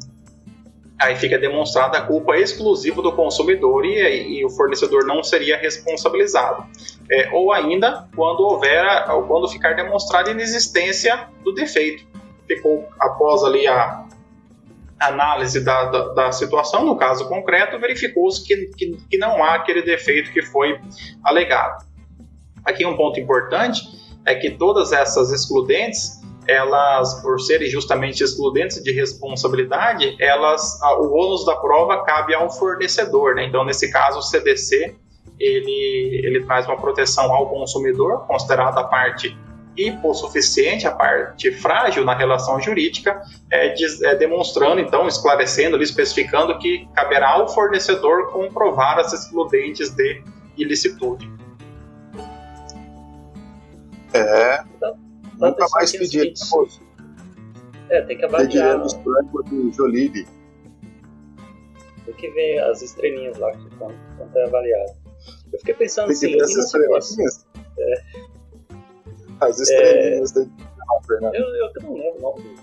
aí 1.00 1.16
fica 1.16 1.38
demonstrada 1.38 1.98
a 1.98 2.02
culpa 2.02 2.36
exclusiva 2.36 3.02
do 3.02 3.12
consumidor 3.12 3.84
e, 3.84 4.38
e 4.38 4.44
o 4.44 4.50
fornecedor 4.50 5.06
não 5.06 5.22
seria 5.22 5.56
responsabilizado. 5.56 6.64
É, 7.10 7.30
ou 7.32 7.52
ainda 7.52 8.08
quando 8.14 8.40
houver, 8.40 8.84
quando 9.26 9.48
ficar 9.48 9.74
demonstrada 9.74 10.30
a 10.30 10.32
inexistência 10.32 11.28
do 11.42 11.52
defeito. 11.52 12.04
Ficou 12.46 12.88
após 13.00 13.42
ali 13.42 13.66
a 13.66 14.05
análise 14.98 15.62
da, 15.62 15.84
da, 15.84 16.08
da, 16.08 16.32
situação, 16.32 16.84
no 16.84 16.96
caso 16.96 17.28
concreto, 17.28 17.78
verificou-se 17.78 18.44
que, 18.44 18.66
que, 18.76 18.96
que, 19.10 19.18
não 19.18 19.42
há 19.44 19.54
aquele 19.54 19.82
defeito 19.82 20.32
que 20.32 20.42
foi 20.42 20.80
alegado. 21.22 21.84
Aqui 22.64 22.84
um 22.86 22.96
ponto 22.96 23.20
importante 23.20 23.82
é 24.24 24.34
que 24.34 24.50
todas 24.50 24.92
essas 24.92 25.30
excludentes 25.32 26.24
elas, 26.48 27.20
por 27.22 27.40
serem 27.40 27.68
justamente 27.68 28.22
excludentes 28.22 28.82
de 28.82 28.92
responsabilidade, 28.92 30.16
elas, 30.20 30.80
o 31.00 31.12
ônus 31.12 31.44
da 31.44 31.56
prova 31.56 32.04
cabe 32.04 32.34
ao 32.34 32.48
fornecedor. 32.48 33.34
Né? 33.34 33.46
Então, 33.46 33.64
nesse 33.64 33.90
caso, 33.90 34.20
o 34.20 34.22
CDC 34.22 34.94
ele, 35.38 36.20
ele 36.24 36.44
traz 36.44 36.66
uma 36.66 36.76
proteção 36.76 37.32
ao 37.32 37.48
consumidor, 37.50 38.26
considerada 38.26 38.80
a 38.80 38.84
parte 38.84 39.36
hipossuficiente, 39.76 40.86
a 40.86 40.92
parte 40.92 41.52
frágil 41.52 42.04
na 42.04 42.14
relação 42.14 42.60
jurídica, 42.60 43.20
é, 43.50 43.74
é, 44.04 44.14
demonstrando, 44.14 44.80
então, 44.80 45.06
esclarecendo, 45.06 45.82
especificando 45.82 46.58
que 46.58 46.88
caberá 46.94 47.30
ao 47.30 47.48
fornecedor 47.48 48.30
comprovar 48.32 48.98
as 48.98 49.12
excludentes 49.12 49.90
de 49.90 50.22
ilicitude. 50.56 51.30
É, 54.14 54.64
Nunca 55.38 55.66
mais 55.70 55.92
pedir. 55.92 56.32
É, 57.90 58.02
tem 58.02 58.16
que 58.16 58.24
avaliar. 58.24 58.80
Pedir 58.80 59.02
frango 59.02 59.42
do 59.42 59.72
Jolib. 59.72 60.26
Tem 62.04 62.14
que 62.14 62.30
ver 62.30 62.58
as 62.60 62.82
estrelinhas 62.82 63.36
lá 63.38 63.52
que 63.52 63.68
quanto, 63.76 63.96
quanto 64.16 64.36
é 64.36 64.44
avaliado. 64.44 64.92
Eu 65.52 65.58
fiquei 65.58 65.74
pensando 65.74 66.06
tem 66.06 66.14
assim. 66.14 66.28
Que 66.28 66.36
ver 66.36 66.42
as 66.44 66.50
estrelinhas? 66.50 67.46
É. 67.78 68.15
As 69.40 69.60
estrelinhas 69.60 70.36
é... 70.36 70.44
da 70.44 70.50
Fernando. 71.06 71.34
Eu, 71.34 71.44
eu 71.44 71.70
não 71.82 71.94
lembro 71.94 72.18
o 72.18 72.20
nome 72.20 72.56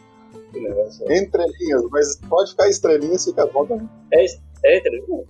do 0.51 0.61
negócio. 0.61 1.11
Entrelinhas, 1.11 1.83
mas 1.91 2.15
pode 2.29 2.51
ficar 2.51 2.69
estrelinhas, 2.69 3.25
fica 3.25 3.47
bom 3.47 3.65
também. 3.65 3.89
É, 4.11 4.25
é 4.65 4.77
estrelinha? 4.77 5.25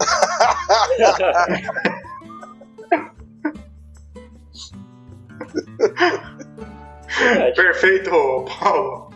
Perfeito, 7.54 8.10
Paulo. 8.58 9.10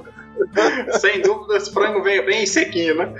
Sem 1.00 1.22
dúvida, 1.22 1.56
esse 1.56 1.72
frango 1.72 2.02
veio 2.02 2.26
bem 2.26 2.44
sequinho, 2.46 2.96
né? 2.96 3.14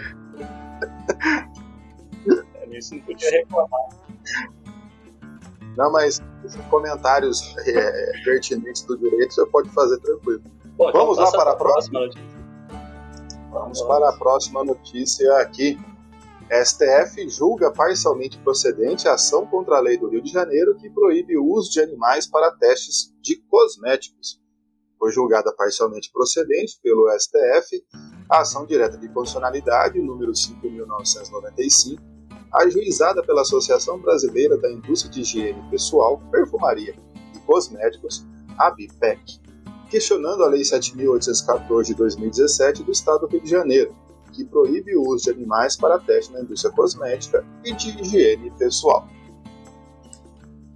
É, 2.54 2.66
nisso 2.66 2.94
não 2.94 3.02
podia 3.02 3.30
reclamar. 3.30 3.88
Não, 5.76 5.90
mas 5.90 6.20
comentários 6.70 7.54
é, 7.66 8.12
pertinentes 8.24 8.82
do 8.82 8.96
direito 8.96 9.34
você 9.34 9.46
pode 9.46 9.68
fazer 9.70 9.98
tranquilo. 9.98 10.42
Bom, 10.76 10.88
então 10.88 11.00
Vamos 11.00 11.18
lá 11.18 11.30
para 11.32 11.52
a 11.52 11.56
próxima 11.56 12.00
notícia. 12.00 12.44
Vamos 13.50 13.82
para 13.82 14.08
a 14.08 14.12
próxima 14.12 14.64
notícia 14.64 15.36
aqui. 15.38 15.78
STF 16.50 17.28
julga 17.28 17.72
parcialmente 17.72 18.38
procedente 18.38 19.08
a 19.08 19.14
ação 19.14 19.46
contra 19.46 19.76
a 19.76 19.80
lei 19.80 19.96
do 19.96 20.08
Rio 20.08 20.22
de 20.22 20.30
Janeiro 20.30 20.76
que 20.76 20.90
proíbe 20.90 21.38
o 21.38 21.46
uso 21.46 21.70
de 21.70 21.80
animais 21.80 22.26
para 22.26 22.50
testes 22.52 23.14
de 23.22 23.36
cosméticos. 23.48 24.40
Foi 24.98 25.10
julgada 25.10 25.52
parcialmente 25.56 26.10
procedente 26.12 26.78
pelo 26.82 27.08
STF 27.18 27.82
a 28.28 28.40
ação 28.40 28.66
direta 28.66 28.96
de 28.98 29.08
constitucionalidade 29.08 30.00
número 30.00 30.32
5.995, 30.32 31.98
ajuizada 32.54 33.22
pela 33.22 33.42
Associação 33.42 33.98
Brasileira 33.98 34.56
da 34.56 34.70
Indústria 34.70 35.12
de 35.12 35.20
Higiene 35.22 35.70
Pessoal, 35.70 36.20
Perfumaria 36.30 36.94
e 37.34 37.38
Cosméticos, 37.40 38.24
ABPEC, 38.58 39.40
questionando 39.90 40.44
a 40.44 40.48
Lei 40.48 40.62
7.814 40.62 41.84
de 41.86 41.94
2017 41.94 42.82
do 42.84 42.92
Estado 42.92 43.20
do 43.20 43.26
Rio 43.28 43.42
de 43.42 43.50
Janeiro, 43.50 43.94
que 44.32 44.44
proíbe 44.44 44.96
o 44.96 45.02
uso 45.02 45.24
de 45.24 45.30
animais 45.30 45.76
para 45.76 45.98
teste 45.98 46.32
na 46.32 46.40
indústria 46.40 46.72
cosmética 46.72 47.44
e 47.64 47.72
de 47.72 48.00
higiene 48.00 48.50
pessoal. 48.58 49.06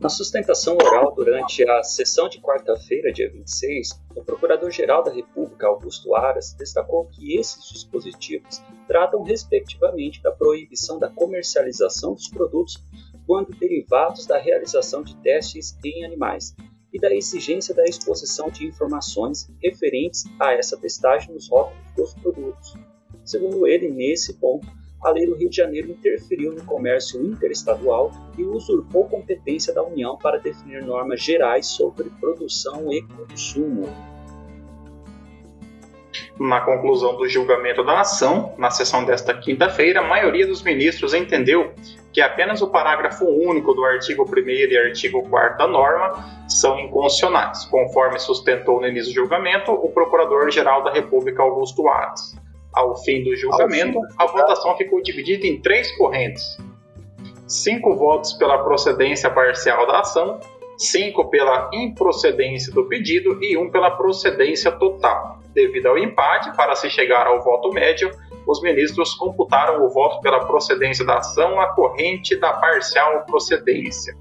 Na 0.00 0.08
sustentação 0.08 0.76
oral 0.76 1.12
durante 1.12 1.68
a 1.68 1.82
sessão 1.82 2.28
de 2.28 2.40
quarta-feira, 2.40 3.12
dia 3.12 3.28
26, 3.28 4.00
o 4.14 4.22
Procurador-Geral 4.22 5.02
da 5.02 5.10
República, 5.12 5.66
Augusto 5.66 6.14
Aras, 6.14 6.54
destacou 6.56 7.06
que 7.06 7.36
esses 7.36 7.68
dispositivos 7.68 8.62
tratam, 8.86 9.24
respectivamente, 9.24 10.22
da 10.22 10.30
proibição 10.30 11.00
da 11.00 11.10
comercialização 11.10 12.14
dos 12.14 12.28
produtos 12.28 12.80
quando 13.26 13.50
derivados 13.58 14.24
da 14.24 14.38
realização 14.38 15.02
de 15.02 15.16
testes 15.16 15.76
em 15.84 16.04
animais 16.04 16.54
e 16.92 17.00
da 17.00 17.12
exigência 17.12 17.74
da 17.74 17.84
exposição 17.84 18.50
de 18.50 18.66
informações 18.66 19.50
referentes 19.60 20.26
a 20.38 20.52
essa 20.52 20.76
testagem 20.76 21.34
nos 21.34 21.48
rótulos 21.48 21.82
dos 21.96 22.14
produtos. 22.14 22.74
Segundo 23.24 23.66
ele, 23.66 23.90
nesse 23.90 24.34
ponto, 24.34 24.66
a 25.02 25.10
lei 25.10 25.26
do 25.26 25.34
Rio 25.34 25.48
de 25.48 25.56
Janeiro 25.56 25.90
interferiu 25.90 26.52
no 26.52 26.64
comércio 26.64 27.24
interestadual 27.24 28.10
e 28.36 28.42
usurpou 28.42 29.08
competência 29.08 29.72
da 29.72 29.82
União 29.82 30.16
para 30.16 30.38
definir 30.38 30.84
normas 30.84 31.22
gerais 31.22 31.66
sobre 31.66 32.10
produção 32.20 32.92
e 32.92 33.02
consumo. 33.02 33.88
Na 36.38 36.60
conclusão 36.60 37.16
do 37.16 37.28
julgamento 37.28 37.84
da 37.84 38.00
ação, 38.00 38.54
na 38.58 38.70
sessão 38.70 39.04
desta 39.04 39.34
quinta-feira, 39.34 40.00
a 40.00 40.06
maioria 40.06 40.46
dos 40.46 40.62
ministros 40.62 41.12
entendeu 41.12 41.72
que 42.12 42.20
apenas 42.20 42.62
o 42.62 42.70
parágrafo 42.70 43.24
único 43.24 43.74
do 43.74 43.84
artigo 43.84 44.24
1 44.24 44.48
e 44.48 44.78
artigo 44.78 45.28
4 45.28 45.58
da 45.58 45.66
norma 45.66 46.48
são 46.48 46.78
inconstitucionais, 46.78 47.64
conforme 47.66 48.18
sustentou 48.18 48.80
no 48.80 48.86
início 48.86 49.12
do 49.12 49.16
julgamento 49.16 49.72
o 49.72 49.90
Procurador-Geral 49.90 50.84
da 50.84 50.92
República 50.92 51.42
Augusto 51.42 51.88
Aras 51.88 52.36
ao 52.78 52.96
fim 53.02 53.24
do 53.24 53.34
julgamento, 53.34 53.98
a 54.16 54.26
votação 54.26 54.76
ficou 54.76 55.02
dividida 55.02 55.46
em 55.46 55.60
três 55.60 55.90
correntes: 55.96 56.56
cinco 57.46 57.96
votos 57.96 58.34
pela 58.34 58.62
procedência 58.62 59.28
parcial 59.28 59.84
da 59.84 59.98
ação, 59.98 60.38
cinco 60.76 61.28
pela 61.28 61.68
improcedência 61.74 62.72
do 62.72 62.84
pedido 62.84 63.42
e 63.42 63.56
um 63.56 63.68
pela 63.68 63.90
procedência 63.90 64.70
total. 64.70 65.40
devido 65.52 65.86
ao 65.86 65.98
empate, 65.98 66.54
para 66.56 66.76
se 66.76 66.88
chegar 66.88 67.26
ao 67.26 67.42
voto 67.42 67.72
médio, 67.72 68.12
os 68.46 68.62
ministros 68.62 69.12
computaram 69.14 69.84
o 69.84 69.88
voto 69.88 70.20
pela 70.20 70.46
procedência 70.46 71.04
da 71.04 71.16
ação 71.16 71.60
à 71.60 71.74
corrente 71.74 72.36
da 72.36 72.52
parcial 72.52 73.24
procedência. 73.26 74.14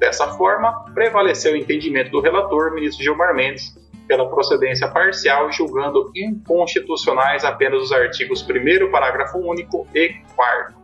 Dessa 0.00 0.26
forma, 0.32 0.84
prevaleceu 0.92 1.52
o 1.52 1.56
entendimento 1.56 2.10
do 2.10 2.20
relator, 2.20 2.74
ministro 2.74 3.04
Gilmar 3.04 3.32
Mendes, 3.32 3.72
pela 4.06 4.28
procedência 4.28 4.88
parcial, 4.88 5.50
julgando 5.52 6.10
inconstitucionais 6.14 7.44
apenas 7.44 7.82
os 7.82 7.92
artigos 7.92 8.42
1 8.42 8.90
parágrafo 8.90 9.38
único 9.38 9.86
e 9.94 10.14
4 10.34 10.82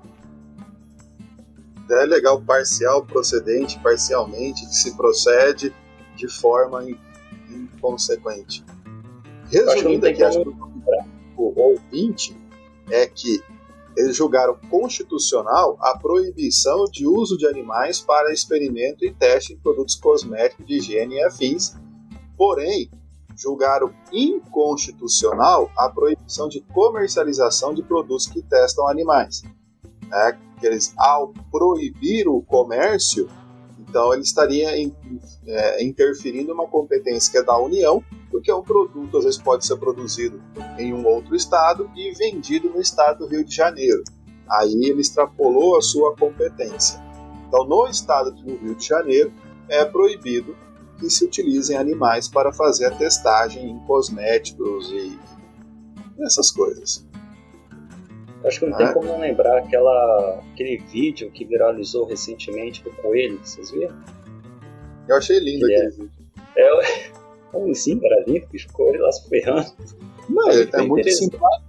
é 1.91 2.05
legal 2.05 2.41
parcial, 2.41 3.05
procedente, 3.05 3.79
parcialmente, 3.81 4.67
que 4.67 4.75
se 4.75 4.97
procede 4.97 5.75
de 6.17 6.29
forma 6.29 6.85
inconsequente. 7.49 8.65
Resumindo 9.51 10.07
aqui, 10.07 10.23
acho 10.23 10.45
que 10.45 10.51
o 11.37 11.61
ouvinte 11.61 12.37
é 12.91 13.07
que 13.07 13.43
eles 13.97 14.17
julgaram 14.17 14.57
constitucional 14.71 15.77
a 15.81 15.99
proibição 15.99 16.85
de 16.85 17.07
uso 17.07 17.37
de 17.37 17.47
animais 17.47 18.01
para 18.01 18.33
experimento 18.33 19.05
e 19.05 19.13
teste 19.13 19.55
em 19.55 19.59
produtos 19.59 19.97
cosméticos 19.97 20.67
de 20.67 20.77
higiene 20.77 21.17
e 21.17 21.25
afins, 21.25 21.77
porém 22.37 22.91
julgaram 23.39 23.95
inconstitucional 24.13 25.71
a 25.79 25.89
proibição 25.89 26.49
de 26.49 26.61
comercialização 26.61 27.73
de 27.73 27.83
produtos 27.83 28.27
que 28.27 28.43
testam 28.43 28.89
animais. 28.89 29.43
Né? 30.09 30.39
Que 30.59 30.67
eles, 30.67 30.93
ao 30.99 31.33
proibir 31.51 32.27
o 32.27 32.43
comércio, 32.43 33.31
então 33.79 34.13
ele 34.13 34.23
estaria 34.23 34.77
in, 34.77 34.93
é, 35.47 35.85
interferindo 35.85 36.53
uma 36.53 36.67
competência 36.67 37.31
que 37.31 37.39
é 37.39 37.43
da 37.43 37.57
União, 37.57 38.03
porque 38.29 38.53
um 38.53 38.63
produto 38.63 39.17
às 39.17 39.25
vezes 39.25 39.41
pode 39.41 39.65
ser 39.65 39.77
produzido 39.77 40.43
em 40.77 40.93
um 40.93 41.07
outro 41.07 41.37
estado 41.37 41.89
e 41.95 42.13
vendido 42.13 42.69
no 42.69 42.81
estado 42.81 43.21
do 43.21 43.27
Rio 43.27 43.45
de 43.45 43.55
Janeiro. 43.55 44.03
Aí 44.51 44.73
ele 44.85 45.01
extrapolou 45.01 45.79
a 45.79 45.81
sua 45.81 46.17
competência. 46.17 47.01
Então, 47.47 47.65
no 47.65 47.87
estado 47.87 48.33
do 48.33 48.57
Rio 48.57 48.75
de 48.75 48.87
Janeiro, 48.87 49.33
é 49.69 49.85
proibido 49.85 50.57
que 50.99 51.09
se 51.09 51.25
utilizem 51.25 51.77
animais 51.77 52.29
para 52.29 52.53
fazer 52.53 52.87
a 52.87 52.91
testagem 52.91 53.71
em 53.71 53.79
cosméticos 53.81 54.91
e 54.91 55.19
essas 56.21 56.51
coisas. 56.51 57.07
Acho 58.45 58.61
que 58.61 58.67
não 58.67 58.75
ah. 58.75 58.79
tem 58.79 58.93
como 58.93 59.07
não 59.07 59.21
lembrar 59.21 59.59
aquela, 59.59 60.43
aquele 60.53 60.79
vídeo 60.79 61.31
que 61.31 61.45
viralizou 61.45 62.07
recentemente 62.07 62.83
do 62.83 62.91
Coelho, 62.93 63.39
vocês 63.43 63.71
viram? 63.71 63.97
Eu 65.09 65.17
achei 65.17 65.39
lindo 65.39 65.65
aquele 65.65 65.87
é, 65.87 65.91
vídeo. 65.91 66.11
É, 66.57 67.11
como 67.51 67.71
assim, 67.71 68.01
era 68.03 68.25
lindo, 68.27 68.47
bicho, 68.49 68.69
Coelho 68.73 69.03
lá 69.03 69.13
se 69.13 69.29
ferrando. 69.29 69.73
Não, 70.29 70.51
ele 70.51 70.71
é 70.73 70.83
muito 70.83 71.11
simpático. 71.11 71.68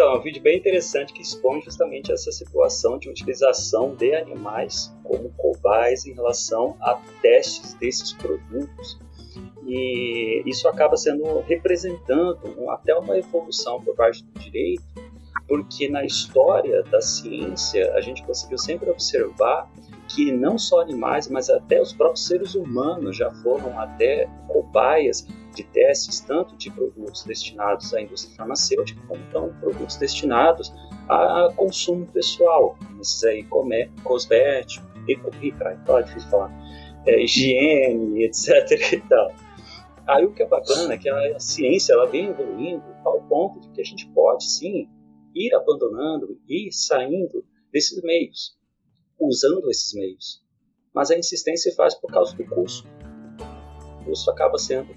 Então, 0.00 0.14
é 0.14 0.18
um 0.18 0.22
vídeo 0.22 0.40
bem 0.40 0.56
interessante 0.56 1.12
que 1.12 1.20
expõe 1.20 1.60
justamente 1.60 2.10
essa 2.10 2.32
situação 2.32 2.96
de 2.96 3.10
utilização 3.10 3.94
de 3.94 4.14
animais 4.14 4.90
como 5.04 5.28
cobaias 5.36 6.06
em 6.06 6.14
relação 6.14 6.74
a 6.80 6.94
testes 7.20 7.74
desses 7.74 8.14
produtos. 8.14 8.98
E 9.66 10.42
isso 10.46 10.66
acaba 10.68 10.96
sendo 10.96 11.40
representando 11.40 12.70
até 12.70 12.94
uma 12.94 13.18
evolução 13.18 13.78
por 13.82 13.94
parte 13.94 14.24
do 14.24 14.40
direito 14.40 14.82
porque 15.46 15.86
na 15.86 16.02
história 16.02 16.82
da 16.84 17.02
ciência 17.02 17.92
a 17.92 18.00
gente 18.00 18.22
conseguiu 18.22 18.56
sempre 18.56 18.88
observar 18.88 19.68
que 20.14 20.32
não 20.32 20.58
só 20.58 20.80
animais, 20.80 21.28
mas 21.28 21.48
até 21.48 21.80
os 21.80 21.92
próprios 21.92 22.26
seres 22.26 22.54
humanos 22.54 23.16
já 23.16 23.30
foram 23.30 23.78
até 23.78 24.28
cobaias 24.48 25.26
de 25.54 25.62
testes, 25.64 26.20
tanto 26.20 26.56
de 26.56 26.70
produtos 26.70 27.24
destinados 27.24 27.94
à 27.94 28.00
indústria 28.00 28.36
farmacêutica, 28.36 29.00
como 29.06 29.22
então 29.28 29.54
produtos 29.60 29.96
destinados 29.96 30.72
a 31.08 31.52
consumo 31.56 32.06
pessoal, 32.06 32.76
esses 33.00 33.22
aí 33.24 33.44
cosméticos, 34.02 34.28
é 34.30 34.62
difícil 36.02 36.30
falar, 36.30 36.52
é, 37.06 37.22
higiene, 37.22 38.24
etc. 38.26 38.92
E 38.92 39.00
tal. 39.00 39.32
Aí 40.06 40.24
o 40.24 40.32
que 40.32 40.42
é 40.42 40.46
bacana 40.46 40.94
é 40.94 40.98
que 40.98 41.08
a, 41.08 41.36
a 41.36 41.40
ciência 41.40 41.92
ela 41.92 42.06
vem 42.06 42.28
evoluindo 42.28 42.84
ao 43.04 43.20
ponto 43.22 43.60
de 43.60 43.68
que 43.70 43.80
a 43.80 43.84
gente 43.84 44.08
pode 44.08 44.44
sim 44.44 44.88
ir 45.34 45.54
abandonando, 45.54 46.38
ir 46.48 46.72
saindo 46.72 47.44
desses 47.72 48.02
meios, 48.02 48.56
usando 49.20 49.70
esses 49.70 49.92
meios. 49.94 50.42
Mas 50.94 51.10
a 51.10 51.18
insistência 51.18 51.70
se 51.70 51.76
faz 51.76 51.94
por 51.94 52.10
causa 52.10 52.34
do 52.34 52.44
custo. 52.44 52.88
O 54.00 54.04
custo 54.04 54.30
acaba 54.30 54.58
sendo 54.58 54.94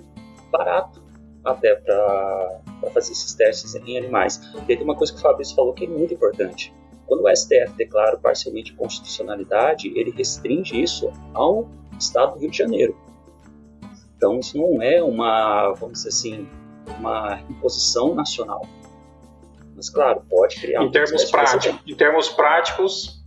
barato 0.52 1.04
até 1.44 1.76
para 1.76 2.62
fazer 2.94 3.12
esses 3.12 3.34
testes 3.34 3.76
em 3.76 3.98
animais. 3.98 4.42
E 4.56 4.76
tem 4.76 4.82
uma 4.82 4.96
coisa 4.96 5.14
que 5.14 5.20
o 5.20 5.22
Fabrício 5.22 5.56
falou 5.56 5.74
que 5.74 5.86
é 5.86 5.88
muito 5.88 6.14
importante. 6.14 6.74
Quando 7.06 7.26
o 7.26 7.36
STF 7.36 7.74
declara 7.76 8.18
parcialmente 8.18 8.74
constitucionalidade, 8.74 9.90
ele 9.90 10.12
restringe 10.12 10.82
isso 10.82 11.12
ao 11.34 11.70
Estado 12.00 12.34
do 12.34 12.40
Rio 12.40 12.50
de 12.50 12.58
Janeiro. 12.58 12.98
Então, 14.16 14.40
isso 14.40 14.58
não 14.58 14.82
é 14.82 15.04
uma, 15.04 15.74
vamos 15.74 16.00
dizer 16.00 16.10
assim, 16.10 16.48
uma 16.98 17.42
imposição 17.50 18.16
nacional. 18.16 18.66
Mas 19.76 19.90
claro, 19.90 20.24
pode 20.30 20.56
criar. 20.62 20.84
Em 20.84 20.92
termos 20.92 21.24
em 21.86 21.96
termos 21.96 22.30
práticos, 22.30 23.23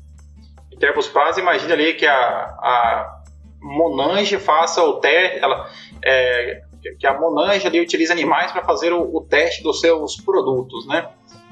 em 0.76 0.78
termos 0.78 1.08
práticos, 1.08 1.38
imagine 1.38 1.72
ali 1.72 1.94
que 1.94 2.06
a, 2.06 2.14
a 2.14 3.20
Monange 3.62 4.38
faça 4.38 4.84
o 4.84 5.00
teste, 5.00 5.38
ela, 5.38 5.68
é, 6.04 6.60
que 7.00 7.06
a 7.06 7.18
Monange 7.18 7.66
ali 7.66 7.80
utiliza 7.80 8.12
animais 8.12 8.52
para 8.52 8.62
fazer 8.62 8.92
o, 8.92 9.00
o, 9.16 9.22
teste 9.22 9.62
dos 9.62 9.80
seus 9.80 10.16
produtos, 10.16 10.86
né? 10.86 11.08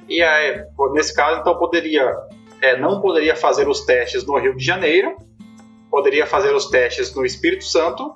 E 0.06 0.22
aí, 0.22 0.62
nesse 0.92 1.14
caso, 1.14 1.40
então 1.40 1.58
poderia, 1.58 2.14
é, 2.60 2.76
não 2.76 3.00
poderia 3.00 3.34
fazer 3.34 3.66
os 3.66 3.80
testes 3.86 4.26
no 4.26 4.38
Rio 4.38 4.54
de 4.54 4.62
Janeiro, 4.62 5.16
poderia 5.90 6.26
fazer 6.26 6.54
os 6.54 6.66
testes 6.66 7.14
no 7.14 7.24
Espírito 7.24 7.64
Santo, 7.64 8.14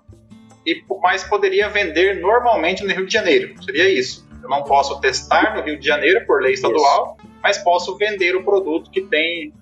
e 0.66 0.84
mas 1.02 1.24
poderia 1.24 1.70
vender 1.70 2.20
normalmente 2.20 2.84
no 2.84 2.92
Rio 2.92 3.06
de 3.06 3.12
Janeiro. 3.14 3.54
Seria 3.64 3.88
isso. 3.88 4.28
Eu 4.42 4.50
não 4.50 4.62
posso 4.62 5.00
testar 5.00 5.56
no 5.56 5.62
Rio 5.62 5.78
de 5.78 5.86
Janeiro 5.86 6.26
por 6.26 6.42
lei 6.42 6.52
estadual, 6.52 7.16
Isso. 7.18 7.30
mas 7.42 7.58
posso 7.58 7.96
vender 7.96 8.36
o 8.36 8.44
produto 8.44 8.90
que 8.90 9.00
tem 9.00 9.52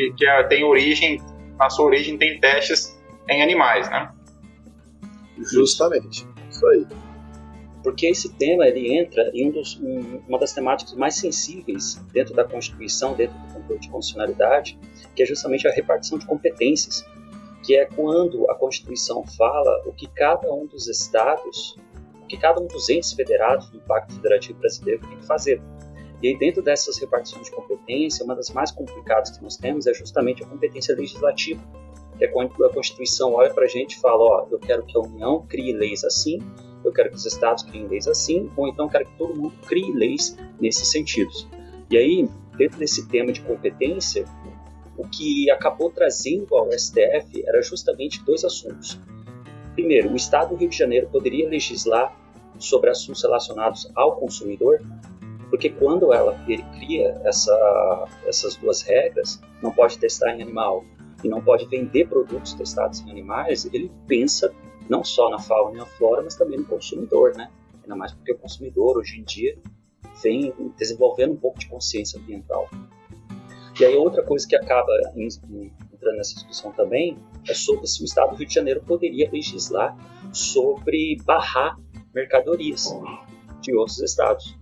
que, 0.00 0.12
que 0.12 0.26
é, 0.26 0.42
tem 0.44 0.64
origem, 0.64 1.20
na 1.58 1.68
sua 1.68 1.86
origem 1.86 2.16
tem 2.16 2.40
testes 2.40 2.98
em 3.28 3.42
animais, 3.42 3.88
né? 3.90 4.12
Justamente, 5.52 6.26
isso 6.50 6.66
aí. 6.66 6.86
Porque 7.82 8.06
esse 8.06 8.32
tema 8.34 8.66
ele 8.66 8.94
entra 8.94 9.30
em 9.32 9.48
um 9.48 9.50
dos, 9.52 9.78
um, 9.80 10.22
uma 10.28 10.38
das 10.38 10.52
temáticas 10.52 10.94
mais 10.94 11.16
sensíveis 11.16 11.94
dentro 12.12 12.34
da 12.34 12.44
Constituição, 12.44 13.14
dentro 13.14 13.38
do 13.38 13.54
controle 13.54 13.80
de 13.80 13.88
constitucionalidade, 13.88 14.78
que 15.14 15.22
é 15.22 15.26
justamente 15.26 15.66
a 15.66 15.70
repartição 15.70 16.18
de 16.18 16.26
competências, 16.26 17.04
que 17.64 17.74
é 17.76 17.86
quando 17.86 18.50
a 18.50 18.54
Constituição 18.54 19.24
fala 19.24 19.82
o 19.86 19.92
que 19.92 20.06
cada 20.08 20.52
um 20.52 20.66
dos 20.66 20.88
estados 20.88 21.76
que 22.28 22.36
cada 22.36 22.60
um 22.60 22.68
dos 22.68 22.88
entes 22.88 23.12
federados 23.12 23.68
do 23.70 23.80
Pacto 23.80 24.14
Federativo 24.14 24.56
Brasileiro 24.60 25.00
tem 25.04 25.18
que 25.18 25.26
fazer. 25.26 25.60
E 26.22 26.28
aí, 26.28 26.38
dentro 26.38 26.62
dessas 26.62 26.98
repartições 26.98 27.46
de 27.46 27.50
competência, 27.50 28.24
uma 28.24 28.34
das 28.34 28.50
mais 28.50 28.70
complicadas 28.70 29.30
que 29.30 29.42
nós 29.42 29.56
temos 29.56 29.86
é 29.86 29.94
justamente 29.94 30.42
a 30.42 30.46
competência 30.46 30.94
legislativa, 30.94 31.62
que 32.18 32.24
é 32.24 32.28
quando 32.28 32.62
a 32.64 32.72
Constituição 32.72 33.34
olha 33.34 33.52
para 33.52 33.64
a 33.64 33.68
gente 33.68 33.94
e 33.94 34.00
fala: 34.00 34.22
ó, 34.22 34.46
eu 34.50 34.58
quero 34.58 34.84
que 34.84 34.96
a 34.96 35.00
União 35.00 35.46
crie 35.48 35.72
leis 35.72 36.04
assim, 36.04 36.38
eu 36.84 36.92
quero 36.92 37.10
que 37.10 37.16
os 37.16 37.24
estados 37.24 37.62
criem 37.62 37.86
leis 37.88 38.06
assim, 38.06 38.50
ou 38.56 38.68
então 38.68 38.88
quero 38.88 39.06
que 39.06 39.16
todo 39.16 39.34
mundo 39.34 39.54
crie 39.66 39.92
leis 39.92 40.36
nesses 40.60 40.88
sentidos. 40.88 41.48
E 41.90 41.96
aí, 41.96 42.28
dentro 42.56 42.78
desse 42.78 43.08
tema 43.08 43.32
de 43.32 43.40
competência, 43.40 44.24
o 44.96 45.08
que 45.08 45.50
acabou 45.50 45.90
trazendo 45.90 46.54
ao 46.54 46.70
STF 46.70 47.42
era 47.46 47.62
justamente 47.62 48.22
dois 48.22 48.44
assuntos. 48.44 49.00
Primeiro, 49.74 50.12
o 50.12 50.16
Estado 50.16 50.50
do 50.50 50.56
Rio 50.56 50.68
de 50.68 50.76
Janeiro 50.76 51.08
poderia 51.10 51.48
legislar 51.48 52.14
sobre 52.58 52.90
assuntos 52.90 53.22
relacionados 53.22 53.90
ao 53.94 54.16
consumidor, 54.16 54.80
porque 55.50 55.68
quando 55.68 56.12
ela 56.12 56.40
ele 56.48 56.62
cria 56.78 57.20
essa, 57.24 58.08
essas 58.24 58.56
duas 58.56 58.82
regras, 58.82 59.40
não 59.60 59.72
pode 59.72 59.98
testar 59.98 60.34
em 60.34 60.42
animal 60.42 60.84
e 61.22 61.28
não 61.28 61.42
pode 61.42 61.66
vender 61.66 62.08
produtos 62.08 62.54
testados 62.54 63.00
em 63.00 63.10
animais, 63.10 63.66
ele 63.66 63.90
pensa 64.06 64.52
não 64.88 65.04
só 65.04 65.28
na 65.28 65.38
fauna 65.38 65.74
e 65.74 65.78
na 65.78 65.86
flora, 65.86 66.22
mas 66.22 66.34
também 66.34 66.58
no 66.58 66.64
consumidor, 66.64 67.36
né? 67.36 67.50
Ainda 67.82 67.96
mais 67.96 68.12
porque 68.12 68.32
o 68.32 68.38
consumidor 68.38 68.96
hoje 68.96 69.20
em 69.20 69.24
dia 69.24 69.58
vem 70.22 70.52
desenvolvendo 70.78 71.32
um 71.32 71.36
pouco 71.36 71.58
de 71.58 71.68
consciência 71.68 72.18
ambiental. 72.18 72.68
E 73.78 73.84
aí 73.84 73.96
outra 73.96 74.22
coisa 74.22 74.46
que 74.46 74.54
acaba 74.54 74.92
entrando 75.16 76.16
nessa 76.16 76.34
discussão 76.34 76.72
também 76.72 77.16
é 77.48 77.54
sobre 77.54 77.86
se 77.86 78.02
o 78.02 78.04
Estado 78.04 78.30
do 78.30 78.36
Rio 78.36 78.46
de 78.46 78.54
Janeiro 78.54 78.82
poderia 78.82 79.30
legislar 79.30 79.96
sobre 80.32 81.16
barrar 81.24 81.78
mercadorias 82.14 82.94
de 83.60 83.74
outros 83.74 84.00
estados. 84.00 84.58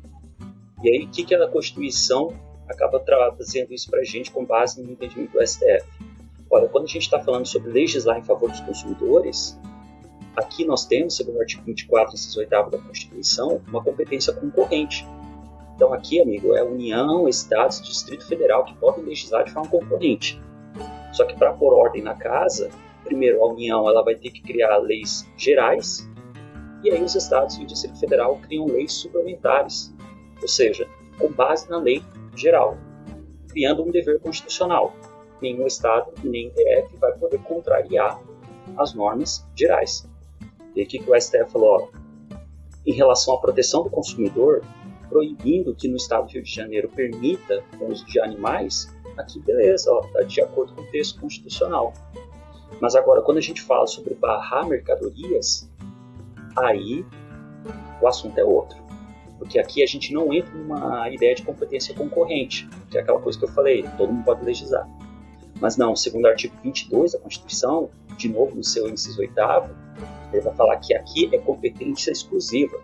E 0.83 0.89
aí, 0.89 1.05
o 1.05 1.11
que, 1.11 1.24
que 1.24 1.35
a 1.35 1.49
Constituição 1.49 2.33
acaba 2.68 3.01
trazendo 3.01 3.72
isso 3.72 3.91
para 3.91 4.01
a 4.01 4.05
gente 4.05 4.31
com 4.31 4.45
base 4.45 4.83
no 4.83 4.93
entendimento 4.93 5.33
do 5.33 5.47
STF? 5.47 5.85
Olha, 6.51 6.68
quando 6.68 6.85
a 6.85 6.89
gente 6.89 7.03
está 7.03 7.18
falando 7.18 7.47
sobre 7.47 7.70
legislar 7.70 8.18
em 8.18 8.22
favor 8.22 8.51
dos 8.51 8.61
consumidores, 8.61 9.59
aqui 10.37 10.64
nós 10.64 10.87
temos, 10.87 11.16
segundo 11.16 11.37
o 11.37 11.41
artigo 11.41 11.62
24, 11.64 12.14
inciso 12.14 12.39
8 12.41 12.51
da 12.70 12.79
Constituição, 12.79 13.61
uma 13.68 13.83
competência 13.83 14.33
concorrente. 14.33 15.07
Então 15.74 15.93
aqui, 15.93 16.20
amigo, 16.20 16.55
é 16.55 16.62
União, 16.62 17.29
Estados, 17.29 17.83
Distrito 17.83 18.26
Federal 18.26 18.64
que 18.64 18.74
podem 18.76 19.05
legislar 19.05 19.45
de 19.45 19.53
forma 19.53 19.68
concorrente. 19.68 20.41
Só 21.12 21.24
que 21.24 21.37
para 21.37 21.53
pôr 21.53 21.72
ordem 21.72 22.03
na 22.03 22.14
casa, 22.14 22.70
primeiro 23.05 23.43
a 23.43 23.53
União 23.53 23.89
ela 23.89 24.03
vai 24.03 24.14
ter 24.14 24.31
que 24.31 24.43
criar 24.43 24.79
leis 24.79 25.29
gerais 25.37 26.09
e 26.83 26.91
aí 26.91 27.03
os 27.03 27.14
estados 27.14 27.57
e 27.57 27.62
o 27.62 27.66
Distrito 27.66 27.99
Federal 27.99 28.37
criam 28.37 28.66
leis 28.66 28.93
suplementares, 28.93 29.93
ou 30.41 30.49
seja, 30.49 30.89
com 31.18 31.30
base 31.32 31.68
na 31.68 31.78
lei 31.78 32.03
geral, 32.36 32.76
criando 33.49 33.82
um 33.82 33.91
dever 33.91 34.20
constitucional. 34.20 34.95
Nenhum 35.41 35.66
estado 35.66 36.12
nem 36.22 36.51
DF 36.51 36.97
vai 36.97 37.12
poder 37.16 37.39
contrariar 37.43 38.20
as 38.76 38.95
normas 38.95 39.47
gerais. 39.55 40.09
E 40.74 40.82
aqui 40.82 40.99
que 40.99 41.11
o 41.11 41.20
STF 41.20 41.51
falou, 41.51 41.91
ó, 41.93 42.39
em 42.86 42.93
relação 42.93 43.34
à 43.34 43.41
proteção 43.41 43.82
do 43.82 43.91
consumidor, 43.91 44.62
proibindo 45.09 45.74
que 45.74 45.89
no 45.89 45.97
estado 45.97 46.26
do 46.26 46.32
Rio 46.32 46.43
de 46.43 46.55
Janeiro 46.55 46.89
permita 46.89 47.64
o 47.80 47.86
uso 47.86 48.05
de 48.07 48.20
animais, 48.20 48.89
aqui 49.16 49.41
beleza, 49.41 49.91
está 50.05 50.22
de 50.22 50.41
acordo 50.41 50.74
com 50.74 50.82
o 50.82 50.86
texto 50.86 51.20
constitucional. 51.20 51.93
Mas 52.80 52.95
agora, 52.95 53.22
quando 53.22 53.39
a 53.39 53.43
gente 53.43 53.62
fala 53.62 53.86
sobre 53.86 54.14
barrar 54.14 54.66
mercadorias, 54.66 55.68
aí 56.57 57.05
o 58.01 58.07
assunto 58.07 58.39
é 58.39 58.45
outro. 58.45 58.88
Porque 59.39 59.59
aqui 59.59 59.82
a 59.82 59.86
gente 59.86 60.12
não 60.12 60.32
entra 60.32 60.53
numa 60.53 61.09
ideia 61.11 61.34
de 61.34 61.43
competência 61.43 61.95
concorrente, 61.95 62.68
que 62.91 62.99
é 62.99 63.01
aquela 63.01 63.20
coisa 63.20 63.39
que 63.39 63.45
eu 63.45 63.49
falei, 63.49 63.84
todo 63.97 64.12
mundo 64.12 64.24
pode 64.24 64.45
legislar. 64.45 64.89
Mas 65.61 65.76
não, 65.76 65.95
segundo 65.97 66.24
o 66.24 66.28
artigo 66.28 66.55
22 66.62 67.12
da 67.12 67.18
Constituição, 67.18 67.91
de 68.16 68.28
novo 68.28 68.55
no 68.55 68.64
seu 68.64 68.89
inciso 68.89 69.20
oitavo, 69.20 69.74
ele 70.32 70.43
vai 70.43 70.55
falar 70.55 70.76
que 70.78 70.95
aqui 70.95 71.28
é 71.32 71.39
competência 71.39 72.11
exclusiva. 72.11 72.78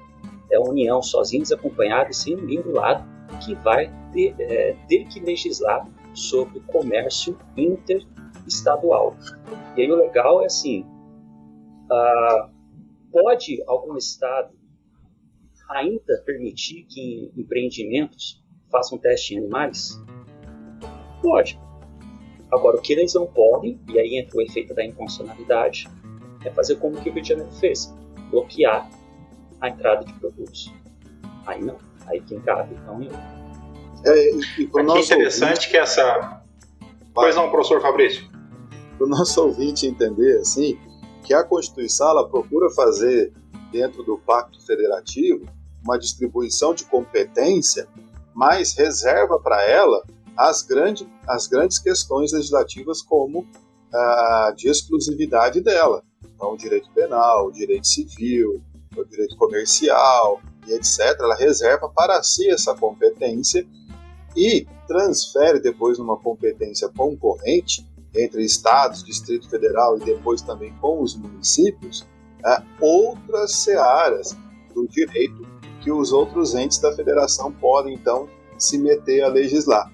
É 0.50 0.56
a 0.56 0.60
União, 0.60 1.02
sozinha, 1.02 1.42
desacompanhada 1.42 2.10
e 2.10 2.14
sem 2.14 2.36
ninguém 2.36 2.62
do 2.62 2.72
lado, 2.72 3.04
que 3.44 3.54
vai 3.56 3.92
ter, 4.12 4.34
é, 4.38 4.76
ter 4.88 5.06
que 5.06 5.20
legislar 5.20 5.86
sobre 6.14 6.60
comércio 6.60 7.36
interestadual. 7.56 9.16
E 9.76 9.82
aí 9.82 9.90
o 9.90 9.96
legal 9.96 10.42
é 10.42 10.46
assim, 10.46 10.86
ah, 11.90 12.48
pode 13.10 13.62
algum 13.66 13.96
Estado 13.96 14.50
ainda 15.70 16.22
permitir 16.24 16.84
que 16.88 17.32
empreendimentos 17.36 18.42
façam 18.70 18.98
teste 18.98 19.34
em 19.34 19.38
animais? 19.38 20.00
Pode. 21.22 21.58
Agora, 22.52 22.76
o 22.76 22.80
que 22.80 22.92
eles 22.92 23.14
não 23.14 23.26
podem, 23.26 23.80
e 23.88 23.98
aí 23.98 24.18
entra 24.18 24.36
o 24.36 24.42
efeito 24.42 24.74
da 24.74 24.84
inconstitucionalidade, 24.84 25.88
é 26.44 26.50
fazer 26.50 26.76
como 26.76 27.00
que 27.00 27.08
o 27.08 27.12
Rio 27.12 27.22
de 27.22 27.28
Janeiro 27.28 27.52
fez: 27.52 27.92
bloquear 28.30 28.88
a 29.60 29.68
entrada 29.68 30.04
de 30.04 30.12
produtos. 30.14 30.72
Aí 31.46 31.62
não. 31.62 31.78
Aí 32.06 32.20
quem 32.20 32.40
cabe 32.40 32.74
então 32.74 33.02
eu. 33.02 33.12
É, 34.04 34.30
e, 34.30 34.40
e 34.58 34.64
Aqui 34.64 34.82
nosso 34.82 35.12
interessante 35.12 35.48
ouvinte... 35.48 35.70
que 35.70 35.76
essa. 35.76 36.42
Pois 37.14 37.34
não, 37.34 37.50
professor 37.50 37.80
Fabrício. 37.80 38.28
Para 38.98 39.06
o 39.06 39.08
nosso 39.08 39.42
ouvinte 39.42 39.86
entender, 39.86 40.38
assim, 40.38 40.78
que 41.24 41.32
a 41.32 41.42
Constituição 41.42 42.10
ela 42.10 42.28
procura 42.28 42.68
fazer, 42.70 43.32
dentro 43.74 44.04
do 44.04 44.16
Pacto 44.16 44.64
Federativo, 44.64 45.48
uma 45.82 45.98
distribuição 45.98 46.72
de 46.72 46.84
competência, 46.84 47.88
mas 48.32 48.72
reserva 48.72 49.40
para 49.40 49.68
ela 49.68 50.00
as, 50.36 50.62
grande, 50.62 51.08
as 51.26 51.48
grandes 51.48 51.80
questões 51.80 52.32
legislativas 52.32 53.02
como 53.02 53.44
a 53.92 54.54
de 54.56 54.68
exclusividade 54.68 55.60
dela. 55.60 56.04
Então, 56.24 56.52
o 56.52 56.56
direito 56.56 56.88
penal, 56.94 57.48
o 57.48 57.52
direito 57.52 57.88
civil, 57.88 58.62
o 58.96 59.04
direito 59.04 59.36
comercial 59.36 60.40
e 60.68 60.72
etc. 60.72 61.16
Ela 61.18 61.34
reserva 61.34 61.88
para 61.88 62.22
si 62.22 62.48
essa 62.48 62.76
competência 62.76 63.66
e 64.36 64.66
transfere 64.86 65.60
depois 65.60 65.98
numa 65.98 66.16
competência 66.16 66.88
concorrente 66.96 67.84
entre 68.14 68.44
estados, 68.44 69.02
Distrito 69.04 69.50
Federal 69.50 69.96
e 69.98 70.04
depois 70.04 70.42
também 70.42 70.72
com 70.80 71.02
os 71.02 71.16
municípios, 71.16 72.06
é, 72.44 72.62
outras 72.80 73.52
searas 73.52 74.36
do 74.74 74.86
direito 74.88 75.46
que 75.80 75.92
os 75.92 76.12
outros 76.12 76.54
entes 76.54 76.78
da 76.78 76.94
federação 76.94 77.52
podem 77.52 77.94
então 77.94 78.28
se 78.58 78.78
meter 78.78 79.22
a 79.22 79.28
legislar. 79.28 79.92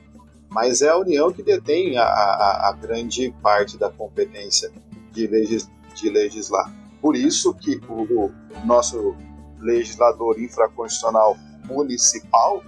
Mas 0.48 0.82
é 0.82 0.88
a 0.88 0.96
União 0.96 1.32
que 1.32 1.42
detém 1.42 1.96
a, 1.96 2.04
a, 2.04 2.68
a 2.68 2.72
grande 2.72 3.32
parte 3.42 3.78
da 3.78 3.90
competência 3.90 4.70
de, 5.12 5.26
legis, 5.26 5.68
de 5.94 6.10
legislar. 6.10 6.72
Por 7.00 7.16
isso 7.16 7.54
que 7.54 7.80
o, 7.88 8.26
o 8.26 8.32
nosso 8.64 9.14
legislador 9.58 10.40
infraconstitucional 10.40 11.36
municipal, 11.66 12.62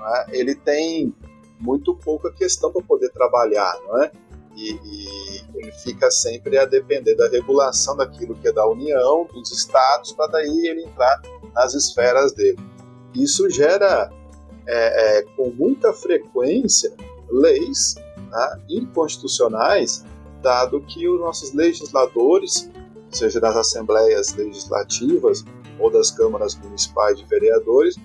é, 0.00 0.38
ele 0.38 0.54
tem 0.54 1.14
muito 1.60 1.94
pouca 1.94 2.32
questão 2.32 2.72
para 2.72 2.82
poder 2.82 3.10
trabalhar, 3.10 3.74
não 3.86 4.02
é? 4.02 4.10
E, 4.56 4.72
e, 4.72 5.37
ele 5.54 5.72
fica 5.72 6.10
sempre 6.10 6.58
a 6.58 6.64
depender 6.64 7.14
da 7.14 7.28
regulação 7.28 7.96
daquilo 7.96 8.34
que 8.36 8.48
é 8.48 8.52
da 8.52 8.66
União, 8.66 9.26
dos 9.32 9.50
estados, 9.50 10.12
para 10.12 10.26
daí 10.28 10.66
ele 10.66 10.84
entrar 10.84 11.20
nas 11.54 11.74
esferas 11.74 12.32
dele. 12.32 12.58
Isso 13.14 13.48
gera, 13.50 14.10
é, 14.66 15.18
é, 15.18 15.22
com 15.36 15.50
muita 15.50 15.92
frequência, 15.92 16.94
leis 17.30 17.96
né, 18.16 18.62
inconstitucionais, 18.68 20.04
dado 20.42 20.80
que 20.82 21.08
os 21.08 21.20
nossos 21.20 21.52
legisladores, 21.52 22.70
seja 23.10 23.40
das 23.40 23.56
assembleias 23.56 24.34
legislativas 24.34 25.44
ou 25.78 25.90
das 25.90 26.10
câmaras 26.10 26.54
municipais 26.56 27.18
de 27.18 27.24
vereadores, 27.24 27.96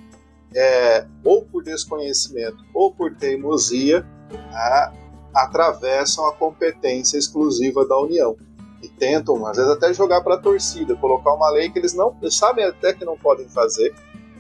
é, 0.56 1.06
ou 1.24 1.44
por 1.46 1.64
desconhecimento 1.64 2.64
ou 2.74 2.94
por 2.94 3.16
teimosia, 3.16 4.02
né, 4.32 5.03
atravessam 5.34 6.26
a 6.28 6.34
competência 6.34 7.18
exclusiva 7.18 7.86
da 7.86 8.00
União 8.00 8.36
e 8.82 8.90
tentam, 8.90 9.46
às 9.46 9.58
vezes, 9.58 9.72
até 9.72 9.94
jogar 9.94 10.22
para 10.22 10.36
a 10.36 10.38
torcida, 10.38 10.96
colocar 10.96 11.34
uma 11.34 11.50
lei 11.50 11.70
que 11.70 11.80
eles 11.80 11.94
não 11.94 12.16
eles 12.22 12.36
sabem 12.36 12.66
até 12.66 12.94
que 12.94 13.06
não 13.06 13.18
podem 13.18 13.48
fazer, 13.50 13.96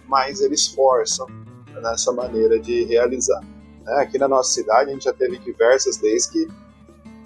mas 0.08 0.42
eles 0.42 0.68
forçam 0.68 1.28
nessa 1.82 2.12
maneira 2.12 2.60
de 2.60 2.84
realizar. 2.84 3.42
Né? 3.84 3.94
Aqui 4.02 4.18
na 4.18 4.28
nossa 4.28 4.52
cidade, 4.52 4.90
a 4.90 4.94
gente 4.94 5.06
já 5.06 5.14
teve 5.14 5.38
diversas 5.40 6.00
leis 6.02 6.28
que 6.28 6.48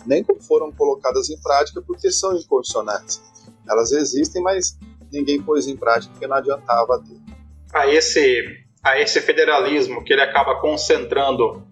nem 0.06 0.26
foram 0.42 0.72
colocadas 0.72 1.30
em 1.30 1.38
prática 1.42 1.82
porque 1.82 2.12
são 2.12 2.36
inconstitucionais. 2.36 3.22
Elas 3.70 3.92
existem, 3.92 4.42
mas 4.42 4.78
ninguém 5.12 5.42
pôs 5.42 5.68
em 5.68 5.76
prática 5.76 6.12
porque 6.12 6.28
não 6.28 6.38
adiantava 6.38 7.00
ter. 7.00 7.20
A 7.74 7.88
esse, 7.88 8.44
a 8.82 9.00
esse 9.00 9.20
federalismo 9.20 10.04
que 10.04 10.14
ele 10.14 10.22
acaba 10.22 10.60
concentrando 10.62 11.67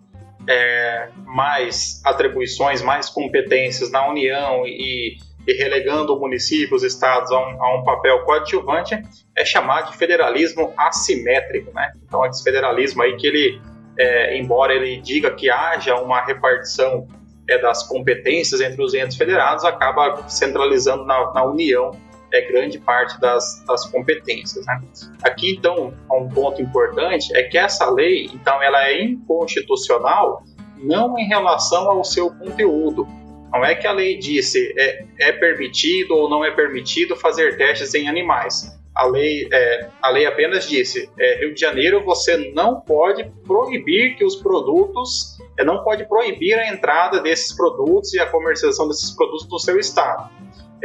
é, 0.48 1.10
mais 1.26 2.02
atribuições, 2.06 2.82
mais 2.82 3.10
competências 3.10 3.92
na 3.92 4.08
União 4.10 4.66
e, 4.66 5.18
e 5.48 5.54
relegando 5.54 6.18
municípios, 6.20 6.84
estados 6.84 7.32
a 7.32 7.40
um, 7.40 7.64
a 7.64 7.80
um, 7.80 7.84
papel 7.84 8.24
coadjuvante, 8.24 9.02
é 9.38 9.46
chamado 9.46 9.92
de 9.92 9.98
federalismo 9.98 10.74
assimétrico. 10.78 11.72
Né? 11.74 11.92
Então, 12.04 12.26
esse 12.26 12.44
federalismo 12.44 13.02
aí 13.02 13.16
que 13.16 13.28
ele, 13.28 13.62
é, 13.98 14.38
embora 14.38 14.74
ele 14.74 14.98
diga 15.02 15.32
que 15.32 15.50
haja 15.50 15.96
uma 15.96 16.24
repartição 16.26 17.08
é, 17.50 17.58
das 17.58 17.84
competências 17.88 18.62
entre 18.62 18.82
os 18.82 18.94
entes 18.94 19.18
federados, 19.18 19.64
acaba 19.64 20.28
centralizando 20.28 21.06
na, 21.06 21.34
na 21.34 21.44
União 21.46 21.92
é 22.36 22.42
grande 22.42 22.78
parte 22.80 23.20
das, 23.20 23.64
das 23.66 23.86
competências. 23.90 24.66
Né? 24.66 24.82
Aqui, 25.24 25.56
então, 25.58 25.94
um 26.12 26.30
ponto 26.30 26.62
importante 26.62 27.36
é 27.36 27.44
que 27.44 27.58
essa 27.58 27.90
lei, 27.90 28.30
então, 28.34 28.62
ela 28.62 28.88
é 28.88 29.02
inconstitucional 29.02 30.44
não 30.78 31.18
em 31.18 31.28
relação 31.28 31.90
ao 31.90 32.04
seu 32.04 32.30
conteúdo. 32.30 33.08
Não 33.52 33.64
é 33.64 33.74
que 33.74 33.88
a 33.88 33.92
lei 33.92 34.18
disse 34.18 34.74
é, 34.78 35.06
é 35.20 35.32
permitido 35.32 36.12
ou 36.12 36.30
não 36.30 36.44
é 36.44 36.52
permitido 36.52 37.16
fazer 37.16 37.58
testes 37.58 37.94
em 37.94 38.08
animais. 38.08 38.78
A 38.94 39.08
lei, 39.08 39.48
é, 39.52 39.90
a 40.02 40.10
lei 40.10 40.26
apenas 40.26 40.68
disse: 40.68 41.10
é, 41.20 41.40
Rio 41.40 41.54
de 41.54 41.60
Janeiro, 41.60 42.04
você 42.04 42.52
não 42.54 42.80
pode 42.80 43.30
proibir 43.46 44.16
que 44.16 44.24
os 44.24 44.38
produtos, 44.38 45.38
é, 45.58 45.66
não 45.66 45.84
pode 45.84 46.08
proibir 46.08 46.54
a 46.54 46.70
entrada 46.70 47.22
desses 47.22 47.54
produtos 47.54 48.14
e 48.14 48.20
a 48.20 48.26
comercialização 48.26 48.88
desses 48.88 49.12
produtos 49.12 49.48
no 49.50 49.60
seu 49.60 49.78
estado. 49.78 50.30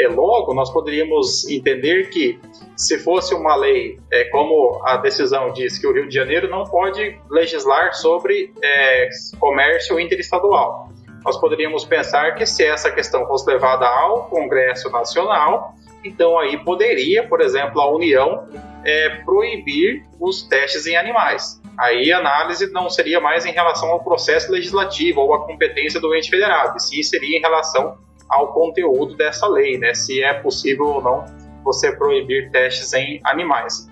É, 0.00 0.08
logo, 0.08 0.54
nós 0.54 0.70
poderíamos 0.70 1.46
entender 1.48 2.08
que, 2.10 2.38
se 2.76 2.98
fosse 2.98 3.34
uma 3.34 3.54
lei, 3.54 3.98
é, 4.10 4.24
como 4.24 4.80
a 4.84 4.96
decisão 4.96 5.52
diz, 5.52 5.78
que 5.78 5.86
o 5.86 5.92
Rio 5.92 6.08
de 6.08 6.14
Janeiro 6.14 6.48
não 6.48 6.64
pode 6.64 7.18
legislar 7.30 7.92
sobre 7.94 8.52
é, 8.62 9.08
comércio 9.38 10.00
interestadual, 10.00 10.88
nós 11.24 11.38
poderíamos 11.38 11.84
pensar 11.84 12.34
que, 12.34 12.46
se 12.46 12.64
essa 12.64 12.90
questão 12.90 13.26
fosse 13.26 13.48
levada 13.50 13.86
ao 13.86 14.24
Congresso 14.24 14.90
Nacional, 14.90 15.74
então 16.02 16.38
aí 16.38 16.56
poderia, 16.64 17.26
por 17.28 17.42
exemplo, 17.42 17.80
a 17.80 17.94
União 17.94 18.48
é, 18.84 19.10
proibir 19.24 20.02
os 20.18 20.42
testes 20.44 20.86
em 20.86 20.96
animais. 20.96 21.60
Aí 21.78 22.10
a 22.10 22.18
análise 22.18 22.70
não 22.72 22.88
seria 22.88 23.20
mais 23.20 23.44
em 23.44 23.52
relação 23.52 23.90
ao 23.90 24.02
processo 24.02 24.50
legislativo 24.50 25.20
ou 25.20 25.34
à 25.34 25.46
competência 25.46 26.00
do 26.00 26.14
ente 26.14 26.30
federado, 26.30 26.76
e 26.76 26.80
sim 26.80 27.02
seria 27.02 27.36
em 27.36 27.40
relação 27.40 27.98
ao 28.30 28.52
conteúdo 28.52 29.16
dessa 29.16 29.46
lei, 29.48 29.78
né? 29.78 29.94
Se 29.94 30.22
é 30.22 30.34
possível 30.34 30.86
ou 30.86 31.02
não 31.02 31.24
você 31.62 31.92
proibir 31.92 32.50
testes 32.50 32.92
em 32.92 33.20
animais. 33.24 33.88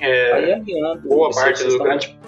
É, 0.00 0.32
aí, 0.32 0.52
aliando, 0.52 1.08
boa 1.08 1.30
parte 1.30 1.62
do 1.64 1.78
grande 1.78 2.18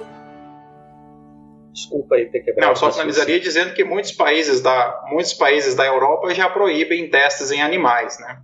Desculpa 1.75 2.15
aí 2.15 2.27
ter 2.27 2.41
quebrado. 2.41 2.69
Não, 2.69 2.77
só 2.77 2.93
finalizaria 2.93 3.41
dizendo 3.41 3.75
que 3.75 3.83
muitos 3.83 4.13
países 4.13 4.61
da 4.61 5.03
muitos 5.09 5.35
países 5.35 5.75
da 5.75 5.85
Europa 5.85 6.33
já 6.33 6.49
proíbem 6.49 7.11
testes 7.11 7.51
em 7.51 7.61
animais, 7.61 8.17
né? 8.21 8.41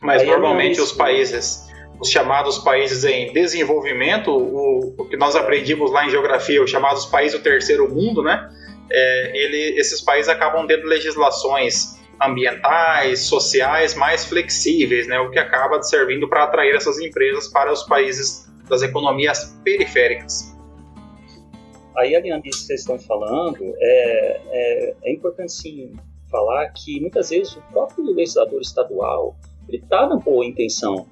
Mas 0.00 0.22
aí 0.22 0.28
normalmente 0.28 0.80
os 0.80 0.90
países, 0.90 1.68
os 2.00 2.08
chamados 2.08 2.56
países 2.58 3.04
em 3.04 3.30
desenvolvimento, 3.30 4.30
o, 4.30 4.94
o, 4.98 5.04
que 5.06 5.18
nós 5.18 5.36
aprendimos 5.36 5.92
lá 5.92 6.06
em 6.06 6.10
geografia, 6.10 6.62
os 6.62 6.70
chamados 6.70 7.04
países 7.04 7.38
do 7.38 7.42
terceiro 7.42 7.94
mundo, 7.94 8.22
né? 8.22 8.48
É, 8.90 9.36
ele, 9.36 9.78
esses 9.78 10.00
países 10.00 10.28
acabam 10.28 10.66
tendo 10.66 10.86
legislações 10.86 11.96
ambientais, 12.22 13.20
sociais 13.20 13.94
mais 13.94 14.24
flexíveis, 14.24 15.06
né? 15.06 15.18
O 15.20 15.30
que 15.30 15.38
acaba 15.38 15.82
servindo 15.82 16.28
para 16.28 16.44
atrair 16.44 16.74
essas 16.74 16.98
empresas 16.98 17.48
para 17.48 17.72
os 17.72 17.82
países 17.82 18.46
das 18.68 18.82
economias 18.82 19.56
periféricas. 19.62 20.56
Aí, 21.96 22.14
alinhando 22.14 22.46
isso 22.46 22.60
que 22.60 22.66
vocês 22.66 22.80
estão 22.80 22.98
falando, 22.98 23.74
é, 23.78 24.40
é, 24.50 24.94
é 25.04 25.12
importante 25.12 25.52
sim 25.52 25.94
falar 26.30 26.68
que 26.70 27.00
muitas 27.00 27.30
vezes 27.30 27.56
o 27.56 27.62
próprio 27.72 28.04
legislador 28.12 28.60
estadual 28.60 29.36
ele 29.68 29.78
está 29.78 30.06
na 30.06 30.16
boa 30.16 30.44
intenção. 30.44 31.06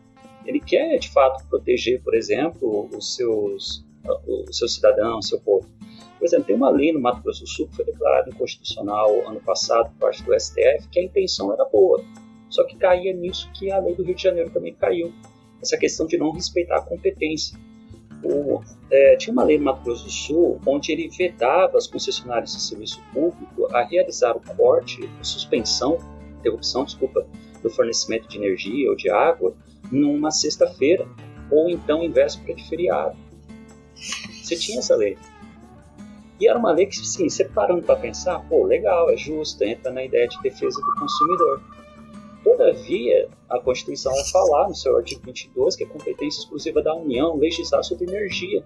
Ele 0.44 0.60
quer 0.60 0.98
de 0.98 1.10
fato 1.10 1.44
proteger, 1.48 2.02
por 2.02 2.14
exemplo, 2.14 2.88
os 2.94 3.16
seus, 3.16 3.83
os 4.26 4.58
seus 4.58 4.74
cidadãos, 4.74 5.28
seu 5.28 5.40
povo. 5.40 5.68
Por 6.18 6.24
exemplo, 6.26 6.46
tem 6.46 6.56
uma 6.56 6.70
lei 6.70 6.92
no 6.92 7.00
Mato 7.00 7.22
Grosso 7.22 7.42
do 7.42 7.48
Sul 7.48 7.68
que 7.68 7.76
foi 7.76 7.84
declarada 7.84 8.30
inconstitucional 8.30 9.28
ano 9.28 9.40
passado 9.40 9.90
por 9.90 9.98
parte 9.98 10.22
do 10.22 10.38
STF, 10.38 10.88
que 10.90 11.00
a 11.00 11.02
intenção 11.02 11.52
era 11.52 11.64
boa. 11.64 12.02
Só 12.48 12.64
que 12.64 12.76
caía 12.76 13.12
nisso 13.12 13.50
que 13.52 13.70
a 13.70 13.78
lei 13.78 13.94
do 13.94 14.04
Rio 14.04 14.14
de 14.14 14.22
Janeiro 14.22 14.50
também 14.50 14.74
caiu. 14.74 15.12
Essa 15.60 15.76
questão 15.76 16.06
de 16.06 16.16
não 16.16 16.30
respeitar 16.32 16.76
a 16.76 16.82
competência. 16.82 17.58
O, 18.22 18.62
é, 18.90 19.16
tinha 19.16 19.32
uma 19.32 19.44
lei 19.44 19.58
no 19.58 19.64
Mato 19.64 19.82
Grosso 19.82 20.04
do 20.04 20.10
Sul 20.10 20.60
onde 20.66 20.92
ele 20.92 21.08
vedava 21.08 21.76
as 21.76 21.86
concessionárias 21.86 22.54
de 22.54 22.62
serviço 22.62 23.02
público 23.12 23.66
a 23.74 23.82
realizar 23.82 24.34
o 24.34 24.40
corte, 24.56 25.06
a 25.20 25.24
suspensão, 25.24 25.98
interrupção, 26.38 26.84
desculpa, 26.84 27.26
do 27.62 27.68
fornecimento 27.68 28.28
de 28.28 28.38
energia 28.38 28.88
ou 28.88 28.96
de 28.96 29.10
água 29.10 29.54
numa 29.90 30.30
sexta-feira 30.30 31.06
ou 31.50 31.68
então 31.68 32.02
em 32.02 32.10
véspera 32.10 32.54
de 32.54 32.66
feriado. 32.68 33.23
Você 34.44 34.56
tinha 34.56 34.78
essa 34.78 34.94
lei. 34.94 35.16
E 36.38 36.46
era 36.46 36.58
uma 36.58 36.72
lei 36.72 36.86
que, 36.86 36.96
sim, 36.96 37.28
você 37.28 37.44
parando 37.44 37.82
para 37.82 37.96
pensar, 37.96 38.40
pô, 38.48 38.64
legal, 38.64 39.08
é 39.10 39.16
justa, 39.16 39.64
entra 39.64 39.90
na 39.90 40.04
ideia 40.04 40.28
de 40.28 40.40
defesa 40.42 40.80
do 40.80 41.00
consumidor. 41.00 41.62
Todavia, 42.42 43.28
a 43.48 43.58
Constituição 43.58 44.12
vai 44.12 44.24
falar 44.24 44.68
no 44.68 44.74
seu 44.74 44.96
artigo 44.96 45.22
22 45.24 45.76
que 45.76 45.84
é 45.84 45.86
competência 45.86 46.40
exclusiva 46.40 46.82
da 46.82 46.94
União 46.94 47.36
legislar 47.36 47.82
sobre 47.82 48.04
energia. 48.04 48.62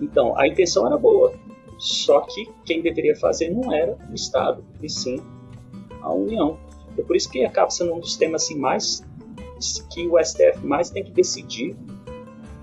Então, 0.00 0.38
a 0.38 0.46
intenção 0.46 0.86
era 0.86 0.96
boa, 0.96 1.34
só 1.78 2.20
que 2.20 2.48
quem 2.64 2.80
deveria 2.80 3.16
fazer 3.16 3.50
não 3.50 3.72
era 3.72 3.98
o 4.08 4.14
Estado, 4.14 4.64
e 4.80 4.88
sim 4.88 5.20
a 6.00 6.12
União. 6.12 6.56
É 6.96 7.02
por 7.02 7.16
isso 7.16 7.28
que 7.28 7.44
acaba 7.44 7.70
sendo 7.70 7.94
um 7.94 7.98
dos 7.98 8.16
temas 8.16 8.44
assim, 8.44 8.56
mais 8.56 9.04
que 9.92 10.06
o 10.06 10.22
STF 10.22 10.64
mais 10.64 10.90
tem 10.90 11.02
que 11.02 11.10
decidir 11.10 11.76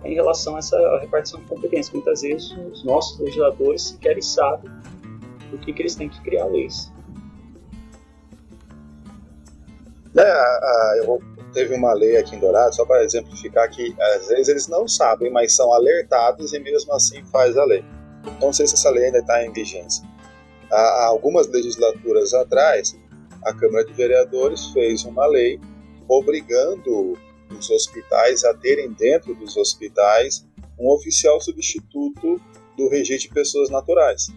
em 0.05 0.13
relação 0.13 0.55
a 0.55 0.59
essa 0.59 0.77
repartição 0.99 1.39
de 1.39 1.45
competências. 1.47 1.93
Muitas 1.93 2.21
vezes 2.21 2.51
os 2.71 2.83
nossos 2.83 3.19
legisladores 3.19 3.89
sequer 3.89 4.21
sabem 4.21 4.71
o 5.51 5.57
que, 5.57 5.73
que 5.73 5.81
eles 5.81 5.95
têm 5.95 6.09
que 6.09 6.21
criar 6.21 6.45
leis. 6.45 6.91
É, 10.17 10.99
eu, 10.99 11.21
teve 11.53 11.75
uma 11.75 11.93
lei 11.93 12.17
aqui 12.17 12.35
em 12.35 12.39
Dourado, 12.39 12.75
só 12.75 12.85
para 12.85 13.03
exemplificar 13.03 13.69
que 13.69 13.95
às 13.99 14.27
vezes 14.27 14.47
eles 14.47 14.67
não 14.67 14.87
sabem, 14.87 15.31
mas 15.31 15.55
são 15.55 15.73
alertados 15.73 16.53
e 16.53 16.59
mesmo 16.59 16.93
assim 16.93 17.23
faz 17.25 17.57
a 17.57 17.65
lei. 17.65 17.83
Não 18.41 18.53
sei 18.53 18.67
se 18.67 18.75
essa 18.75 18.89
lei 18.89 19.05
ainda 19.05 19.19
está 19.19 19.43
em 19.43 19.51
vigência. 19.51 20.05
Há 20.71 21.05
algumas 21.05 21.47
legislaturas 21.47 22.33
atrás, 22.33 22.97
a 23.43 23.53
Câmara 23.53 23.85
de 23.85 23.93
Vereadores 23.93 24.67
fez 24.67 25.03
uma 25.05 25.25
lei 25.27 25.59
obrigando 26.07 27.17
os 27.49 27.69
hospitais 27.69 28.43
a 28.43 28.53
terem 28.53 28.91
dentro 28.91 29.35
dos 29.35 29.55
hospitais 29.57 30.45
um 30.79 30.91
oficial 30.91 31.39
substituto 31.39 32.39
do 32.77 32.89
registro 32.89 33.29
de 33.29 33.33
pessoas 33.33 33.69
naturais. 33.69 34.27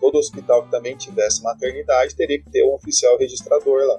Todo 0.00 0.18
hospital 0.18 0.64
que 0.64 0.70
também 0.70 0.96
tivesse 0.96 1.42
maternidade 1.42 2.14
teria 2.14 2.40
que 2.40 2.50
ter 2.50 2.64
um 2.64 2.74
oficial 2.74 3.18
registrador 3.18 3.84
lá 3.84 3.98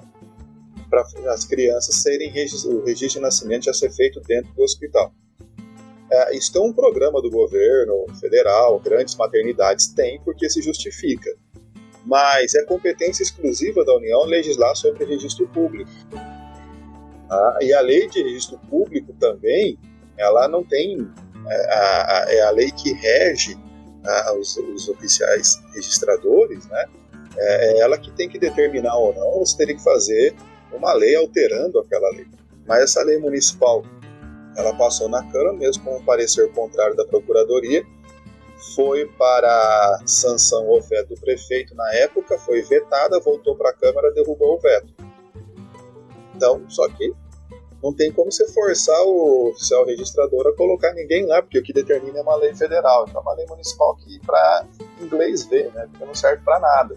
para 0.88 1.04
as 1.32 1.44
crianças 1.44 1.96
serem 1.96 2.30
o 2.30 2.84
registro 2.84 3.20
de 3.20 3.20
nascimento 3.20 3.64
já 3.66 3.74
ser 3.74 3.90
feito 3.90 4.20
dentro 4.20 4.52
do 4.54 4.62
hospital. 4.62 5.12
É, 6.10 6.34
isso 6.36 6.56
é 6.56 6.60
um 6.60 6.72
programa 6.72 7.20
do 7.20 7.30
governo 7.30 8.06
federal, 8.18 8.80
grandes 8.80 9.14
maternidades 9.14 9.88
têm 9.88 10.18
porque 10.24 10.48
se 10.48 10.62
justifica. 10.62 11.30
Mas 12.06 12.54
é 12.54 12.64
competência 12.64 13.22
exclusiva 13.22 13.84
da 13.84 13.94
União 13.94 14.24
legislar 14.24 14.74
sobre 14.74 15.04
registro 15.04 15.46
público. 15.48 15.90
Ah, 17.30 17.58
e 17.60 17.72
a 17.72 17.80
lei 17.80 18.08
de 18.08 18.22
registro 18.22 18.58
público 18.70 19.12
também, 19.14 19.78
ela 20.16 20.48
não 20.48 20.64
tem. 20.64 21.08
É 21.46 21.74
a, 21.74 22.26
é 22.28 22.40
a 22.42 22.50
lei 22.50 22.70
que 22.70 22.92
rege 22.92 23.56
a, 24.04 24.34
os, 24.34 24.56
os, 24.56 24.88
oficiais 24.88 25.62
registradores, 25.74 26.66
né? 26.66 26.84
É, 27.36 27.72
é 27.72 27.80
ela 27.80 27.98
que 27.98 28.10
tem 28.10 28.28
que 28.28 28.38
determinar 28.38 28.96
ou 28.96 29.14
não, 29.14 29.38
você 29.38 29.56
teria 29.56 29.76
que 29.76 29.82
fazer 29.82 30.34
uma 30.72 30.92
lei 30.92 31.16
alterando 31.16 31.78
aquela 31.78 32.10
lei. 32.10 32.26
Mas 32.66 32.82
essa 32.82 33.02
lei 33.02 33.18
municipal, 33.18 33.82
ela 34.56 34.74
passou 34.74 35.08
na 35.08 35.22
Câmara 35.30 35.52
mesmo 35.54 35.84
com 35.84 35.96
um 35.96 36.04
parecer 36.04 36.50
contrário 36.52 36.96
da 36.96 37.04
Procuradoria, 37.04 37.84
foi 38.74 39.06
para 39.18 40.00
sanção 40.04 40.66
ou 40.66 40.82
veto 40.82 41.14
do 41.14 41.20
prefeito 41.20 41.74
na 41.74 41.94
época, 41.94 42.38
foi 42.38 42.62
vetada, 42.62 43.20
voltou 43.20 43.56
para 43.56 43.70
a 43.70 43.72
Câmara, 43.72 44.12
derrubou 44.12 44.56
o 44.56 44.60
veto. 44.60 44.92
Então, 46.38 46.62
só 46.68 46.88
que 46.88 47.12
não 47.82 47.92
tem 47.92 48.12
como 48.12 48.30
você 48.30 48.46
forçar 48.52 49.00
o 49.02 49.50
oficial 49.50 49.84
registrador 49.84 50.46
a 50.46 50.56
colocar 50.56 50.92
ninguém 50.94 51.26
lá, 51.26 51.42
porque 51.42 51.58
o 51.58 51.62
que 51.62 51.72
determina 51.72 52.18
é 52.18 52.22
uma 52.22 52.36
lei 52.36 52.54
federal, 52.54 53.04
então 53.08 53.20
é 53.20 53.22
uma 53.22 53.34
lei 53.34 53.46
municipal 53.46 53.94
que 53.96 54.18
para 54.24 54.64
inglês 55.00 55.44
ver, 55.44 55.72
né, 55.72 55.86
porque 55.90 56.04
não 56.04 56.14
serve 56.14 56.42
para 56.44 56.58
nada 56.58 56.96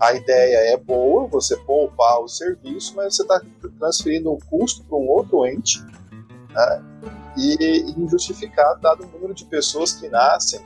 a 0.00 0.12
ideia 0.12 0.72
é 0.72 0.76
boa, 0.76 1.26
você 1.26 1.56
poupar 1.56 2.20
o 2.20 2.28
serviço, 2.28 2.94
mas 2.96 3.16
você 3.16 3.22
está 3.22 3.40
transferindo 3.78 4.32
um 4.32 4.38
custo 4.38 4.84
para 4.84 4.96
um 4.96 5.08
outro 5.08 5.44
ente 5.44 5.82
né, 6.50 6.84
e 7.36 7.94
injustificado, 7.96 8.80
dado 8.80 9.04
o 9.04 9.06
número 9.08 9.34
de 9.34 9.44
pessoas 9.46 9.94
que 9.94 10.08
nascem 10.08 10.60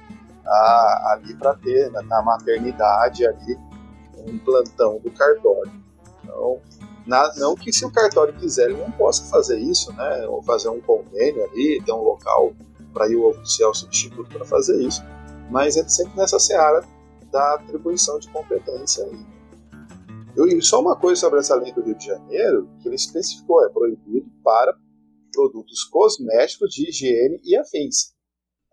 ah, 0.47 1.13
ali 1.13 1.35
para 1.35 1.55
ter 1.55 1.91
na, 1.91 2.03
na, 2.03 2.23
maternidade 2.23 3.27
ali 3.27 3.59
um 4.19 4.39
plantão 4.39 4.99
do 4.99 5.11
cartório. 5.11 5.73
Então, 6.23 6.61
na, 7.07 7.35
não 7.37 7.55
que 7.55 7.73
se 7.73 7.85
o 7.85 7.91
cartório 7.91 8.35
quiser 8.35 8.71
ele 8.71 8.79
não 8.79 8.91
possa 8.93 9.25
fazer 9.25 9.59
isso, 9.59 9.93
né, 9.93 10.27
ou 10.27 10.43
fazer 10.43 10.69
um 10.69 10.81
convênio 10.81 11.45
ali, 11.45 11.83
ter 11.85 11.93
um 11.93 12.03
local 12.03 12.53
para 12.93 13.09
ir 13.09 13.17
o 13.17 13.29
oficial 13.29 13.75
substituto 13.75 14.29
para 14.29 14.45
fazer 14.45 14.81
isso, 14.83 15.03
mas 15.51 15.77
é 15.77 15.87
sempre 15.89 16.17
nessa 16.17 16.39
seara 16.39 16.87
da 17.31 17.55
atribuição 17.55 18.19
de 18.19 18.29
competência 18.31 19.05
aí. 19.05 19.27
Eu, 20.37 20.47
e 20.47 20.63
só 20.63 20.81
uma 20.81 20.97
coisa 20.97 21.21
sobre 21.21 21.41
essa 21.41 21.55
lei 21.57 21.73
do 21.73 21.83
Rio 21.83 21.97
de 21.97 22.07
Janeiro, 22.07 22.69
que 22.81 22.89
ele 22.89 22.97
especificou, 22.97 23.65
é 23.65 23.69
proibido 23.69 24.31
para 24.43 24.75
produtos 25.33 25.85
cosméticos 25.85 26.71
de 26.71 26.89
higiene 26.89 27.41
e 27.43 27.57
afins. 27.57 28.15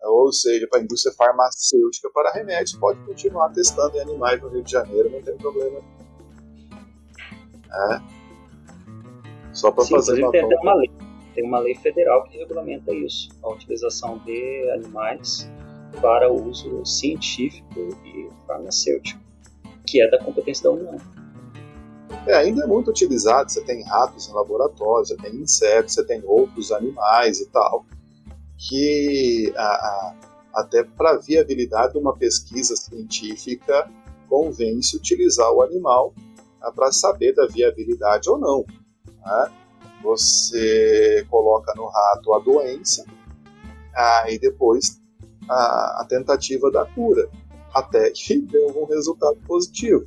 Ou 0.02 0.32
seja, 0.32 0.66
para 0.68 0.80
a 0.80 0.82
indústria 0.82 1.14
farmacêutica 1.14 2.08
para 2.10 2.32
remédios, 2.32 2.78
pode 2.78 3.04
continuar 3.04 3.50
testando 3.50 3.96
em 3.96 4.00
animais 4.00 4.40
no 4.40 4.48
Rio 4.48 4.62
de 4.62 4.70
Janeiro, 4.70 5.10
não 5.10 5.22
tem 5.22 5.36
problema. 5.36 5.80
É. 7.70 8.19
Só 9.52 9.70
para 9.70 9.84
fazer 9.84 10.22
uma, 10.22 10.30
tem 10.30 10.44
uma 10.44 10.74
lei. 10.74 10.90
Tem 11.34 11.44
uma 11.44 11.58
lei 11.60 11.74
federal 11.76 12.24
que 12.24 12.38
regulamenta 12.38 12.92
isso, 12.92 13.28
a 13.42 13.50
utilização 13.50 14.18
de 14.18 14.70
animais 14.70 15.48
para 16.00 16.30
uso 16.30 16.84
científico 16.84 17.96
e 18.04 18.28
farmacêutico, 18.46 19.20
que 19.86 20.00
é 20.00 20.10
da 20.10 20.18
competência 20.18 20.64
da 20.64 20.70
União. 20.70 20.96
É, 22.26 22.34
ainda 22.34 22.64
é 22.64 22.66
muito 22.66 22.90
utilizado, 22.90 23.50
você 23.50 23.62
tem 23.62 23.82
ratos 23.84 24.28
em 24.28 24.32
laboratório, 24.32 25.06
você 25.06 25.16
tem 25.16 25.34
insetos, 25.36 25.94
você 25.94 26.04
tem 26.04 26.22
outros 26.24 26.70
animais 26.72 27.40
e 27.40 27.46
tal, 27.46 27.86
que 28.58 29.52
a, 29.56 29.62
a, 29.62 30.14
até 30.54 30.82
para 30.82 31.12
a 31.12 31.18
viabilidade 31.18 31.92
de 31.92 31.98
uma 31.98 32.14
pesquisa 32.16 32.76
científica 32.76 33.88
convém-se 34.28 34.96
utilizar 34.96 35.50
o 35.52 35.62
animal 35.62 36.14
para 36.74 36.92
saber 36.92 37.34
da 37.34 37.46
viabilidade 37.46 38.28
ou 38.28 38.38
não. 38.38 38.64
Né? 39.24 39.52
Você 40.02 41.26
coloca 41.28 41.72
no 41.76 41.86
rato 41.86 42.32
a 42.32 42.38
doença, 42.38 43.04
aí 43.94 44.38
depois 44.38 45.00
a, 45.48 46.00
a 46.02 46.06
tentativa 46.08 46.70
da 46.70 46.84
cura, 46.86 47.28
até 47.74 48.10
que 48.10 48.38
deu 48.46 48.68
um 48.82 48.86
resultado 48.86 49.36
positivo. 49.46 50.06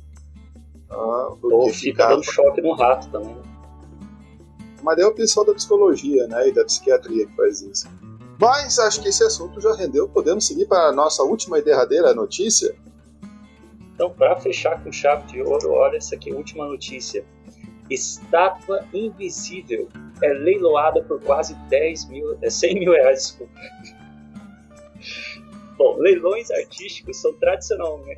Ah, 0.90 1.34
Ou 1.42 1.70
fica 1.70 2.08
dando 2.08 2.22
choque 2.22 2.60
no 2.60 2.74
rato 2.74 3.08
também. 3.10 3.36
Mas 4.82 4.98
é 4.98 5.06
o 5.06 5.14
pessoal 5.14 5.46
da 5.46 5.54
psicologia 5.54 6.26
né, 6.26 6.48
e 6.48 6.52
da 6.52 6.64
psiquiatria 6.64 7.26
que 7.26 7.34
faz 7.34 7.62
isso. 7.62 7.88
Mas 8.38 8.78
acho 8.78 9.00
que 9.00 9.08
esse 9.08 9.24
assunto 9.24 9.60
já 9.60 9.74
rendeu. 9.74 10.08
Podemos 10.08 10.46
seguir 10.46 10.66
para 10.66 10.88
a 10.88 10.92
nossa 10.92 11.22
última 11.22 11.58
e 11.58 11.62
derradeira 11.62 12.12
notícia? 12.12 12.74
Então, 13.94 14.10
para 14.10 14.36
fechar 14.36 14.82
com 14.82 14.92
chave 14.92 15.26
de 15.28 15.40
ouro, 15.40 15.70
olha 15.70 15.96
essa 15.96 16.16
aqui, 16.16 16.32
última 16.32 16.66
notícia. 16.66 17.24
Estátua 17.90 18.84
invisível 18.92 19.88
é 20.22 20.28
leiloada 20.28 21.02
por 21.02 21.20
quase 21.20 21.54
10 21.68 22.08
mil, 22.08 22.38
100 22.48 22.70
é, 22.70 22.78
mil 22.78 22.92
reais, 22.92 23.22
desculpa. 23.22 23.52
Bom, 25.76 25.96
leilões 25.98 26.50
artísticos 26.50 27.20
são, 27.20 27.34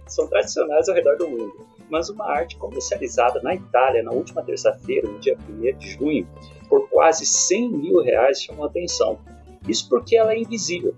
são 0.07 0.29
tradicionais 0.29 0.89
ao 0.89 0.95
redor 0.95 1.17
do 1.17 1.29
mundo, 1.29 1.67
mas 1.91 2.11
uma 2.11 2.31
arte 2.31 2.57
comercializada 2.57 3.41
na 3.43 3.55
Itália 3.55 4.03
na 4.03 4.13
última 4.13 4.43
terça-feira, 4.43 5.09
no 5.09 5.19
dia 5.19 5.37
1 5.49 5.79
de 5.79 5.89
junho, 5.93 6.29
por 6.69 6.89
quase 6.89 7.25
100 7.25 7.71
mil 7.71 8.03
reais 8.03 8.43
chamou 8.43 8.67
atenção. 8.67 9.19
Isso 9.67 9.89
porque 9.89 10.17
ela 10.17 10.33
é 10.33 10.39
invisível. 10.39 10.95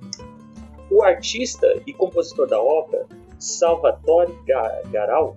O 0.90 1.02
artista 1.02 1.80
e 1.86 1.92
compositor 1.92 2.48
da 2.48 2.60
obra, 2.60 3.06
Salvatore 3.38 4.34
Garal, 4.90 5.36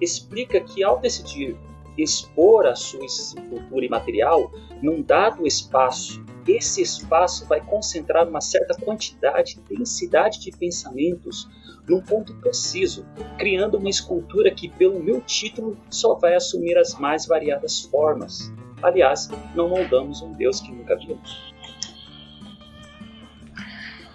explica 0.00 0.60
que 0.60 0.82
ao 0.82 0.98
decidir 0.98 1.56
expor 1.96 2.66
a 2.66 2.74
sua 2.74 3.04
escultura 3.04 3.84
imaterial 3.84 4.50
num 4.82 5.02
dado 5.02 5.46
espaço, 5.46 6.24
esse 6.46 6.82
espaço 6.82 7.46
vai 7.46 7.60
concentrar 7.60 8.28
uma 8.28 8.40
certa 8.40 8.74
quantidade, 8.74 9.60
densidade 9.68 10.40
de 10.40 10.50
pensamentos 10.50 11.48
num 11.88 12.00
ponto 12.00 12.34
preciso, 12.34 13.06
criando 13.38 13.78
uma 13.78 13.90
escultura 13.90 14.50
que, 14.50 14.68
pelo 14.68 15.00
meu 15.00 15.20
título, 15.20 15.76
só 15.90 16.14
vai 16.14 16.34
assumir 16.34 16.76
as 16.78 16.94
mais 16.94 17.26
variadas 17.26 17.82
formas. 17.82 18.52
Aliás, 18.82 19.28
não 19.54 19.68
moldamos 19.68 20.22
um 20.22 20.32
Deus 20.32 20.60
que 20.60 20.72
nunca 20.72 20.96
vimos. 20.96 21.52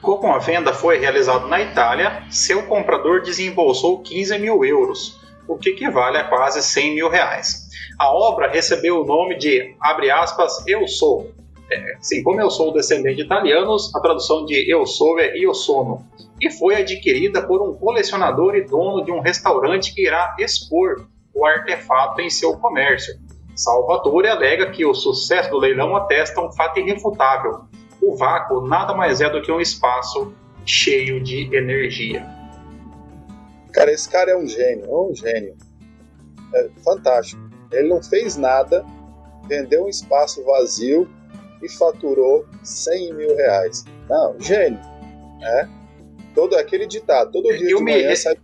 Como 0.01 0.28
a 0.28 0.38
venda 0.38 0.73
foi 0.73 0.97
realizada 0.97 1.47
na 1.47 1.59
Itália, 1.59 2.23
seu 2.30 2.63
comprador 2.67 3.21
desembolsou 3.21 4.01
15 4.01 4.38
mil 4.38 4.63
euros, 4.63 5.16
o 5.48 5.58
que 5.58 5.70
equivale 5.70 6.18
a 6.18 6.24
quase 6.24 6.62
100 6.62 6.95
mil 6.95 7.10
reais. 7.10 7.68
A 7.98 8.12
obra 8.12 8.50
recebeu 8.50 9.02
o 9.02 9.06
nome 9.06 9.38
de, 9.38 9.76
abre 9.80 10.12
aspas, 10.12 10.66
Eu 10.68 10.88
Sou. 10.88 11.32
É, 11.72 11.98
sim, 12.00 12.24
como 12.24 12.39
eu 12.39 12.50
sou 12.50 12.72
descendente 12.72 13.18
de 13.18 13.24
italianos, 13.24 13.93
a 13.93 14.00
tradução 14.00 14.45
de 14.45 14.72
Eu 14.72 14.86
Sou 14.86 15.20
é 15.20 15.38
Io 15.38 15.54
Sono. 15.54 16.06
E 16.39 16.50
foi 16.50 16.76
adquirida 16.76 17.45
por 17.45 17.62
um 17.62 17.76
colecionador 17.76 18.56
e 18.56 18.62
dono 18.62 19.04
de 19.04 19.12
um 19.12 19.20
restaurante 19.20 19.93
que 19.93 20.06
irá 20.06 20.36
expor 20.39 21.08
o 21.34 21.45
artefato 21.45 22.22
em 22.22 22.30
seu 22.30 22.58
comércio. 22.58 23.16
Salvatore 23.56 24.28
alega 24.28 24.72
que 24.72 24.86
o 24.86 24.93
sucesso 24.93 25.50
do 25.50 25.58
leilão 25.58 25.95
atesta 25.95 26.39
um 26.39 26.52
fato 26.52 26.80
irrefutável 26.80 27.68
o 28.02 28.16
vácuo 28.16 28.62
nada 28.62 28.93
mais 28.93 29.22
é 29.22 29.30
do 29.30 29.41
que 29.41 29.52
um 29.52 29.60
espaço 29.60 30.34
cheio 30.66 31.22
de 31.22 31.56
energia. 31.56 32.26
Cara, 33.78 33.91
esse 33.91 34.09
cara 34.09 34.32
é 34.32 34.36
um 34.36 34.47
gênio, 34.47 34.86
é 34.86 34.89
um 34.89 35.13
gênio. 35.13 35.55
É 36.55 36.67
fantástico. 36.84 37.39
Ele 37.71 37.89
não 37.89 38.01
fez 38.01 38.36
nada, 38.36 38.84
vendeu 39.47 39.86
um 39.86 39.88
espaço 39.88 40.43
vazio 40.43 41.07
e 41.61 41.69
faturou 41.69 42.43
100 42.63 43.13
mil 43.13 43.36
reais. 43.36 43.86
Não, 44.09 44.36
gênio. 44.39 44.80
Né? 45.39 45.69
Todo 46.34 46.55
aquele 46.55 46.88
ditado, 46.88 47.32
todo 47.32 47.55
dia 47.55 47.69
Eu 47.69 47.78
de 47.78 47.84
manhã 47.84 48.09
me... 48.09 48.15
sai 48.15 48.36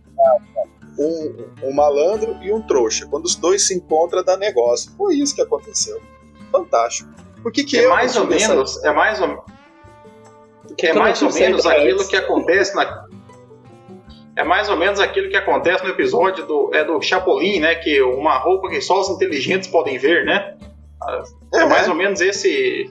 um, 0.96 1.36
um 1.64 1.72
malandro 1.72 2.38
e 2.40 2.52
um 2.52 2.62
trouxa. 2.62 3.04
Quando 3.06 3.24
os 3.24 3.34
dois 3.34 3.66
se 3.66 3.74
encontram, 3.74 4.22
dá 4.22 4.36
negócio. 4.36 4.92
Foi 4.96 5.16
isso 5.16 5.34
que 5.34 5.42
aconteceu. 5.42 6.00
Fantástico. 6.52 7.10
Por 7.42 7.50
que, 7.50 7.64
que 7.64 7.76
é 7.76 7.88
mais 7.88 8.16
ou 8.16 8.28
menos, 8.28 8.84
é 8.84 8.92
mais 8.92 9.20
ou 9.20 9.44
que 10.78 10.86
é 10.86 10.92
mais 10.92 11.20
ou 11.20 11.32
menos 11.32 11.66
aquilo 11.66 12.06
que 12.06 12.16
acontece 12.16 12.76
na 12.76 13.08
é 14.36 14.42
mais 14.42 14.68
ou 14.68 14.76
menos 14.76 14.98
aquilo 14.98 15.28
que 15.28 15.36
acontece 15.36 15.84
no 15.84 15.90
episódio 15.90 16.44
do, 16.46 16.70
é 16.74 16.84
do 16.84 17.00
Chapolin, 17.00 17.60
né? 17.60 17.74
Que 17.76 18.02
uma 18.02 18.36
roupa 18.38 18.68
que 18.68 18.80
só 18.80 19.00
os 19.00 19.08
inteligentes 19.10 19.68
podem 19.68 19.96
ver, 19.96 20.24
né? 20.24 20.56
É, 21.54 21.60
é 21.60 21.66
mais 21.66 21.88
ou 21.88 21.94
menos 21.94 22.20
esse. 22.20 22.90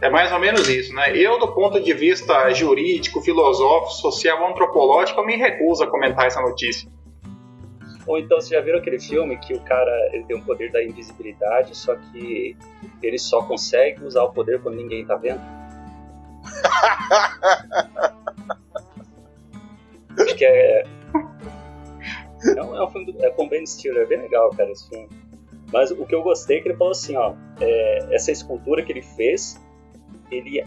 É 0.00 0.08
mais 0.08 0.32
ou 0.32 0.38
menos 0.38 0.68
isso, 0.68 0.94
né? 0.94 1.14
Eu, 1.16 1.38
do 1.38 1.48
ponto 1.48 1.80
de 1.80 1.92
vista 1.92 2.50
jurídico, 2.52 3.20
filosófico, 3.20 3.92
social, 3.92 4.46
antropológico, 4.48 5.20
eu 5.20 5.26
me 5.26 5.36
recuso 5.36 5.84
a 5.84 5.86
comentar 5.86 6.26
essa 6.26 6.40
notícia. 6.40 6.90
Ou 8.06 8.18
então, 8.18 8.38
vocês 8.40 8.50
já 8.50 8.60
viram 8.60 8.78
aquele 8.78 9.00
filme 9.00 9.36
que 9.38 9.52
o 9.52 9.60
cara 9.60 9.90
ele 10.12 10.24
tem 10.24 10.36
o 10.36 10.42
poder 10.42 10.70
da 10.70 10.82
invisibilidade, 10.82 11.76
só 11.76 11.96
que 11.96 12.56
ele 13.02 13.18
só 13.18 13.42
consegue 13.42 14.04
usar 14.04 14.22
o 14.22 14.32
poder 14.32 14.60
quando 14.62 14.76
ninguém 14.76 15.04
tá 15.04 15.16
vendo? 15.16 15.40
Acho 20.18 20.36
que 20.36 20.44
é. 20.44 20.84
É 22.56 22.62
um, 22.62 22.76
é 22.76 22.84
um 22.84 22.90
filme 22.90 23.12
do, 23.12 23.24
é 23.24 23.30
com 23.30 23.48
Ben 23.48 23.66
Stiller, 23.66 24.02
é 24.02 24.06
bem 24.06 24.20
legal, 24.20 24.50
cara, 24.50 24.70
esse 24.70 24.88
filme. 24.88 25.08
Mas 25.72 25.90
o 25.90 26.06
que 26.06 26.14
eu 26.14 26.22
gostei 26.22 26.58
é 26.58 26.60
que 26.60 26.68
ele 26.68 26.76
falou 26.76 26.92
assim, 26.92 27.16
ó, 27.16 27.34
é, 27.60 28.14
essa 28.14 28.30
escultura 28.30 28.84
que 28.84 28.92
ele 28.92 29.02
fez, 29.02 29.60
ele, 30.30 30.62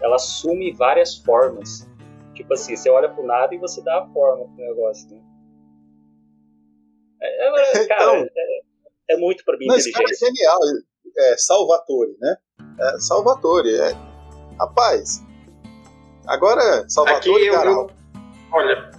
ela 0.00 0.16
assume 0.16 0.72
várias 0.72 1.16
formas. 1.16 1.88
Tipo 2.34 2.54
assim, 2.54 2.76
você 2.76 2.88
olha 2.90 3.08
pro 3.08 3.26
nada 3.26 3.54
e 3.54 3.58
você 3.58 3.82
dá 3.82 4.02
a 4.02 4.06
forma 4.08 4.44
pro 4.44 4.64
negócio, 4.64 5.10
né? 5.10 5.20
É, 7.20 7.80
é, 7.80 7.86
cara, 7.88 8.02
então, 8.02 8.28
é, 8.36 9.14
é, 9.14 9.16
muito 9.16 9.44
pra 9.44 9.56
mim 9.56 9.66
mas, 9.66 9.86
inteligência. 9.86 10.28
Cara, 10.28 10.32
é 10.32 10.36
genial. 10.36 10.58
É, 11.18 11.36
Salvatore, 11.38 12.16
né? 12.20 12.36
É, 12.78 12.98
Salvatore. 12.98 13.74
É, 13.74 13.92
rapaz, 14.58 15.24
agora 16.26 16.88
Salvatore 16.88 17.48
Aqui 17.48 17.66
eu, 17.66 17.90
Olha, 18.52 18.90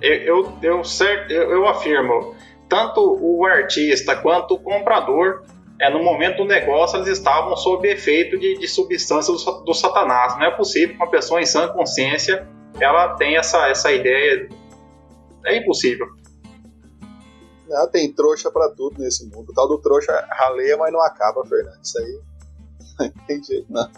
eu, 0.00 0.14
eu, 0.14 0.58
eu, 0.62 0.84
certo, 0.84 1.32
eu, 1.32 1.66
afirmo, 1.66 2.34
tanto 2.68 3.00
o 3.20 3.44
artista 3.44 4.16
quanto 4.16 4.54
o 4.54 4.58
comprador 4.58 5.44
é, 5.80 5.90
no 5.90 6.02
momento 6.02 6.38
do 6.38 6.44
negócio 6.44 6.98
eles 6.98 7.08
estavam 7.08 7.56
sob 7.56 7.86
efeito 7.88 8.38
de, 8.38 8.58
de 8.58 8.68
substâncias 8.68 9.44
do, 9.44 9.64
do, 9.64 9.74
satanás. 9.74 10.36
Não 10.36 10.46
é 10.46 10.50
possível 10.50 10.90
que 10.90 11.02
uma 11.02 11.10
pessoa 11.10 11.40
em 11.40 11.46
sã 11.46 11.68
consciência 11.68 12.48
ela 12.80 13.14
tenha 13.16 13.40
essa, 13.40 13.68
essa 13.68 13.92
ideia. 13.92 14.48
É 15.44 15.58
impossível. 15.58 16.06
Ah, 17.72 17.88
tem 17.88 18.12
trouxa 18.12 18.50
para 18.50 18.70
tudo 18.70 19.00
nesse 19.00 19.24
mundo. 19.26 19.50
O 19.50 19.54
tal 19.54 19.68
do 19.68 19.78
trouxa 19.78 20.26
raleia, 20.30 20.76
mas 20.76 20.92
não 20.92 21.00
acaba, 21.02 21.44
Fernando. 21.44 21.82
Isso 21.82 21.98
aí 21.98 22.20
não 23.16 23.26
tem 23.26 23.42
jeito, 23.42 23.66
não. 23.70 23.90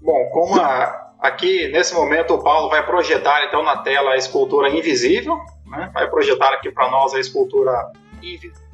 Bom, 0.00 0.30
como 0.32 0.60
a, 0.60 1.09
aqui 1.20 1.68
nesse 1.68 1.94
momento 1.94 2.34
o 2.34 2.42
Paulo 2.42 2.68
vai 2.68 2.84
projetar 2.84 3.44
então 3.46 3.62
na 3.62 3.76
tela 3.78 4.12
a 4.12 4.16
escultura 4.16 4.70
invisível, 4.70 5.38
né? 5.66 5.90
vai 5.92 6.08
projetar 6.08 6.52
aqui 6.54 6.70
para 6.70 6.90
nós 6.90 7.14
a 7.14 7.20
escultura 7.20 7.92
invisível. 8.22 8.70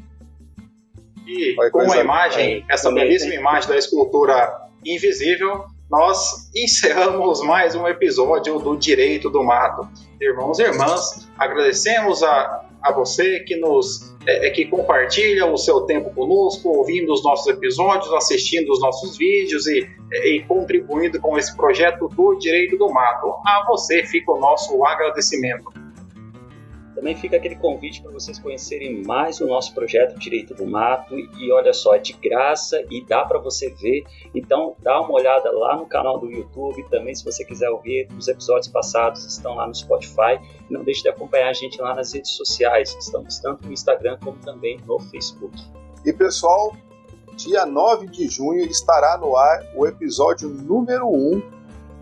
E 1.27 1.55
vai 1.55 1.71
com 1.71 1.81
a 1.81 1.97
imagem, 1.97 2.65
essa 2.69 2.91
belíssima 2.93 3.35
imagem 3.35 3.69
da 3.69 3.77
escultura 3.77 4.63
invisível, 4.85 5.65
nós 5.91 6.51
encerramos 6.55 7.43
mais 7.43 7.75
um 7.75 7.87
episódio 7.87 8.59
do 8.61 8.77
Direito 8.77 9.29
do 9.29 9.43
Mato. 9.43 9.89
Irmãos 10.21 10.59
e 10.61 10.63
irmãs, 10.63 11.29
agradecemos 11.37 12.23
a, 12.23 12.65
a 12.81 12.93
você 12.93 13.41
que 13.41 13.57
nos 13.57 14.16
é, 14.27 14.47
é, 14.47 14.51
que 14.51 14.67
compartilha 14.67 15.47
o 15.47 15.57
seu 15.57 15.83
tempo 15.83 16.11
conosco, 16.11 16.69
ouvindo 16.69 17.13
os 17.13 17.23
nossos 17.23 17.47
episódios, 17.47 18.13
assistindo 18.13 18.71
os 18.71 18.81
nossos 18.81 19.17
vídeos 19.17 19.67
e, 19.67 19.89
e 20.25 20.45
contribuindo 20.49 21.21
com 21.21 21.39
esse 21.39 21.57
projeto 21.57 22.09
do 22.09 22.35
Direito 22.37 22.77
do 22.77 22.93
Mato. 22.93 23.29
A 23.47 23.65
você 23.69 24.03
fica 24.05 24.33
o 24.33 24.41
nosso 24.41 24.85
agradecimento. 24.85 25.86
Também 26.97 27.15
fica 27.15 27.37
aquele 27.37 27.57
convite 27.57 28.01
para 28.01 28.11
vocês 28.11 28.39
conhecerem 28.39 29.05
mais 29.05 29.39
o 29.39 29.47
nosso 29.47 29.75
projeto 29.75 30.19
Direito 30.19 30.55
do 30.55 30.65
Mato 30.65 31.15
e 31.15 31.53
olha 31.53 31.75
só, 31.75 31.95
é 31.95 31.99
de 31.99 32.15
graça 32.15 32.83
e 32.91 33.05
dá 33.05 33.23
para 33.23 33.39
você 33.39 33.69
ver. 33.69 34.03
Então 34.35 34.75
dá 34.79 34.99
uma 35.03 35.13
olhada 35.13 35.53
lá 35.53 35.77
no 35.77 35.85
canal 35.85 36.19
do 36.19 36.31
YouTube, 36.31 36.83
também 36.89 37.15
se 37.15 37.23
você 37.23 37.45
quiser 37.45 37.69
ouvir, 37.69 38.09
os 38.17 38.29
episódios 38.29 38.69
passados 38.69 39.27
estão 39.27 39.57
lá 39.57 39.67
no 39.67 39.75
Spotify. 39.75 40.41
Não 40.71 40.83
deixe 40.83 41.03
de 41.03 41.11
acompanhar 41.11 41.51
a 41.51 41.53
gente 41.53 41.79
lá 41.83 41.95
nas 41.95 42.15
redes 42.15 42.31
sociais, 42.31 42.97
estamos 42.99 43.39
tanto 43.41 43.67
no 43.67 43.75
Instagram 43.75 44.17
como 44.25 44.39
também 44.39 44.81
no 44.87 44.99
Facebook. 44.99 45.55
E 46.03 46.15
pessoal, 46.15 46.75
dia 47.37 47.67
9 47.67 48.07
de 48.07 48.27
junho 48.27 48.65
estará 48.65 49.19
no 49.19 49.37
ar 49.37 49.63
o 49.75 49.87
episódio 49.87 50.49
número 50.49 51.07
1 51.07 51.43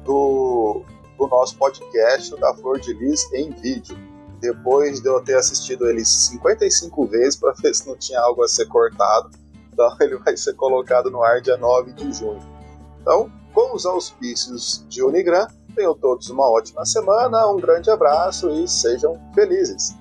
do, 0.05 0.83
do 1.19 1.27
nosso 1.27 1.59
podcast 1.59 2.39
da 2.39 2.55
Flor 2.55 2.79
de 2.79 2.93
Lis 2.93 3.29
em 3.33 3.51
vídeo 3.51 4.14
depois 4.45 5.01
de 5.01 5.09
eu 5.09 5.23
ter 5.23 5.37
assistido 5.37 5.89
ele 5.89 6.05
55 6.05 7.07
vezes 7.07 7.37
para 7.37 7.53
ver 7.53 7.75
se 7.75 7.87
não 7.89 7.97
tinha 7.97 8.21
algo 8.21 8.43
a 8.43 8.49
ser 8.49 8.67
cortado. 8.67 9.31
Então 9.73 9.97
ele 10.01 10.17
vai 10.19 10.37
ser 10.37 10.55
colocado 10.55 11.11
no 11.11 11.23
ar 11.23 11.41
dia 11.41 11.57
9 11.57 11.93
de 11.93 12.13
junho. 12.13 12.43
Então, 13.01 13.31
com 13.53 13.75
os 13.75 13.87
auspícios 13.87 14.85
de 14.89 15.03
Unigram, 15.03 15.47
tenham 15.75 15.95
todos 15.95 16.29
uma 16.29 16.49
ótima 16.49 16.85
semana, 16.85 17.49
um 17.49 17.57
grande 17.57 17.91
abraço 17.91 18.51
e 18.51 18.69
sejam 18.69 19.19
felizes. 19.35 19.95